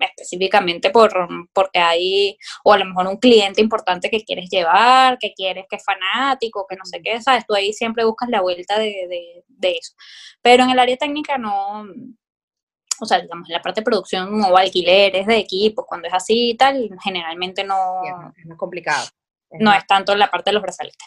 específicamente 0.00 0.90
por, 0.90 1.12
porque 1.52 1.78
hay, 1.78 2.36
o 2.64 2.72
a 2.72 2.78
lo 2.78 2.84
mejor 2.84 3.06
un 3.06 3.16
cliente 3.16 3.60
importante 3.60 4.10
que 4.10 4.24
quieres 4.24 4.48
llevar, 4.50 5.18
que 5.18 5.32
quieres, 5.34 5.66
que 5.68 5.76
es 5.76 5.84
fanático, 5.84 6.66
que 6.68 6.76
no 6.76 6.84
sé 6.84 7.00
qué, 7.02 7.20
sabes, 7.20 7.44
tú 7.46 7.54
ahí 7.54 7.72
siempre 7.72 8.04
buscas 8.04 8.28
la 8.28 8.40
vuelta 8.40 8.78
de, 8.78 9.06
de, 9.08 9.44
de 9.46 9.70
eso. 9.72 9.94
Pero 10.42 10.64
en 10.64 10.70
el 10.70 10.78
área 10.78 10.96
técnica 10.96 11.38
no, 11.38 11.84
o 13.00 13.06
sea, 13.06 13.20
digamos, 13.20 13.48
en 13.48 13.52
la 13.52 13.62
parte 13.62 13.80
de 13.80 13.84
producción 13.84 14.42
o 14.44 14.56
alquileres 14.56 15.26
de 15.26 15.38
equipos, 15.38 15.84
cuando 15.86 16.08
es 16.08 16.14
así 16.14 16.50
y 16.50 16.56
tal, 16.56 16.90
generalmente 17.02 17.64
no, 17.64 18.02
Es 18.36 18.46
más 18.46 18.58
complicado. 18.58 19.06
no 19.52 19.72
es 19.72 19.86
tanto 19.86 20.14
la 20.16 20.30
parte 20.30 20.50
de 20.50 20.54
los 20.54 20.62
brazaletes. 20.62 21.06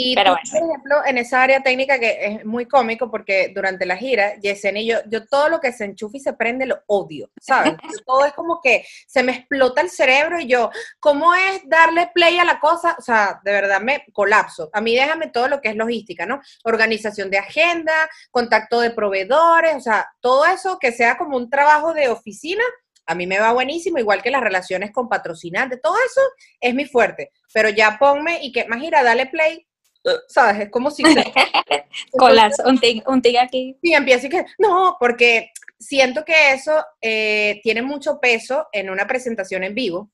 Y 0.00 0.14
Pero 0.14 0.36
tú, 0.44 0.50
por 0.52 0.62
ejemplo, 0.70 0.96
en 1.06 1.18
esa 1.18 1.42
área 1.42 1.60
técnica 1.60 1.98
que 1.98 2.18
es 2.24 2.44
muy 2.44 2.66
cómico 2.66 3.10
porque 3.10 3.50
durante 3.52 3.84
la 3.84 3.96
gira, 3.96 4.36
Yesenia 4.36 4.80
y 4.80 4.86
yo, 4.86 4.98
yo 5.08 5.26
todo 5.26 5.48
lo 5.48 5.60
que 5.60 5.72
se 5.72 5.86
enchufa 5.86 6.18
y 6.18 6.20
se 6.20 6.34
prende 6.34 6.66
lo 6.66 6.78
odio, 6.86 7.32
¿sabes? 7.40 7.72
Yo 7.92 8.04
todo 8.06 8.24
es 8.24 8.32
como 8.32 8.60
que 8.62 8.86
se 9.08 9.24
me 9.24 9.32
explota 9.32 9.80
el 9.80 9.90
cerebro 9.90 10.38
y 10.38 10.46
yo, 10.46 10.70
¿cómo 11.00 11.34
es 11.34 11.62
darle 11.68 12.10
play 12.14 12.38
a 12.38 12.44
la 12.44 12.60
cosa? 12.60 12.94
O 12.96 13.02
sea, 13.02 13.40
de 13.42 13.50
verdad 13.50 13.80
me 13.80 14.04
colapso. 14.12 14.70
A 14.72 14.80
mí 14.80 14.94
déjame 14.94 15.28
todo 15.30 15.48
lo 15.48 15.60
que 15.60 15.70
es 15.70 15.76
logística, 15.76 16.26
¿no? 16.26 16.40
Organización 16.62 17.28
de 17.30 17.38
agenda, 17.38 18.08
contacto 18.30 18.80
de 18.80 18.90
proveedores, 18.90 19.74
o 19.74 19.80
sea, 19.80 20.08
todo 20.20 20.46
eso 20.46 20.78
que 20.78 20.92
sea 20.92 21.18
como 21.18 21.36
un 21.36 21.50
trabajo 21.50 21.92
de 21.92 22.08
oficina, 22.08 22.62
a 23.06 23.14
mí 23.14 23.26
me 23.26 23.40
va 23.40 23.52
buenísimo, 23.52 23.98
igual 23.98 24.22
que 24.22 24.30
las 24.30 24.42
relaciones 24.42 24.92
con 24.92 25.08
patrocinantes, 25.08 25.80
todo 25.82 25.96
eso 25.96 26.20
es 26.60 26.74
mi 26.74 26.84
fuerte. 26.84 27.32
Pero 27.52 27.70
ya 27.70 27.96
ponme 27.98 28.40
y 28.42 28.52
que, 28.52 28.66
más 28.66 28.80
gira, 28.80 29.02
dale 29.02 29.26
play, 29.26 29.66
¿sabes? 30.28 30.62
Es 30.62 30.70
como 30.70 30.90
si... 30.90 31.02
Colarse, 32.12 32.62
un 32.66 32.78
tig, 32.78 33.02
un 33.08 33.22
tig 33.22 33.38
aquí. 33.38 33.76
Sí, 33.82 33.92
empiezo 33.94 34.26
y 34.26 34.30
que, 34.30 34.44
no, 34.58 34.96
porque 34.98 35.50
siento 35.78 36.24
que 36.24 36.52
eso 36.52 36.84
eh, 37.00 37.60
tiene 37.62 37.82
mucho 37.82 38.18
peso 38.20 38.68
en 38.72 38.90
una 38.90 39.06
presentación 39.06 39.64
en 39.64 39.74
vivo, 39.74 40.10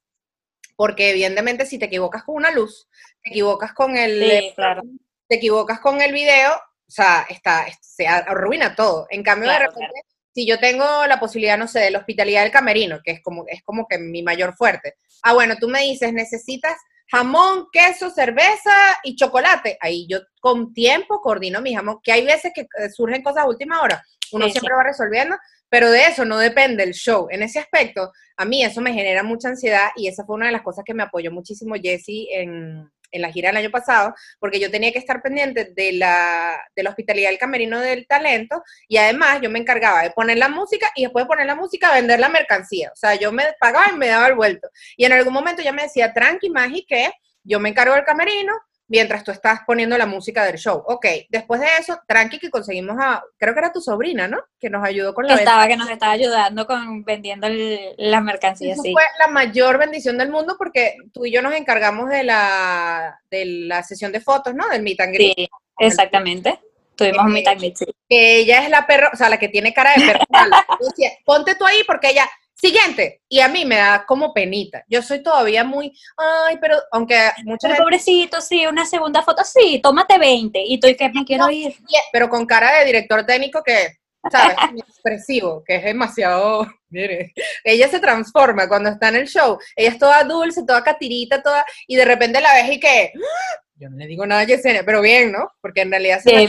porque 0.77 1.11
evidentemente 1.11 1.67
si 1.67 1.79
te 1.79 1.87
equivocas 1.87 2.25
con 2.25 2.37
una 2.37 2.51
luz, 2.51 2.89
te 3.23 3.31
equivocas 3.31 3.73
con 3.73 3.97
el, 3.97 4.21
Sí, 4.21 4.53
claro. 4.55 4.83
te 5.29 5.37
equivocas 5.37 5.81
con 5.81 6.01
el 6.01 6.13
video, 6.13 6.53
o 6.55 6.91
sea, 6.91 7.27
está, 7.29 7.67
se 7.81 8.07
arruina 8.07 8.75
todo. 8.75 9.07
En 9.11 9.23
cambio, 9.23 9.49
de 9.51 9.57
Claro, 9.57 9.73
repente, 9.73 10.01
si 10.35 10.47
yo 10.47 10.59
tengo 10.59 11.07
la 11.07 11.21
posibilidad, 11.21 11.57
no 11.57 11.69
sé, 11.69 11.81
de 11.81 11.91
la 11.93 11.99
hospitalidad 12.01 12.43
del 12.43 12.51
camerino, 12.53 13.01
que 13.05 13.13
es 13.13 13.23
como, 13.23 13.45
es 13.47 13.63
como 13.63 13.87
que 13.87 13.99
mi 13.99 14.23
mayor 14.23 14.55
fuerte. 14.57 14.97
Ah, 15.23 15.33
bueno, 15.33 15.57
tú 15.59 15.69
me 15.69 15.83
dices, 15.83 16.13
necesitas 16.13 16.77
jamón, 17.15 17.67
queso, 17.73 18.11
cerveza 18.11 18.73
y 19.05 19.15
chocolate. 19.17 19.79
Ahí 19.81 20.07
yo 20.09 20.19
con 20.41 20.73
tiempo 20.73 21.21
coordino 21.21 21.61
mi 21.61 21.75
jamón, 21.75 22.01
que 22.03 22.13
hay 22.13 22.25
veces 22.25 22.53
que 22.55 22.63
eh, 22.63 22.91
surgen 22.91 23.23
cosas 23.23 23.45
a 23.45 23.49
última 23.49 23.81
hora. 23.81 24.03
Uno 24.33 24.47
Sí, 24.47 24.53
siempre 24.53 24.75
va 24.75 24.83
resolviendo, 24.83 25.37
pero 25.69 25.91
de 25.91 26.07
eso 26.07 26.25
no 26.25 26.39
depende 26.39 26.83
el 26.83 26.93
show. 26.93 27.29
En 27.31 27.43
ese 27.43 27.61
aspecto, 27.61 28.13
a 28.37 28.45
mí 28.45 28.65
eso 28.65 28.81
me 28.81 28.93
genera 28.93 29.23
mucha 29.23 29.49
ansiedad 29.49 29.91
y 29.97 30.09
esa 30.09 30.25
fue 30.25 30.37
una 30.37 30.47
de 30.47 30.53
las 30.53 30.63
cosas 30.63 30.85
que 30.85 30.95
me 30.95 31.05
apoyó 31.05 31.31
muchísimo 31.31 31.75
Jesse 31.77 32.27
en, 32.31 32.91
en 33.15 33.23
la 33.23 33.33
gira 33.33 33.49
del 33.49 33.59
año 33.59 33.71
pasado, 33.71 34.15
porque 34.39 34.61
yo 34.61 34.71
tenía 34.71 34.93
que 34.93 34.99
estar 34.99 35.23
pendiente 35.23 35.73
de 35.75 35.93
la, 35.93 36.61
de 36.75 36.83
la 36.83 36.91
hospitalidad 36.91 37.31
del 37.31 37.39
camerino 37.39 37.81
del 37.81 38.07
talento 38.07 38.63
y 38.89 38.97
además 38.97 39.41
yo 39.41 39.51
me 39.51 39.59
encargaba 39.59 40.03
de 40.03 40.11
poner 40.11 40.39
la 40.39 40.49
música 40.49 40.91
y 40.97 41.05
después 41.05 41.25
de 41.25 41.29
poner 41.29 41.47
la 41.47 41.55
música 41.55 41.93
vender 41.93 42.21
la 42.21 42.29
mercancía. 42.29 42.91
O 42.93 42.97
sea, 42.97 43.15
yo 43.15 43.33
me 43.33 43.45
pagaba 43.61 43.91
y 43.93 43.97
me 43.97 44.09
daba 44.09 44.27
el 44.27 44.35
vuelto. 44.35 44.69
Y 44.97 45.05
en 45.05 45.13
algún 45.13 45.33
momento 45.33 45.63
ya 45.63 45.73
me 45.73 45.83
decía, 45.83 46.13
tranqui, 46.13 46.51
Magi, 46.51 46.85
que 46.87 47.11
yo 47.45 47.61
me 47.61 47.69
encargo 47.69 47.95
del 47.95 48.05
camerino 48.05 48.53
mientras 48.89 49.25
tú 49.25 49.31
estás 49.31 49.61
poniendo 49.67 49.97
la 49.97 50.07
música 50.07 50.45
del 50.45 50.57
show. 50.59 50.83
Ok, 50.87 51.07
después 51.31 51.61
de 51.61 51.67
eso, 51.79 51.99
tranqui, 52.07 52.39
que 52.39 52.51
conseguimos 52.51 52.97
a, 53.01 53.23
creo 53.39 53.55
que 53.55 53.61
era 53.61 53.73
tu 53.73 53.81
sobrina, 53.81 54.29
¿no? 54.29 54.39
Que 54.61 54.69
nos 54.71 54.85
ayudó 54.85 55.15
con 55.15 55.25
la 55.27 55.31
Que 55.35 55.37
venta. 55.37 55.51
estaba, 55.53 55.69
que 55.69 55.77
nos 55.77 55.91
estaba 55.91 56.13
ayudando 56.13 56.67
con 56.67 57.03
vendiendo 57.05 57.47
el- 57.47 57.95
la 57.97 58.21
mercancía, 58.21 58.75
Eso 58.75 58.83
sí. 58.83 58.93
fue 58.93 59.03
la 59.19 59.29
mayor 59.29 59.79
bendición 59.79 60.19
del 60.19 60.31
mundo 60.31 60.57
porque 60.59 60.97
tú 61.13 61.25
y 61.25 61.33
yo 61.33 61.41
nos 61.43 61.55
encargamos 61.55 62.11
de 62.11 62.25
la, 62.25 63.21
de 63.31 63.45
la 63.47 63.83
sesión 63.83 64.13
de 64.13 64.21
fotos, 64.21 64.55
¿no? 64.55 64.69
Del 64.69 64.83
meet 64.83 65.01
and 65.01 65.15
greet. 65.15 65.35
Sí, 65.37 65.49
exactamente. 65.79 66.61
Tuvimos 66.97 67.25
un 67.25 67.33
meet 67.33 67.49
and 67.49 67.59
greet, 67.61 67.77
sí. 67.77 67.87
Que 68.09 68.37
ella 68.39 68.63
es 68.63 68.71
la 68.71 68.87
perro, 68.87 69.09
o 69.13 69.17
sea, 69.17 69.29
la 69.29 69.39
que 69.39 69.49
tiene 69.49 69.73
cara 69.75 69.95
de 69.97 70.07
perro. 70.07 70.25
ponte 71.25 71.55
tú 71.57 71.65
ahí 71.67 71.83
porque 71.87 72.11
ella, 72.11 72.29
siguiente. 72.55 73.23
Y 73.29 73.41
a 73.41 73.49
mí 73.49 73.65
me 73.65 73.77
da 73.77 74.05
como 74.07 74.33
penita. 74.33 74.85
Yo 74.89 75.03
soy 75.03 75.23
todavía 75.23 75.65
muy, 75.65 75.93
ay, 76.17 76.59
pero 76.61 76.79
aunque 76.93 77.17
mucha 77.45 77.69
Pero 77.69 77.75
gente, 77.75 77.83
pobrecito, 77.83 78.41
sí, 78.41 78.67
una 78.67 78.87
segunda 78.87 79.23
foto, 79.23 79.43
sí, 79.45 79.81
tómate 79.83 80.19
20. 80.19 80.63
Y 80.67 80.79
tú, 80.79 80.87
¿y 80.87 80.97
que 80.97 81.09
me 81.11 81.25
quiero 81.25 81.51
ir? 81.51 81.75
pero 82.13 82.29
con 82.29 82.47
cara 82.47 82.79
de 82.79 82.85
director 82.87 83.25
técnico 83.27 83.63
que, 83.63 83.99
¿sabes? 84.31 84.57
Expresivo, 84.77 85.63
que 85.65 85.77
es 85.77 85.85
demasiado, 85.85 86.67
mire, 86.89 87.33
ella 87.63 87.89
se 87.89 88.01
transforma 88.01 88.69
cuando 88.69 88.91
está 88.91 89.09
en 89.09 89.17
el 89.17 89.29
show. 89.29 89.59
Ella 89.77 89.91
es 89.91 89.99
toda 89.99 90.25
dulce, 90.25 90.65
toda 90.67 90.83
catirita, 90.83 91.43
toda, 91.43 91.65
y 91.87 91.97
de 91.97 92.05
repente 92.05 92.41
la 92.41 92.55
ves 92.55 92.73
y 92.73 92.81
que, 92.81 93.13
¡ah! 93.15 93.63
yo 93.77 93.91
no 93.91 93.97
le 93.97 94.07
digo 94.07 94.25
nada 94.27 94.43
a 94.43 94.45
Yesenia, 94.45 94.85
pero 94.85 95.01
bien, 95.01 95.33
¿no? 95.33 95.51
Porque 95.61 95.83
en 95.83 95.91
realidad 95.91 96.21
se 96.21 96.49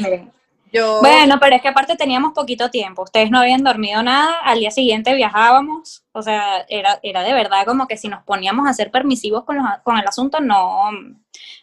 yo, 0.71 0.99
Bueno, 1.01 1.37
pero 1.39 1.55
es 1.55 1.61
que 1.61 1.67
aparte 1.67 1.95
teníamos 1.95 2.33
poquito 2.33 2.69
tiempo. 2.69 3.03
Ustedes 3.03 3.31
no 3.31 3.39
habían 3.39 3.63
dormido 3.63 4.03
nada. 4.03 4.39
Al 4.43 4.59
día 4.59 4.71
siguiente 4.71 5.13
viajábamos. 5.13 6.03
O 6.11 6.21
sea, 6.21 6.65
era, 6.67 6.99
era 7.03 7.23
de 7.23 7.33
verdad 7.33 7.65
como 7.65 7.87
que 7.87 7.97
si 7.97 8.07
nos 8.07 8.23
poníamos 8.23 8.67
a 8.67 8.73
ser 8.73 8.91
permisivos 8.91 9.43
con, 9.45 9.57
los, 9.57 9.65
con 9.83 9.97
el 9.97 10.07
asunto, 10.07 10.39
no, 10.41 10.91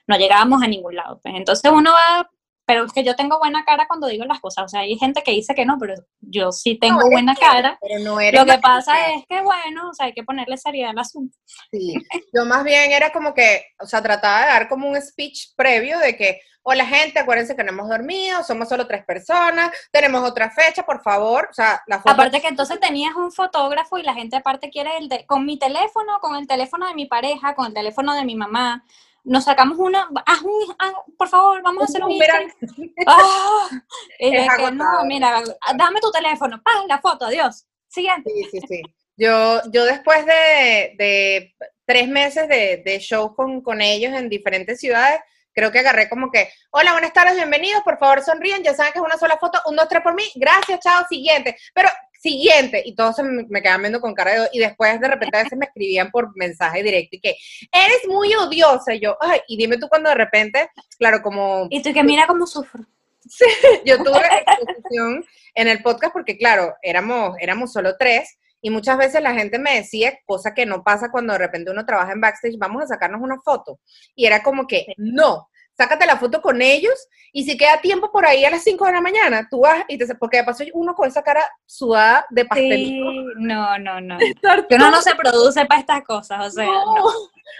no 0.06 0.16
llegábamos 0.16 0.62
a 0.62 0.68
ningún 0.68 0.96
lado. 0.96 1.20
pues. 1.22 1.34
Entonces 1.34 1.70
uno 1.70 1.92
va, 1.92 2.30
pero 2.64 2.84
es 2.84 2.92
que 2.92 3.04
yo 3.04 3.16
tengo 3.16 3.38
buena 3.38 3.64
cara 3.64 3.86
cuando 3.88 4.06
digo 4.06 4.24
las 4.24 4.40
cosas. 4.40 4.64
O 4.64 4.68
sea, 4.68 4.80
hay 4.80 4.96
gente 4.96 5.22
que 5.22 5.32
dice 5.32 5.54
que 5.54 5.66
no, 5.66 5.78
pero 5.78 5.94
yo 6.20 6.52
sí 6.52 6.78
tengo 6.78 7.10
buena 7.10 7.34
cara. 7.34 7.78
pero 7.80 8.02
no 8.02 8.20
eres 8.20 8.40
Lo 8.40 8.46
que 8.46 8.58
pasa 8.60 9.12
es 9.12 9.24
que, 9.28 9.40
bueno, 9.40 9.90
o 9.90 9.94
sea, 9.94 10.06
hay 10.06 10.12
que 10.12 10.22
ponerle 10.22 10.56
seriedad 10.56 10.90
al 10.90 10.98
asunto. 10.98 11.36
Sí, 11.70 11.94
yo 12.34 12.44
más 12.44 12.64
bien 12.64 12.92
era 12.92 13.12
como 13.12 13.34
que, 13.34 13.64
o 13.80 13.86
sea, 13.86 14.02
trataba 14.02 14.40
de 14.40 14.46
dar 14.46 14.68
como 14.68 14.88
un 14.88 15.00
speech 15.00 15.54
previo 15.56 15.98
de 15.98 16.16
que, 16.16 16.40
hola 16.62 16.86
gente, 16.86 17.18
acuérdense 17.18 17.56
que 17.56 17.64
no 17.64 17.72
hemos 17.72 17.88
dormido, 17.88 18.44
somos 18.44 18.68
solo 18.68 18.86
tres 18.86 19.04
personas, 19.04 19.72
tenemos 19.90 20.22
otra 20.22 20.50
fecha, 20.50 20.84
por 20.84 21.02
favor, 21.02 21.48
o 21.50 21.54
sea, 21.54 21.82
la 21.88 21.98
foto... 21.98 22.10
Aparte 22.10 22.40
que 22.40 22.48
entonces 22.48 22.78
tenías 22.78 23.14
un 23.16 23.32
fotógrafo 23.32 23.98
y 23.98 24.02
la 24.02 24.14
gente 24.14 24.36
aparte 24.36 24.70
quiere 24.70 24.96
el 24.98 25.08
de, 25.08 25.26
con 25.26 25.44
mi 25.44 25.58
teléfono, 25.58 26.20
con 26.20 26.36
el 26.36 26.46
teléfono 26.46 26.86
de 26.86 26.94
mi 26.94 27.06
pareja, 27.06 27.54
con 27.54 27.66
el 27.66 27.74
teléfono 27.74 28.14
de 28.14 28.24
mi 28.24 28.36
mamá. 28.36 28.84
Nos 29.24 29.44
sacamos 29.44 29.78
una, 29.78 30.08
haz 30.26 30.42
un, 30.42 30.74
haz- 30.78 30.94
por 31.16 31.28
favor, 31.28 31.62
vamos 31.62 31.82
a 31.82 31.84
hacer 31.84 32.02
un 32.02 32.10
Es 34.18 34.56
que 34.56 34.70
no, 34.72 35.04
mira, 35.04 35.42
dame 35.76 36.00
tu 36.00 36.10
teléfono, 36.10 36.60
¡pam! 36.62 36.86
la 36.88 37.00
foto, 37.00 37.26
adiós. 37.26 37.64
Siguiente. 37.88 38.30
Sí, 38.34 38.48
sí, 38.50 38.60
sí. 38.68 38.82
Yo, 39.16 39.60
yo 39.72 39.84
después 39.84 40.24
de, 40.26 40.94
de 40.98 41.54
tres 41.84 42.08
meses 42.08 42.48
de, 42.48 42.82
de 42.84 42.98
shows 42.98 43.32
con, 43.36 43.60
con 43.62 43.80
ellos 43.80 44.12
en 44.14 44.28
diferentes 44.28 44.80
ciudades, 44.80 45.20
creo 45.52 45.70
que 45.70 45.80
agarré 45.80 46.08
como 46.08 46.30
que, 46.30 46.50
hola, 46.70 46.92
buenas 46.92 47.12
tardes, 47.12 47.36
bienvenidos, 47.36 47.82
por 47.82 47.98
favor 47.98 48.22
sonríen, 48.22 48.62
ya 48.62 48.74
saben 48.74 48.92
que 48.92 48.98
es 48.98 49.04
una 49.04 49.18
sola 49.18 49.36
foto, 49.38 49.60
un, 49.66 49.76
dos, 49.76 49.86
tres 49.88 50.02
por 50.02 50.14
mí, 50.14 50.24
gracias, 50.34 50.80
chao, 50.80 51.04
siguiente, 51.08 51.56
pero 51.74 51.90
siguiente, 52.22 52.82
y 52.84 52.94
todos 52.94 53.16
se 53.16 53.22
me, 53.24 53.44
me 53.48 53.60
quedaban 53.60 53.82
viendo 53.82 54.00
con 54.00 54.14
cara 54.14 54.42
de, 54.42 54.48
y 54.52 54.60
después 54.60 55.00
de 55.00 55.08
repente 55.08 55.36
a 55.36 55.42
veces 55.42 55.58
me 55.58 55.66
escribían 55.66 56.10
por 56.10 56.34
mensaje 56.36 56.82
directo 56.82 57.16
y 57.16 57.20
que, 57.20 57.36
eres 57.72 58.06
muy 58.06 58.32
odiosa, 58.34 58.94
y 58.94 59.00
yo, 59.00 59.16
ay, 59.20 59.40
y 59.48 59.56
dime 59.56 59.76
tú 59.76 59.88
cuando 59.88 60.08
de 60.08 60.14
repente, 60.14 60.70
claro, 60.98 61.20
como 61.20 61.66
Y 61.68 61.82
tú 61.82 61.92
que 61.92 62.04
mira 62.04 62.26
cómo 62.26 62.46
sufro. 62.46 62.84
yo 63.84 64.02
tuve 64.02 64.20
exposición 64.46 65.24
en 65.54 65.68
el 65.68 65.82
podcast 65.82 66.12
porque, 66.12 66.38
claro, 66.38 66.74
éramos, 66.82 67.36
éramos 67.40 67.72
solo 67.72 67.96
tres 67.98 68.38
y 68.60 68.70
muchas 68.70 68.96
veces 68.96 69.20
la 69.22 69.34
gente 69.34 69.58
me 69.58 69.74
decía, 69.74 70.18
cosa 70.24 70.54
que 70.54 70.64
no 70.66 70.84
pasa 70.84 71.10
cuando 71.10 71.32
de 71.32 71.40
repente 71.40 71.72
uno 71.72 71.84
trabaja 71.84 72.12
en 72.12 72.20
backstage, 72.20 72.56
vamos 72.58 72.84
a 72.84 72.86
sacarnos 72.86 73.20
una 73.20 73.40
foto. 73.40 73.80
Y 74.14 74.26
era 74.26 74.42
como 74.42 74.68
que, 74.68 74.86
no, 74.96 75.48
sácate 75.82 76.06
la 76.06 76.16
foto 76.16 76.40
con 76.40 76.62
ellos 76.62 76.94
y 77.32 77.44
si 77.44 77.56
queda 77.56 77.80
tiempo 77.80 78.10
por 78.12 78.24
ahí 78.26 78.44
a 78.44 78.50
las 78.50 78.62
5 78.62 78.84
de 78.86 78.92
la 78.92 79.00
mañana, 79.00 79.48
tú 79.50 79.60
vas 79.60 79.84
y 79.88 79.98
te... 79.98 80.06
Porque 80.16 80.38
de 80.38 80.44
paso 80.44 80.64
uno 80.74 80.94
con 80.94 81.08
esa 81.08 81.22
cara 81.22 81.42
sudada 81.66 82.26
de 82.30 82.44
pastelito. 82.44 83.10
Sí, 83.10 83.24
no, 83.36 83.78
no, 83.78 84.00
no. 84.00 84.18
Que 84.68 84.74
uno 84.76 84.90
no 84.90 85.00
se 85.02 85.14
produce 85.14 85.64
para 85.66 85.80
estas 85.80 86.02
cosas, 86.04 86.46
o 86.46 86.50
sea, 86.50 86.64
No. 86.66 86.94
no. 86.94 87.04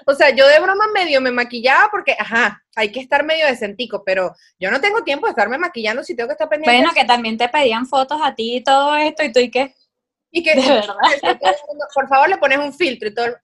O 0.06 0.14
sea, 0.14 0.30
yo 0.30 0.46
de 0.46 0.58
broma 0.60 0.84
medio 0.94 1.20
me 1.20 1.30
maquillaba 1.30 1.88
porque, 1.90 2.16
ajá, 2.18 2.62
hay 2.76 2.90
que 2.92 3.00
estar 3.00 3.24
medio 3.24 3.46
decentico, 3.46 4.02
pero 4.04 4.34
yo 4.58 4.70
no 4.70 4.80
tengo 4.80 5.02
tiempo 5.04 5.26
de 5.26 5.30
estarme 5.30 5.58
maquillando 5.58 6.02
si 6.04 6.14
tengo 6.16 6.28
que 6.28 6.32
estar 6.32 6.48
pendiente. 6.48 6.76
Bueno, 6.78 6.92
que 6.94 7.04
también 7.04 7.36
te 7.36 7.48
pedían 7.48 7.86
fotos 7.86 8.20
a 8.22 8.34
ti 8.34 8.56
y 8.56 8.62
todo 8.64 8.96
esto, 8.96 9.22
y 9.22 9.32
tú 9.32 9.40
y 9.40 9.50
qué. 9.50 9.74
Y 10.30 10.42
que, 10.42 10.54
De 10.54 10.62
verdad. 10.68 10.94
por 11.94 12.08
favor, 12.08 12.28
le 12.28 12.38
pones 12.38 12.58
un 12.58 12.72
filtro 12.72 13.08
y 13.08 13.14
todo. 13.14 13.26
el- 13.26 13.36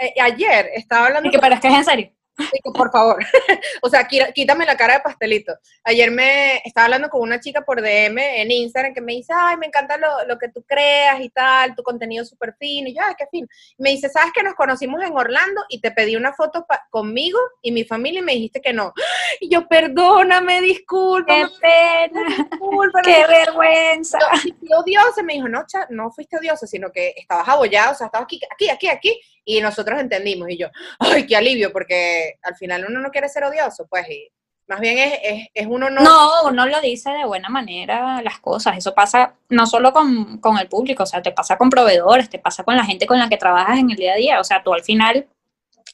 Eh, 0.00 0.14
ayer 0.20 0.70
estaba 0.74 1.06
hablando 1.06 1.28
Y 1.28 1.32
que, 1.32 1.38
pero 1.38 1.54
es 1.54 1.60
que 1.60 1.68
es 1.68 1.74
en 1.74 1.84
serio. 1.84 2.10
Que 2.36 2.70
por 2.72 2.90
favor. 2.90 3.18
o 3.82 3.88
sea, 3.88 4.06
quí- 4.08 4.32
quítame 4.34 4.66
la 4.66 4.76
cara 4.76 4.94
de 4.94 5.00
pastelito. 5.00 5.52
Ayer 5.84 6.10
me 6.10 6.56
estaba 6.64 6.86
hablando 6.86 7.08
con 7.08 7.20
una 7.22 7.38
chica 7.40 7.62
por 7.64 7.80
DM 7.80 8.18
en 8.40 8.50
Instagram 8.50 8.92
que 8.94 9.00
me 9.00 9.12
dice, 9.12 9.32
ay, 9.36 9.56
me 9.56 9.66
encanta 9.66 9.96
lo, 9.96 10.24
lo 10.26 10.38
que 10.38 10.48
tú 10.48 10.64
creas 10.66 11.20
y 11.20 11.30
tal, 11.30 11.74
tu 11.74 11.82
contenido 11.82 12.24
súper 12.24 12.54
fino. 12.58 12.88
Y 12.88 12.94
yo, 12.94 13.02
ay, 13.06 13.14
qué 13.16 13.26
fin. 13.30 13.48
Y 13.78 13.82
me 13.82 13.90
dice, 13.90 14.08
¿sabes 14.08 14.32
que 14.32 14.42
nos 14.42 14.54
conocimos 14.54 15.02
en 15.02 15.12
Orlando 15.16 15.62
y 15.68 15.80
te 15.80 15.90
pedí 15.92 16.16
una 16.16 16.32
foto 16.32 16.66
conmigo 16.90 17.38
y 17.62 17.70
mi 17.72 17.84
familia 17.84 18.20
y 18.20 18.24
me 18.24 18.32
dijiste 18.32 18.60
que 18.60 18.72
no? 18.72 18.92
Y 19.40 19.48
yo, 19.50 19.66
perdóname, 19.66 20.60
disculpa, 20.60 21.34
¡Qué 21.34 21.46
pena! 21.60 22.26
disculpa. 22.50 23.02
¡Qué 23.02 23.26
vergüenza! 23.26 24.18
Yo, 24.20 24.38
"Sí, 24.40 24.52
fui 24.58 24.68
odiosa, 24.72 25.22
me 25.22 25.34
dijo, 25.34 25.48
no, 25.48 25.64
cha, 25.66 25.86
no 25.90 26.10
fuiste 26.12 26.36
odiosa, 26.38 26.66
sino 26.66 26.90
que 26.92 27.14
estabas 27.16 27.48
abollado, 27.48 27.92
o 27.92 27.94
sea, 27.94 28.06
estabas 28.06 28.24
aquí, 28.26 28.40
aquí, 28.52 28.68
aquí, 28.70 28.88
aquí, 28.88 29.20
y 29.44 29.60
nosotros 29.60 30.00
entendimos, 30.00 30.48
y 30.50 30.58
yo, 30.58 30.68
ay, 30.98 31.26
qué 31.26 31.36
alivio, 31.36 31.72
porque 31.72 32.38
al 32.42 32.56
final 32.56 32.86
uno 32.88 33.00
no 33.00 33.10
quiere 33.10 33.28
ser 33.28 33.44
odioso, 33.44 33.86
pues, 33.88 34.08
y 34.08 34.30
más 34.66 34.80
bien 34.80 34.98
es, 34.98 35.18
es, 35.22 35.48
es 35.52 35.66
uno 35.68 35.90
no, 35.90 36.00
No, 36.00 36.48
uno 36.48 36.66
lo 36.66 36.80
dice 36.80 37.10
de 37.10 37.26
buena 37.26 37.50
manera 37.50 38.22
las 38.22 38.38
cosas. 38.38 38.76
Eso 38.78 38.94
pasa 38.94 39.34
no 39.50 39.66
solo 39.66 39.92
con, 39.92 40.38
con 40.38 40.58
el 40.58 40.68
público, 40.68 41.02
o 41.02 41.06
sea, 41.06 41.20
te 41.22 41.32
pasa 41.32 41.58
con 41.58 41.68
proveedores, 41.68 42.30
te 42.30 42.38
pasa 42.38 42.64
con 42.64 42.76
la 42.76 42.84
gente 42.84 43.06
con 43.06 43.18
la 43.18 43.28
que 43.28 43.36
trabajas 43.36 43.78
en 43.78 43.90
el 43.90 43.96
día 43.96 44.14
a 44.14 44.16
día. 44.16 44.40
O 44.40 44.44
sea, 44.44 44.62
tú 44.62 44.72
al 44.72 44.82
final, 44.82 45.28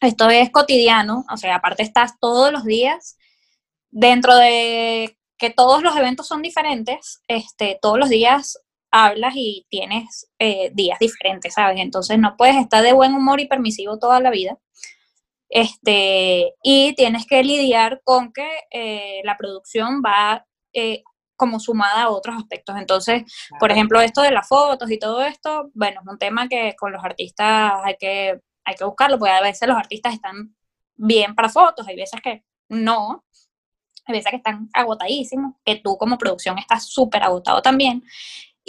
esto 0.01 0.31
es 0.31 0.51
cotidiano, 0.51 1.25
o 1.33 1.37
sea, 1.37 1.57
aparte 1.57 1.83
estás 1.83 2.19
todos 2.21 2.53
los 2.53 2.65
días 2.65 3.19
dentro 3.91 4.37
de 4.37 5.17
que 5.37 5.51
todos 5.51 5.83
los 5.83 5.97
eventos 5.97 6.29
son 6.29 6.43
diferentes, 6.43 7.23
este, 7.27 7.79
todos 7.83 7.99
los 7.99 8.09
días 8.09 8.61
hablas 8.91 9.34
y 9.36 9.66
tienes 9.68 10.30
eh, 10.38 10.70
días 10.74 10.99
diferentes, 10.99 11.55
¿sabes? 11.55 11.80
Entonces 11.80 12.18
no 12.18 12.36
puedes 12.36 12.57
estar 12.57 12.82
de 12.82 12.93
buen 12.93 13.14
humor 13.14 13.41
y 13.41 13.49
permisivo 13.49 13.99
toda 13.99 14.20
la 14.20 14.30
vida. 14.30 14.59
Este, 15.49 16.55
y 16.62 16.95
tienes 16.95 17.26
que 17.26 17.43
lidiar 17.43 18.01
con 18.05 18.32
que 18.32 18.49
eh, 18.70 19.20
la 19.24 19.36
producción 19.36 20.01
va 20.05 20.47
eh, 20.72 21.03
como 21.36 21.59
sumada 21.59 22.03
a 22.05 22.11
otros 22.11 22.36
aspectos. 22.36 22.76
Entonces, 22.76 23.24
por 23.59 23.72
ejemplo, 23.72 24.01
esto 24.01 24.22
de 24.22 24.30
las 24.30 24.47
fotos 24.47 24.91
y 24.91 24.99
todo 24.99 25.22
esto, 25.22 25.70
bueno, 25.74 26.03
es 26.03 26.07
un 26.07 26.18
tema 26.18 26.49
que 26.49 26.76
con 26.78 26.93
los 26.93 27.03
artistas 27.03 27.72
hay 27.82 27.97
que, 27.99 28.41
hay 28.64 28.74
que 28.74 28.84
buscarlo, 28.84 29.18
porque 29.18 29.32
a 29.32 29.41
veces 29.41 29.66
los 29.66 29.76
artistas 29.76 30.14
están 30.14 30.55
bien 30.97 31.34
para 31.34 31.49
fotos, 31.49 31.88
hay 31.88 31.97
veces 31.97 32.20
que 32.20 32.45
no, 32.68 33.24
hay 34.05 34.14
veces 34.14 34.30
que 34.30 34.36
están 34.36 34.68
agotadísimos, 34.74 35.55
que 35.64 35.76
tú 35.76 35.97
como 35.97 36.18
producción 36.18 36.59
estás 36.59 36.86
súper 36.86 37.22
agotado 37.22 37.62
también. 37.62 38.05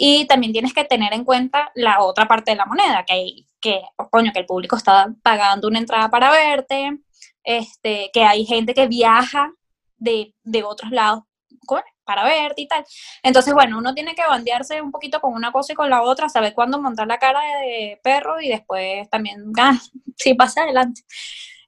Y 0.04 0.26
también 0.26 0.52
tienes 0.52 0.74
que 0.74 0.82
tener 0.82 1.12
en 1.12 1.24
cuenta 1.24 1.70
la 1.76 2.00
otra 2.00 2.26
parte 2.26 2.50
de 2.50 2.56
la 2.56 2.66
moneda, 2.66 3.04
que 3.06 3.12
hay, 3.12 3.46
que, 3.60 3.82
oh, 3.96 4.08
coño, 4.10 4.32
que 4.32 4.40
el 4.40 4.46
público 4.46 4.74
está 4.76 5.06
pagando 5.22 5.68
una 5.68 5.78
entrada 5.78 6.10
para 6.10 6.28
verte, 6.28 6.98
este, 7.44 8.10
que 8.12 8.24
hay 8.24 8.44
gente 8.44 8.74
que 8.74 8.88
viaja 8.88 9.52
de, 9.98 10.34
de 10.42 10.64
otros 10.64 10.90
lados 10.90 11.22
con- 11.66 11.82
para 12.02 12.24
verte 12.24 12.62
y 12.62 12.66
tal. 12.66 12.84
Entonces, 13.22 13.54
bueno, 13.54 13.78
uno 13.78 13.94
tiene 13.94 14.16
que 14.16 14.26
bandearse 14.26 14.82
un 14.82 14.90
poquito 14.90 15.20
con 15.20 15.34
una 15.34 15.52
cosa 15.52 15.72
y 15.72 15.76
con 15.76 15.88
la 15.88 16.02
otra, 16.02 16.28
saber 16.28 16.52
cuándo 16.52 16.82
montar 16.82 17.06
la 17.06 17.18
cara 17.18 17.40
de 17.60 18.00
perro 18.02 18.40
y 18.40 18.48
después 18.48 19.08
también, 19.08 19.52
ah, 19.60 19.78
sí, 20.16 20.34
pasa 20.34 20.62
adelante. 20.62 21.02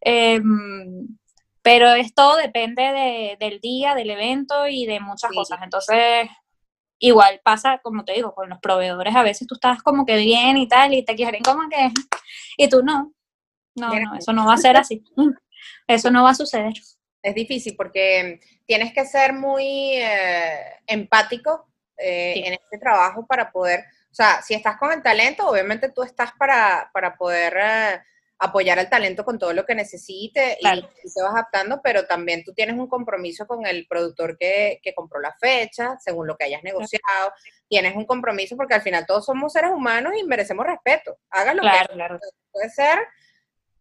Em, 0.01 1.07
pero 1.63 1.93
esto 1.95 2.37
depende 2.37 2.83
de- 2.83 3.37
del 3.39 3.61
día, 3.61 3.95
del 3.95 4.11
evento 4.11 4.67
y 4.67 4.87
de 4.87 4.99
muchas 4.99 5.31
Sí. 5.31 5.37
cosas. 5.37 5.61
Entonces, 5.63 6.29
igual 7.07 7.41
pasa, 7.45 7.79
como 7.83 8.05
te 8.05 8.13
digo, 8.13 8.35
con 8.35 8.49
los 8.49 8.59
proveedores 8.61 9.15
a 9.15 9.23
veces 9.23 9.47
tú 9.47 9.55
estás 9.55 9.83
como 9.83 10.05
que 10.07 10.17
bien 10.17 10.57
y 10.57 10.67
tal 10.69 10.95
y 10.95 11.05
te 11.05 11.15
quieren 11.15 11.43
como 11.43 11.69
que... 11.69 11.91
Y 12.57 12.69
tú 12.69 12.83
no. 12.83 13.13
No, 13.77 13.93
eso 14.17 14.33
no 14.33 14.47
va 14.47 14.55
a 14.55 14.59
ser 14.59 14.77
así. 14.77 15.03
Eso 15.87 16.11
no 16.11 16.23
va 16.25 16.31
a 16.31 16.35
suceder. 16.35 16.73
es 17.23 17.35
difícil 17.35 17.75
porque 17.77 18.41
tienes 18.67 18.93
que 18.93 19.05
ser 19.07 19.33
muy 19.33 19.95
eh, 19.97 20.59
empático 20.87 21.67
eh, 21.97 22.33
Sí. 22.35 22.43
en 22.47 22.53
este 22.55 22.79
trabajo 22.79 23.27
para 23.27 23.51
poder, 23.53 23.81
o 24.11 24.15
sea, 24.15 24.43
si 24.43 24.55
estás 24.55 24.77
con 24.79 24.93
el 24.93 25.03
talento, 25.03 25.49
obviamente 25.49 25.91
tú 25.91 26.03
estás 26.03 26.33
para, 26.39 26.91
para 26.93 27.17
poder 27.17 27.57
eh, 27.61 28.01
apoyar 28.39 28.79
al 28.79 28.91
talento 28.91 29.25
con 29.25 29.39
todo 29.39 29.53
lo 29.53 29.65
que 29.65 29.75
necesite 29.75 30.57
Claro. 30.61 30.83
y, 31.05 31.13
te 31.13 31.23
vas 31.23 31.33
adaptando, 31.33 31.81
pero 31.83 32.07
también 32.07 32.43
tú 32.45 32.53
tienes 32.53 32.77
un 32.77 32.89
compromiso 32.89 33.47
con 33.47 33.65
el 33.67 33.87
productor 33.87 34.37
que, 34.37 34.81
que 34.83 34.93
compró 34.95 35.21
la 35.21 35.33
fecha, 35.41 35.97
según 36.01 36.27
lo 36.27 36.37
que 36.37 36.45
hayas 36.45 36.63
negociado, 36.65 37.33
tienes 37.69 37.95
un 37.97 38.05
compromiso 38.05 38.57
porque 38.57 38.75
al 38.75 38.83
final 38.83 39.07
todos 39.07 39.25
somos 39.25 39.53
seres 39.53 39.71
humanos 39.71 40.13
y 40.21 40.25
merecemos 40.25 40.67
respeto. 40.67 41.17
Hagas 41.31 41.55
lo 41.55 41.63
Claro, 41.63 41.89
que 41.89 41.95
claro. 41.95 42.19
puede 42.53 42.71
ser 42.71 42.99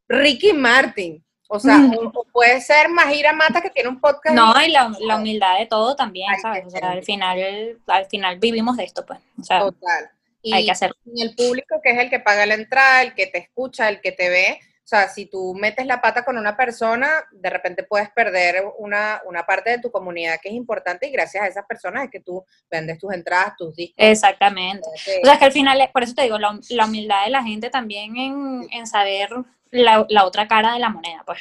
Ricky 0.08 0.54
Martin, 0.54 1.24
o 1.50 1.60
sea, 1.60 1.78
Mm. 1.78 1.94
o, 1.98 2.12
o 2.14 2.24
puede 2.32 2.62
ser 2.62 2.90
Majira 2.90 3.34
Mata 3.34 3.62
que 3.62 3.70
tiene 3.70 3.90
un 3.90 4.00
podcast. 4.00 4.36
No, 4.36 4.54
y 4.62 4.70
la, 4.72 4.92
la 5.00 5.18
humildad 5.18 5.58
de 5.60 5.66
todo 5.66 5.96
también, 5.96 6.28
¿sabes? 6.42 6.66
O 6.66 6.70
sea, 6.70 6.92
al 6.92 7.04
final, 7.04 7.80
al 7.88 8.06
final 8.06 8.40
vivimos 8.40 8.78
de 8.78 8.84
esto, 8.86 9.06
pues. 9.06 9.20
O 9.40 9.44
sea, 9.44 9.60
Total. 9.60 10.10
Y, 10.44 10.54
hay 10.54 10.66
que 10.66 10.72
hacerlo. 10.72 10.96
y 11.06 11.24
el 11.24 11.36
público 11.36 11.80
que 11.82 11.92
es 11.92 12.00
el 12.00 12.10
que 12.10 12.20
paga 12.20 12.46
la 12.46 12.54
entrada, 12.56 13.02
el 13.02 13.16
que 13.16 13.28
te 13.28 13.38
escucha, 13.40 13.90
el 13.90 14.02
que 14.02 14.12
te 14.12 14.30
ve. 14.30 14.60
O 14.62 14.86
sea, 14.86 15.08
si 15.08 15.28
tú 15.28 15.56
metes 15.56 15.86
la 15.86 16.02
pata 16.02 16.26
con 16.26 16.38
una 16.38 16.58
persona, 16.58 17.10
de 17.32 17.50
repente 17.50 17.84
puedes 17.84 18.10
perder 18.12 18.62
una, 18.80 19.22
una 19.26 19.46
parte 19.46 19.70
de 19.70 19.80
tu 19.80 19.90
comunidad 19.90 20.40
que 20.42 20.50
es 20.50 20.56
importante 20.56 21.08
y 21.08 21.12
gracias 21.12 21.42
a 21.42 21.48
esas 21.48 21.66
personas 21.66 22.04
es 22.04 22.12
que 22.12 22.20
tú 22.20 22.44
vendes 22.70 23.00
tus 23.00 23.14
entradas, 23.14 23.54
tus 23.58 23.74
discos. 23.74 23.96
Exactamente. 23.98 24.86
eh, 25.08 25.22
O 25.24 25.26
sea, 25.26 25.34
es 25.36 25.40
que 25.40 25.46
al 25.46 25.52
final, 25.54 25.80
es- 25.80 25.90
por 25.90 26.04
eso 26.04 26.14
te 26.14 26.24
digo, 26.24 26.38
la, 26.38 26.60
la 26.72 26.86
humildad 26.86 27.24
de 27.24 27.32
la 27.32 27.42
gente 27.44 27.70
también 27.70 28.18
en, 28.18 28.68
en 28.72 28.86
saber 28.86 29.30
la, 29.72 30.06
la 30.10 30.26
otra 30.26 30.50
cara 30.50 30.74
de 30.74 30.80
la 30.80 30.90
moneda, 30.90 31.24
pues. 31.26 31.40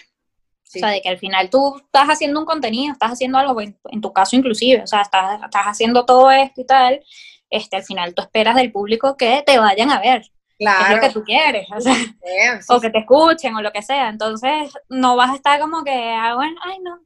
sí, 0.62 0.78
O 0.78 0.80
sea, 0.80 0.90
de 0.90 1.02
que 1.02 1.08
al 1.08 1.18
final 1.18 1.50
tú 1.50 1.78
estás 1.84 2.06
haciendo 2.06 2.38
un 2.38 2.46
contenido, 2.46 2.92
estás 2.92 3.10
haciendo 3.10 3.38
algo, 3.38 3.60
en, 3.60 3.76
en 3.90 4.00
tu 4.00 4.12
caso 4.12 4.36
inclusive, 4.36 4.82
o 4.84 4.86
sea, 4.86 5.00
estás, 5.02 5.42
estás 5.42 5.64
haciendo 5.66 6.06
todo 6.06 6.30
esto 6.30 6.60
y 6.60 6.64
tal, 6.64 7.04
este, 7.52 7.76
al 7.76 7.84
final 7.84 8.14
tú 8.14 8.22
esperas 8.22 8.56
del 8.56 8.72
público 8.72 9.16
que 9.16 9.42
te 9.46 9.58
vayan 9.58 9.90
a 9.90 10.00
ver, 10.00 10.22
que 10.22 10.64
es 10.64 10.70
claro. 10.70 10.96
lo 10.96 11.02
que 11.02 11.10
tú 11.10 11.22
quieres, 11.22 11.66
o 11.70 11.80
sea, 11.80 11.94
vean, 12.24 12.62
sí, 12.62 12.72
o 12.72 12.80
que 12.80 12.90
te 12.90 12.98
escuchen 12.98 13.54
o 13.54 13.62
lo 13.62 13.72
que 13.72 13.82
sea. 13.82 14.08
Entonces, 14.08 14.72
no 14.88 15.16
vas 15.16 15.30
a 15.30 15.36
estar 15.36 15.60
como 15.60 15.84
que, 15.84 15.92
ah, 15.92 16.34
bueno, 16.34 16.58
ay, 16.64 16.78
no. 16.80 16.98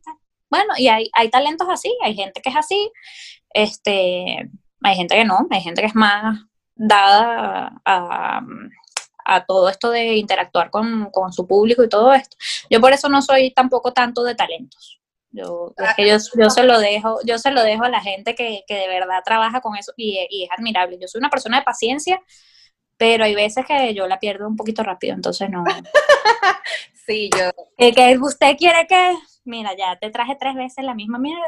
Bueno, 0.49 0.75
y 0.77 0.89
hay, 0.89 1.11
hay 1.13 1.29
talentos 1.29 1.69
así, 1.69 1.93
hay 2.03 2.15
gente 2.15 2.41
que 2.41 2.51
es 2.51 2.57
así, 2.57 2.91
este, 3.51 4.49
hay 4.83 4.97
gente 4.97 5.17
que 5.17 5.25
no, 5.25 5.47
hay 5.51 5.61
gente 5.61 5.83
que 5.83 5.89
es 5.89 5.95
más 5.97 6.39
dada 6.77 7.73
a, 7.85 8.41
a 9.25 9.45
todo 9.45 9.69
esto 9.69 9.91
de 9.91 10.15
interactuar 10.15 10.71
con, 10.71 11.11
con 11.11 11.33
su 11.33 11.47
público 11.47 11.83
y 11.83 11.89
todo 11.89 12.13
esto. 12.13 12.37
Yo 12.71 12.81
por 12.81 12.93
eso 12.93 13.09
no 13.09 13.21
soy 13.21 13.51
tampoco 13.51 13.93
tanto 13.93 14.23
de 14.23 14.37
talentos. 14.37 15.01
Yo, 15.37 15.75
es 15.77 15.95
que 15.95 16.09
yo, 16.09 16.17
yo 16.43 16.51
se 16.51 16.63
lo 16.65 16.79
dejo, 16.81 17.19
yo 17.25 17.39
se 17.39 17.51
lo 17.51 17.63
dejo 17.63 17.85
a 17.85 17.89
la 17.91 18.01
gente 18.01 18.35
que, 18.35 18.63
que 18.67 18.75
de 18.75 18.89
verdad 18.89 19.23
trabaja 19.25 19.61
con 19.61 19.77
eso 19.77 19.93
y, 19.97 20.27
y 20.31 20.45
es 20.45 20.51
admirable. 20.57 20.99
Yo 21.01 21.09
soy 21.09 21.19
una 21.19 21.31
persona 21.31 21.59
de 21.59 21.65
paciencia, 21.65 22.21
pero 22.97 23.25
hay 23.25 23.35
veces 23.35 23.67
que 23.67 23.93
yo 23.95 24.07
la 24.07 24.19
pierdo 24.19 24.49
un 24.49 24.57
poquito 24.57 24.83
rápido, 24.83 25.15
entonces 25.15 25.51
no. 25.51 25.63
sí, 27.07 27.31
yo, 27.37 27.51
El 27.77 27.95
que 27.95 28.17
usted 28.19 28.57
quiere 28.57 28.87
que, 28.87 29.15
mira, 29.45 29.77
ya 29.77 29.97
te 29.99 30.11
traje 30.11 30.37
tres 30.39 30.55
veces 30.55 30.85
la 30.85 30.95
misma 30.95 31.19
mierda, 31.19 31.43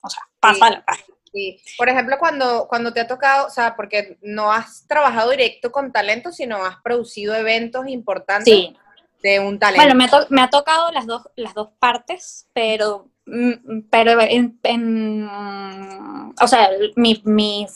o 0.00 0.08
sea, 0.08 0.22
pásala. 0.40 0.84
pa. 0.84 0.94
sí. 1.32 1.60
Por 1.76 1.88
ejemplo, 1.88 2.16
cuando, 2.18 2.66
cuando 2.68 2.92
te 2.92 3.00
ha 3.00 3.06
tocado, 3.06 3.46
o 3.46 3.50
sea, 3.50 3.74
porque 3.76 4.18
no 4.22 4.52
has 4.52 4.86
trabajado 4.86 5.30
directo 5.30 5.72
con 5.72 5.92
talento, 5.92 6.30
sino 6.32 6.64
has 6.64 6.76
producido 6.82 7.34
eventos 7.34 7.86
importantes 7.88 8.52
Sí, 8.54 8.76
de 9.22 9.40
un 9.40 9.58
talento. 9.58 9.82
bueno, 9.84 9.94
me, 9.96 10.04
ha 10.04 10.08
to- 10.08 10.26
me 10.30 10.42
ha 10.42 10.50
tocado 10.50 10.90
las 10.92 11.06
dos, 11.06 11.28
las 11.36 11.54
dos 11.54 11.70
partes, 11.78 12.48
pero, 12.52 13.08
pero 13.90 14.20
en, 14.20 14.58
en- 14.62 15.28
o 15.28 16.46
sea, 16.48 16.70
mi, 16.96 17.20
mi 17.24 17.66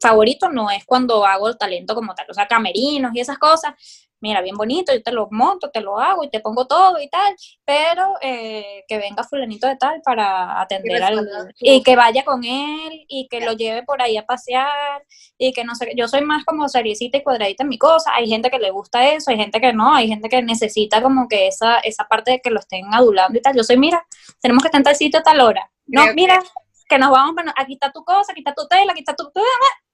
favorito 0.00 0.50
no 0.50 0.70
es 0.70 0.84
cuando 0.84 1.24
hago 1.24 1.48
el 1.48 1.58
talento 1.58 1.94
como 1.94 2.14
tal, 2.14 2.26
o 2.30 2.34
sea, 2.34 2.46
camerinos 2.46 3.12
y 3.14 3.20
esas 3.20 3.38
cosas. 3.38 3.74
Mira, 4.22 4.40
bien 4.40 4.56
bonito, 4.56 4.92
yo 4.94 5.02
te 5.02 5.10
lo 5.10 5.26
monto, 5.32 5.68
te 5.70 5.80
lo 5.80 5.98
hago 5.98 6.22
y 6.22 6.30
te 6.30 6.38
pongo 6.38 6.66
todo 6.68 7.00
y 7.00 7.08
tal, 7.10 7.34
pero 7.64 8.14
eh, 8.22 8.84
que 8.86 8.96
venga 8.98 9.24
fulanito 9.24 9.66
de 9.66 9.76
tal 9.76 10.00
para 10.02 10.60
atender 10.60 11.02
al... 11.02 11.14
Y 11.58 11.82
que 11.82 11.96
vaya 11.96 12.24
con 12.24 12.44
él 12.44 13.04
y 13.08 13.26
que 13.28 13.40
lo 13.40 13.52
lleve 13.52 13.82
por 13.82 14.00
ahí 14.00 14.16
a 14.16 14.24
pasear 14.24 15.02
y 15.36 15.52
que 15.52 15.64
no 15.64 15.74
sé, 15.74 15.92
yo 15.96 16.06
soy 16.06 16.20
más 16.22 16.44
como 16.44 16.68
seriecita 16.68 17.18
y 17.18 17.22
cuadradita 17.24 17.64
en 17.64 17.68
mi 17.68 17.78
cosa, 17.78 18.12
hay 18.14 18.28
gente 18.28 18.48
que 18.48 18.60
le 18.60 18.70
gusta 18.70 19.08
eso, 19.12 19.32
hay 19.32 19.38
gente 19.38 19.60
que 19.60 19.72
no, 19.72 19.92
hay 19.92 20.06
gente 20.06 20.28
que 20.28 20.40
necesita 20.40 21.02
como 21.02 21.26
que 21.26 21.48
esa, 21.48 21.78
esa 21.80 22.04
parte 22.04 22.30
de 22.30 22.40
que 22.40 22.50
lo 22.50 22.60
estén 22.60 22.94
adulando 22.94 23.36
y 23.36 23.42
tal. 23.42 23.56
Yo 23.56 23.64
soy, 23.64 23.76
mira, 23.76 24.06
tenemos 24.40 24.62
que 24.62 24.68
estar 24.68 24.78
en 24.78 24.84
tal 24.84 24.94
sitio 24.96 25.18
a 25.18 25.22
tal 25.24 25.40
hora. 25.40 25.68
No, 25.86 26.02
Creo 26.02 26.14
que- 26.14 26.14
mira, 26.14 26.42
que 26.88 26.98
nos 26.98 27.10
vamos, 27.10 27.34
aquí 27.56 27.72
está 27.72 27.90
tu 27.90 28.04
cosa, 28.04 28.30
aquí 28.30 28.40
está 28.40 28.54
tu 28.54 28.68
tela, 28.68 28.92
aquí 28.92 29.00
está 29.00 29.16
tu... 29.16 29.32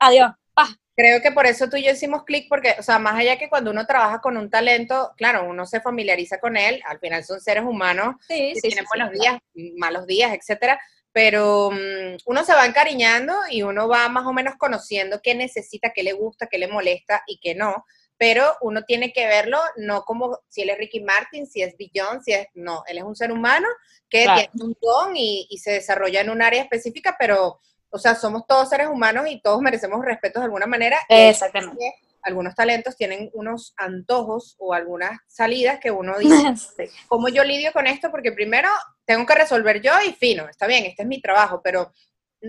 Adiós, 0.01 0.33
pa. 0.53 0.69
Creo 0.99 1.23
que 1.23 1.31
por 1.31 1.47
eso 1.47 1.69
tú 1.71 1.77
y 1.77 1.85
yo 1.85 1.93
hicimos 1.93 2.25
clic, 2.25 2.47
porque, 2.49 2.75
o 2.77 2.83
sea, 2.83 2.99
más 2.99 3.15
allá 3.15 3.39
que 3.39 3.49
cuando 3.49 3.71
uno 3.71 3.87
trabaja 3.87 4.21
con 4.21 4.37
un 4.37 4.51
talento, 4.51 5.13
claro, 5.17 5.45
uno 5.49 5.65
se 5.65 5.81
familiariza 5.81 6.41
con 6.41 6.57
él, 6.57 6.83
al 6.85 6.99
final 6.99 7.23
son 7.23 7.41
seres 7.41 7.63
humanos 7.63 8.17
Sí, 8.27 8.51
que 8.53 8.61
sí, 8.61 8.69
tienen 8.69 8.85
sí, 8.85 8.89
buenos 8.93 9.13
claro. 9.13 9.39
días, 9.55 9.73
malos 9.77 10.07
días, 10.09 10.33
etcétera, 10.35 10.81
pero 11.13 11.71
mm, 11.71 12.17
uno 12.27 12.43
se 12.43 12.53
va 12.53 12.67
encariñando 12.67 13.33
y 13.49 13.63
uno 13.63 13.87
va 13.87 14.09
más 14.09 14.27
o 14.27 14.33
menos 14.33 14.57
conociendo 14.59 15.21
qué 15.23 15.37
necesita, 15.37 15.93
qué 15.95 16.03
le 16.03 16.15
gusta, 16.15 16.49
qué 16.49 16.59
le 16.59 16.67
molesta 16.67 17.23
y 17.29 17.39
qué 17.39 17.55
no, 17.55 17.85
pero 18.17 18.57
uno 18.63 18.83
tiene 18.83 19.13
que 19.13 19.29
verlo 19.29 19.61
no 19.77 20.03
como 20.03 20.41
si 20.49 20.63
él 20.63 20.71
es 20.71 20.79
Ricky 20.79 20.99
Martin, 21.05 21.47
si 21.47 21.63
es 21.63 21.77
Billon, 21.77 22.25
si 22.25 22.33
es, 22.33 22.49
no, 22.55 22.83
él 22.89 22.99
es 22.99 23.05
un 23.05 23.15
ser 23.15 23.31
humano 23.31 23.69
que 24.11 24.25
Claro. 24.25 24.41
tiene 24.51 24.65
un 24.65 24.77
don 24.83 25.17
y, 25.17 25.47
y 25.49 25.59
se 25.59 25.71
desarrolla 25.71 26.23
en 26.23 26.31
un 26.31 26.43
área 26.43 26.61
específica, 26.63 27.15
pero, 27.17 27.61
o 27.91 27.99
sea, 27.99 28.15
somos 28.15 28.47
todos 28.47 28.69
seres 28.69 28.89
humanos 28.89 29.27
y 29.29 29.41
todos 29.41 29.61
merecemos 29.61 30.05
respeto 30.05 30.41
de 30.41 30.47
alguna 30.47 30.67
manera. 30.67 30.99
Exactamente. 31.09 31.95
algunos 32.23 32.55
talentos 32.55 32.97
tienen 32.97 33.31
unos 33.33 33.73
antojos 33.77 34.57
o 34.59 34.75
algunas 34.75 35.19
salidas 35.29 35.79
que 35.81 35.91
uno 35.91 36.19
dice, 36.19 36.57
Sí. 36.57 36.85
¿cómo 37.07 37.29
yo 37.29 37.43
lidio 37.45 37.73
con 37.73 37.87
esto? 37.87 38.11
Porque 38.11 38.33
primero 38.33 38.69
tengo 39.07 39.25
que 39.25 39.35
resolver 39.35 39.81
yo 39.81 39.93
y 40.07 40.13
fino, 40.13 40.47
está 40.49 40.67
bien, 40.67 40.85
este 40.85 41.03
es 41.03 41.09
mi 41.09 41.21
trabajo, 41.23 41.61
pero 41.63 41.93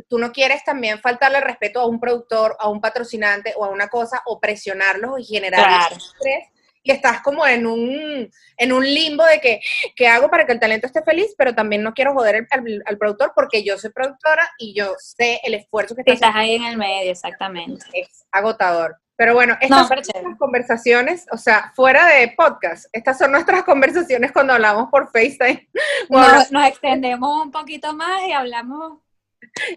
tú 0.09 0.17
no 0.19 0.31
quieres 0.31 0.63
también 0.63 0.99
faltarle 0.99 1.39
respeto 1.39 1.79
a 1.79 1.85
un 1.87 1.99
productor, 1.99 2.57
a 2.59 2.67
un 2.69 2.81
patrocinante 2.81 3.53
o 3.55 3.63
a 3.63 3.69
una 3.69 3.87
cosa 3.87 4.21
o 4.25 4.39
presionarlos 4.39 5.19
y 5.19 5.23
generar 5.23 5.65
Claro. 5.65 5.95
estrés. 5.95 6.47
Y 6.89 6.91
estás 6.91 7.21
como 7.21 7.45
en 7.45 7.67
un, 7.67 8.31
en 8.57 8.71
un 8.73 8.83
limbo 8.83 9.23
de 9.25 9.39
que, 9.39 9.61
¿qué 9.95 10.07
hago 10.07 10.27
para 10.29 10.45
que 10.47 10.53
el 10.53 10.59
talento 10.59 10.87
esté 10.87 11.03
feliz? 11.03 11.35
Pero 11.37 11.53
también 11.53 11.83
no 11.83 11.93
quiero 11.93 12.13
joder 12.13 12.35
al, 12.37 12.47
al- 12.49 12.83
al 12.85 12.97
productor 12.97 13.31
porque 13.35 13.63
yo 13.63 13.77
soy 13.77 13.91
productora 13.91 14.49
y 14.57 14.73
yo 14.73 14.95
sé 14.97 15.39
el 15.43 15.53
esfuerzo 15.53 15.95
que 15.95 16.01
estás 16.05 16.31
ahí 16.35 16.55
en 16.55 16.63
el 16.63 16.77
medio, 16.77 17.11
exactamente. 17.11 17.85
es 17.93 18.25
agotador. 18.31 18.97
Pero 19.15 19.33
bueno, 19.35 19.53
No, 19.69 19.81
estas 19.81 19.89
pero 19.89 20.03
son 20.03 20.13
nuestras 20.23 20.37
conversaciones, 20.39 21.25
o 21.31 21.37
sea, 21.37 21.71
fuera 21.75 22.07
de 22.07 22.33
podcast, 22.37 22.85
estas 22.93 23.17
son 23.17 23.33
nuestras 23.33 23.63
conversaciones 23.63 24.31
cuando 24.31 24.53
hablamos 24.53 24.89
por 24.89 25.11
FaceTime. 25.11 25.69
o 26.09 26.17
hablamos- 26.17 26.37
Nos, 26.43 26.51
nos 26.51 26.67
extendemos 26.69 27.43
un 27.43 27.51
poquito 27.51 27.93
más 27.93 28.21
y 28.27 28.31
hablamos. 28.31 28.99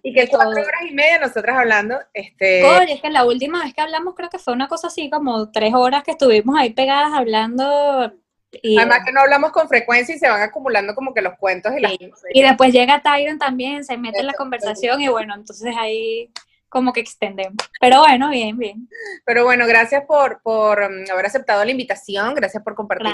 Y 0.03 0.13
que 0.13 0.27
cuatro 0.27 0.51
horas 0.61 0.81
y 0.89 0.93
media 0.93 1.19
nosotras 1.19 1.57
hablando, 1.57 1.99
este, 2.13 2.63
Oye, 2.63 2.93
es 2.93 3.01
que 3.01 3.09
la 3.09 3.25
última 3.25 3.63
vez 3.63 3.73
que 3.73 3.81
hablamos 3.81 4.15
creo 4.15 4.29
que 4.29 4.39
fue 4.39 4.53
una 4.53 4.67
cosa 4.67 4.87
así 4.87 5.09
como 5.09 5.51
tres 5.51 5.73
horas 5.73 6.03
que 6.03 6.11
estuvimos 6.11 6.55
ahí 6.57 6.71
pegadas 6.71 7.13
hablando 7.13 8.13
y, 8.61 8.77
además 8.77 8.99
que 9.05 9.11
no 9.11 9.21
hablamos 9.21 9.51
con 9.51 9.67
frecuencia 9.67 10.15
y 10.15 10.19
se 10.19 10.29
van 10.29 10.41
acumulando 10.41 10.93
como 10.93 11.13
que 11.13 11.21
los 11.21 11.37
cuentos 11.37 11.73
y 11.75 11.81
las 11.81 11.93
Sí. 11.93 12.11
y 12.33 12.43
después 12.43 12.71
llega 12.71 13.01
Tyron 13.01 13.39
también, 13.39 13.83
se 13.83 13.97
mete 13.97 14.19
en 14.19 14.27
la 14.27 14.33
conversación 14.33 15.01
y 15.01 15.07
bueno, 15.07 15.33
entonces 15.33 15.73
ahí 15.77 16.29
como 16.73 16.91
que 16.91 17.01
extendemos. 17.01 17.57
Pero 17.79 17.99
bueno, 17.99 18.31
bien, 18.31 18.57
bien. 18.57 18.89
Pero 19.25 19.43
bueno, 19.43 19.67
gracias 19.67 20.05
por, 20.05 20.41
por 20.41 20.79
um, 20.79 21.05
haber 21.11 21.27
aceptado 21.27 21.63
la 21.63 21.69
invitación, 21.69 22.33
gracias 22.33 22.63
por 22.63 22.73
compartir 22.73 23.11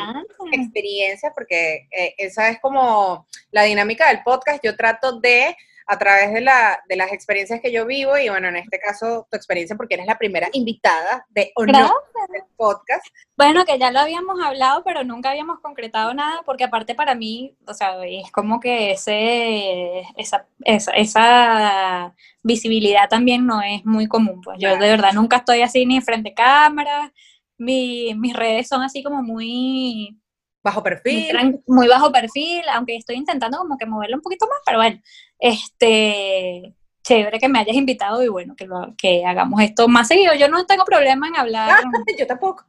experiencias, 0.54 1.34
porque 1.36 1.90
eh, 1.92 2.16
esa 2.18 2.48
es 2.48 2.60
como 2.62 3.28
la 3.52 3.64
dinámica 3.64 4.08
del 4.08 4.24
podcast. 4.24 4.64
Yo 4.64 4.78
trato 4.78 5.20
de, 5.20 5.58
a 5.92 5.98
través 5.98 6.32
de, 6.32 6.42
la, 6.42 6.80
de 6.88 6.96
las 6.96 7.12
experiencias 7.12 7.60
que 7.62 7.72
yo 7.72 7.86
vivo, 7.88 8.16
y 8.18 8.30
bueno, 8.30 8.48
en 8.50 8.58
este 8.58 8.80
caso 8.80 9.28
tu 9.32 9.36
experiencia, 9.36 9.76
porque 9.76 9.96
eres 9.96 10.06
la 10.06 10.20
primera 10.20 10.48
invitada 10.54 11.26
de 11.30 11.52
honor 11.56 11.92
del 12.32 12.44
podcast. 12.56 13.06
Bueno, 13.36 13.66
que 13.66 13.80
ya 13.80 13.90
lo 13.92 14.00
habíamos 14.00 14.40
hablado, 14.44 14.84
pero 14.84 15.04
nunca 15.04 15.32
habíamos 15.32 15.60
concretado 15.62 16.14
nada, 16.14 16.42
porque 16.46 16.66
aparte 16.66 16.94
para 16.94 17.16
mí, 17.16 17.56
o 17.66 17.74
sea, 17.74 18.06
es 18.06 18.32
como 18.32 18.60
que 18.60 18.92
ese, 18.92 20.02
esa, 20.16 20.46
esa, 20.64 20.92
esa 20.92 22.16
visibilidad 22.44 23.10
también 23.10 23.46
no 23.48 23.62
es 23.62 23.84
muy 23.86 24.08
común. 24.08 24.42
Pues 24.42 24.58
yo 24.60 24.70
de 24.70 24.90
verdad 24.90 25.14
nunca 25.14 25.38
estoy 25.38 25.62
así 25.62 25.86
ni 25.86 26.02
frente 26.02 26.32
a 26.32 26.36
cámara, 26.36 27.12
mi- 27.58 28.14
mis 28.16 28.34
redes 28.36 28.68
son 28.68 28.84
así 28.84 29.02
como 29.04 29.22
muy, 29.24 30.18
Bajo 30.62 30.82
muy, 30.82 30.90
perfil. 30.92 31.30
tran- 31.30 31.64
muy 31.68 31.88
bajo 31.88 32.12
perfil, 32.12 32.62
aunque 32.74 32.96
estoy 32.98 33.16
intentando 33.16 33.58
como 33.58 33.78
que 33.78 33.86
moverlo 33.86 34.18
un 34.18 34.22
poquito 34.22 34.46
más, 34.48 34.60
pero 34.66 34.78
bueno, 34.80 35.00
este, 35.40 36.76
chévere 37.04 37.40
que 37.40 37.48
me 37.50 37.60
hayas 37.60 37.76
invitado 37.76 38.22
y 38.24 38.28
bueno, 38.28 38.56
que, 38.56 38.66
lo- 38.68 38.94
que 38.98 39.26
hagamos 39.26 39.62
esto 39.62 39.88
más 39.88 40.08
seguido. 40.08 40.34
Yo 40.36 40.48
no 40.50 40.66
tengo 40.66 40.86
problema 40.86 41.28
en 41.28 41.36
hablar. 41.38 41.80
Yo 42.20 42.28
tampoco. 42.28 42.66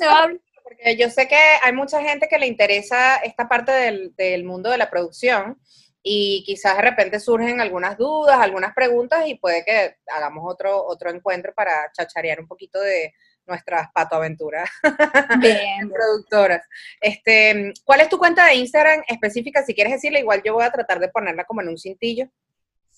yo 0.00 0.10
hablo- 0.10 0.38
Porque 0.68 0.98
yo 0.98 1.08
sé 1.08 1.26
que 1.26 1.34
hay 1.62 1.72
mucha 1.72 2.02
gente 2.02 2.28
que 2.28 2.38
le 2.38 2.46
interesa 2.46 3.16
esta 3.16 3.48
parte 3.48 3.72
del, 3.72 4.14
del 4.16 4.44
mundo 4.44 4.70
de 4.70 4.76
la 4.76 4.90
producción 4.90 5.58
y 6.02 6.44
quizás 6.44 6.76
de 6.76 6.82
repente 6.82 7.20
surgen 7.20 7.58
algunas 7.62 7.96
dudas, 7.96 8.38
algunas 8.38 8.74
preguntas 8.74 9.26
y 9.26 9.36
puede 9.36 9.64
que 9.64 9.96
hagamos 10.14 10.44
otro, 10.46 10.84
otro 10.84 11.08
encuentro 11.10 11.54
para 11.54 11.90
chacharear 11.92 12.38
un 12.38 12.46
poquito 12.46 12.78
de 12.80 13.14
nuestras 13.48 13.90
patoaventuras 13.92 14.70
Bien, 15.40 15.90
productoras. 15.90 16.62
Este, 17.00 17.72
¿Cuál 17.84 18.02
es 18.02 18.08
tu 18.08 18.18
cuenta 18.18 18.46
de 18.46 18.56
Instagram 18.56 19.02
específica? 19.08 19.64
Si 19.64 19.74
quieres 19.74 19.94
decirle, 19.94 20.20
igual 20.20 20.42
yo 20.44 20.54
voy 20.54 20.64
a 20.64 20.70
tratar 20.70 21.00
de 21.00 21.08
ponerla 21.08 21.44
como 21.44 21.62
en 21.62 21.68
un 21.68 21.78
cintillo. 21.78 22.28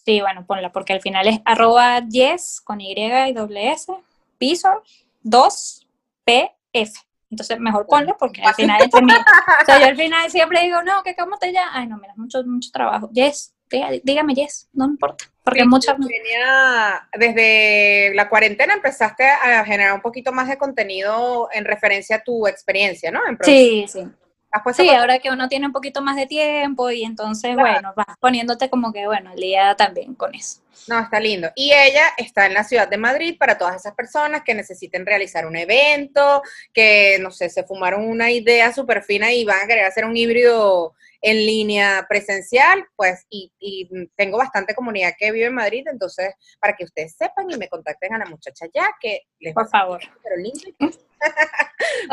Sí, 0.05 0.21
bueno, 0.21 0.47
ponla, 0.47 0.73
porque 0.73 0.93
al 0.93 1.01
final 1.01 1.29
es 1.29 1.41
arroba 1.45 2.01
yes 2.09 2.61
con 2.63 2.81
Y 2.81 2.93
y 2.93 3.33
doble 3.33 3.73
S, 3.73 3.93
piso 4.39 4.83
2 5.23 5.87
PF. 6.25 6.93
Entonces, 7.31 7.61
mejor 7.61 7.87
ponla 7.87 8.17
porque 8.19 8.43
al 8.43 8.55
final 8.55 8.83
entre 8.83 9.03
mí. 9.03 9.13
O 9.13 9.65
sea, 9.65 9.79
yo 9.79 9.87
al 9.87 9.97
final 9.97 10.31
siempre 10.31 10.63
digo, 10.63 10.83
no, 10.83 11.03
que 11.03 11.15
cómo 11.15 11.39
te 11.39 11.53
llamas. 11.53 11.71
Ay, 11.75 11.87
no, 11.87 11.97
mira, 11.99 12.15
mucho, 12.17 12.43
mucho 12.45 12.71
trabajo. 12.73 13.09
Yes, 13.13 13.55
dígame 14.03 14.35
yes, 14.35 14.69
no 14.73 14.89
me 14.89 14.95
importa. 14.95 15.27
Porque 15.43 15.61
Sí, 15.62 15.66
mucha. 15.68 15.97
Tenía, 15.97 17.09
desde 17.16 18.12
la 18.14 18.28
cuarentena 18.28 18.74
empezaste 18.74 19.24
a 19.26 19.64
generar 19.64 19.95
un 19.95 20.03
poquito 20.03 20.32
más 20.32 20.49
de 20.49 20.59
contenido 20.59 21.49
en 21.53 21.64
referencia 21.64 22.16
a 22.16 22.22
tu 22.22 22.47
experiencia, 22.47 23.11
¿no? 23.11 23.20
En 23.26 23.38
Sí, 23.43 23.86
sí. 23.88 24.07
¿Has 24.53 24.62
puesto 24.64 24.82
Sí, 24.82 24.88
ahora 24.88 25.20
que 25.20 25.30
uno 25.30 25.49
tiene 25.49 25.66
un 25.66 25.72
poquito 25.72 26.03
más 26.03 26.16
de 26.16 26.26
tiempo 26.26 26.91
y 26.91 27.05
entonces, 27.05 27.55
Claro. 27.55 27.72
bueno, 27.72 27.93
vas 27.97 28.16
poniéndote 28.18 28.68
como 28.68 28.93
que, 28.93 29.07
bueno, 29.07 29.30
al 29.30 29.36
día 29.36 29.76
también 29.76 30.14
con 30.16 30.34
eso. 30.34 30.61
No, 30.88 30.99
está 30.99 31.20
lindo. 31.20 31.51
Y 31.55 31.72
ella 31.72 32.09
está 32.16 32.47
en 32.47 32.55
la 32.55 32.64
ciudad 32.64 32.88
de 32.88 32.97
Madrid 32.97 33.36
para 33.38 33.57
todas 33.59 33.76
esas 33.76 33.95
personas 33.95 34.43
que 34.45 34.55
necesiten 34.55 35.07
realizar 35.07 35.47
un 35.47 35.57
evento, 35.57 36.43
que, 36.72 37.18
no 37.20 37.30
sé, 37.30 37.49
se 37.49 37.62
fumaron 37.62 38.05
una 38.09 38.30
idea 38.32 38.72
súper 38.72 39.05
fina 39.05 39.32
y 39.32 39.45
van 39.45 39.62
a 39.62 39.66
querer 39.68 39.84
hacer 39.84 40.05
un 40.05 40.16
híbrido 40.16 40.95
en 41.23 41.37
línea 41.37 42.07
presencial, 42.09 42.87
pues, 42.97 43.27
y, 43.29 43.53
y 43.59 43.89
tengo 44.16 44.39
bastante 44.39 44.75
comunidad 44.75 45.12
que 45.18 45.33
vive 45.33 45.47
en 45.47 45.55
Madrid, 45.55 45.85
entonces, 45.91 46.35
para 46.59 46.75
que 46.75 46.85
ustedes 46.85 47.14
sepan 47.16 47.51
y 47.51 47.57
me 47.57 47.68
contacten 47.68 48.14
a 48.14 48.18
la 48.18 48.27
muchacha 48.27 48.66
ya, 48.75 48.91
que 49.01 49.23
les 49.39 49.55
va 49.55 49.62
a 49.62 49.64
Por 49.64 49.71
favor. 49.71 50.01
ser 50.03 50.12
pero 50.23 50.37
lindo. 50.37 50.99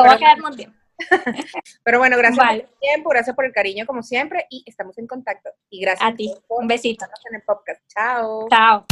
Va 0.06 0.12
a 0.14 0.18
quedar 0.18 0.40
muy 0.42 0.56
bien. 0.58 0.76
Pero 1.84 2.00
bueno, 2.00 2.18
gracias 2.18 2.38
Vale. 2.46 2.62
por 2.64 2.70
el 2.74 2.80
tiempo, 2.80 3.10
gracias 3.12 3.36
por 3.36 3.46
el 3.46 3.54
cariño, 3.54 3.86
como 3.86 4.02
siempre, 4.04 4.46
y 4.50 4.64
estamos 4.66 4.98
en 4.98 5.06
contacto. 5.08 5.52
Y 5.70 5.80
gracias 5.82 6.12
A 6.12 6.16
ti. 6.16 6.34
por 6.48 6.62
Un 6.62 6.68
besito. 6.68 7.06
en 7.30 7.36
el 7.36 7.44
podcast. 7.44 7.82
Chao. 7.88 8.48
Chao. 8.50 8.86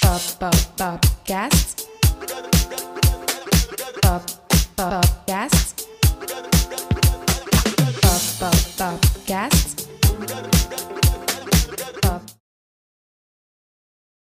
Pop, 0.00 0.22
pop, 0.38 0.54
podcast. 0.76 1.80
Pop, 4.00 4.22
podcast. 4.76 5.89
Pop, 8.80 8.98
pop, 8.98 9.04
podcast. 9.28 10.59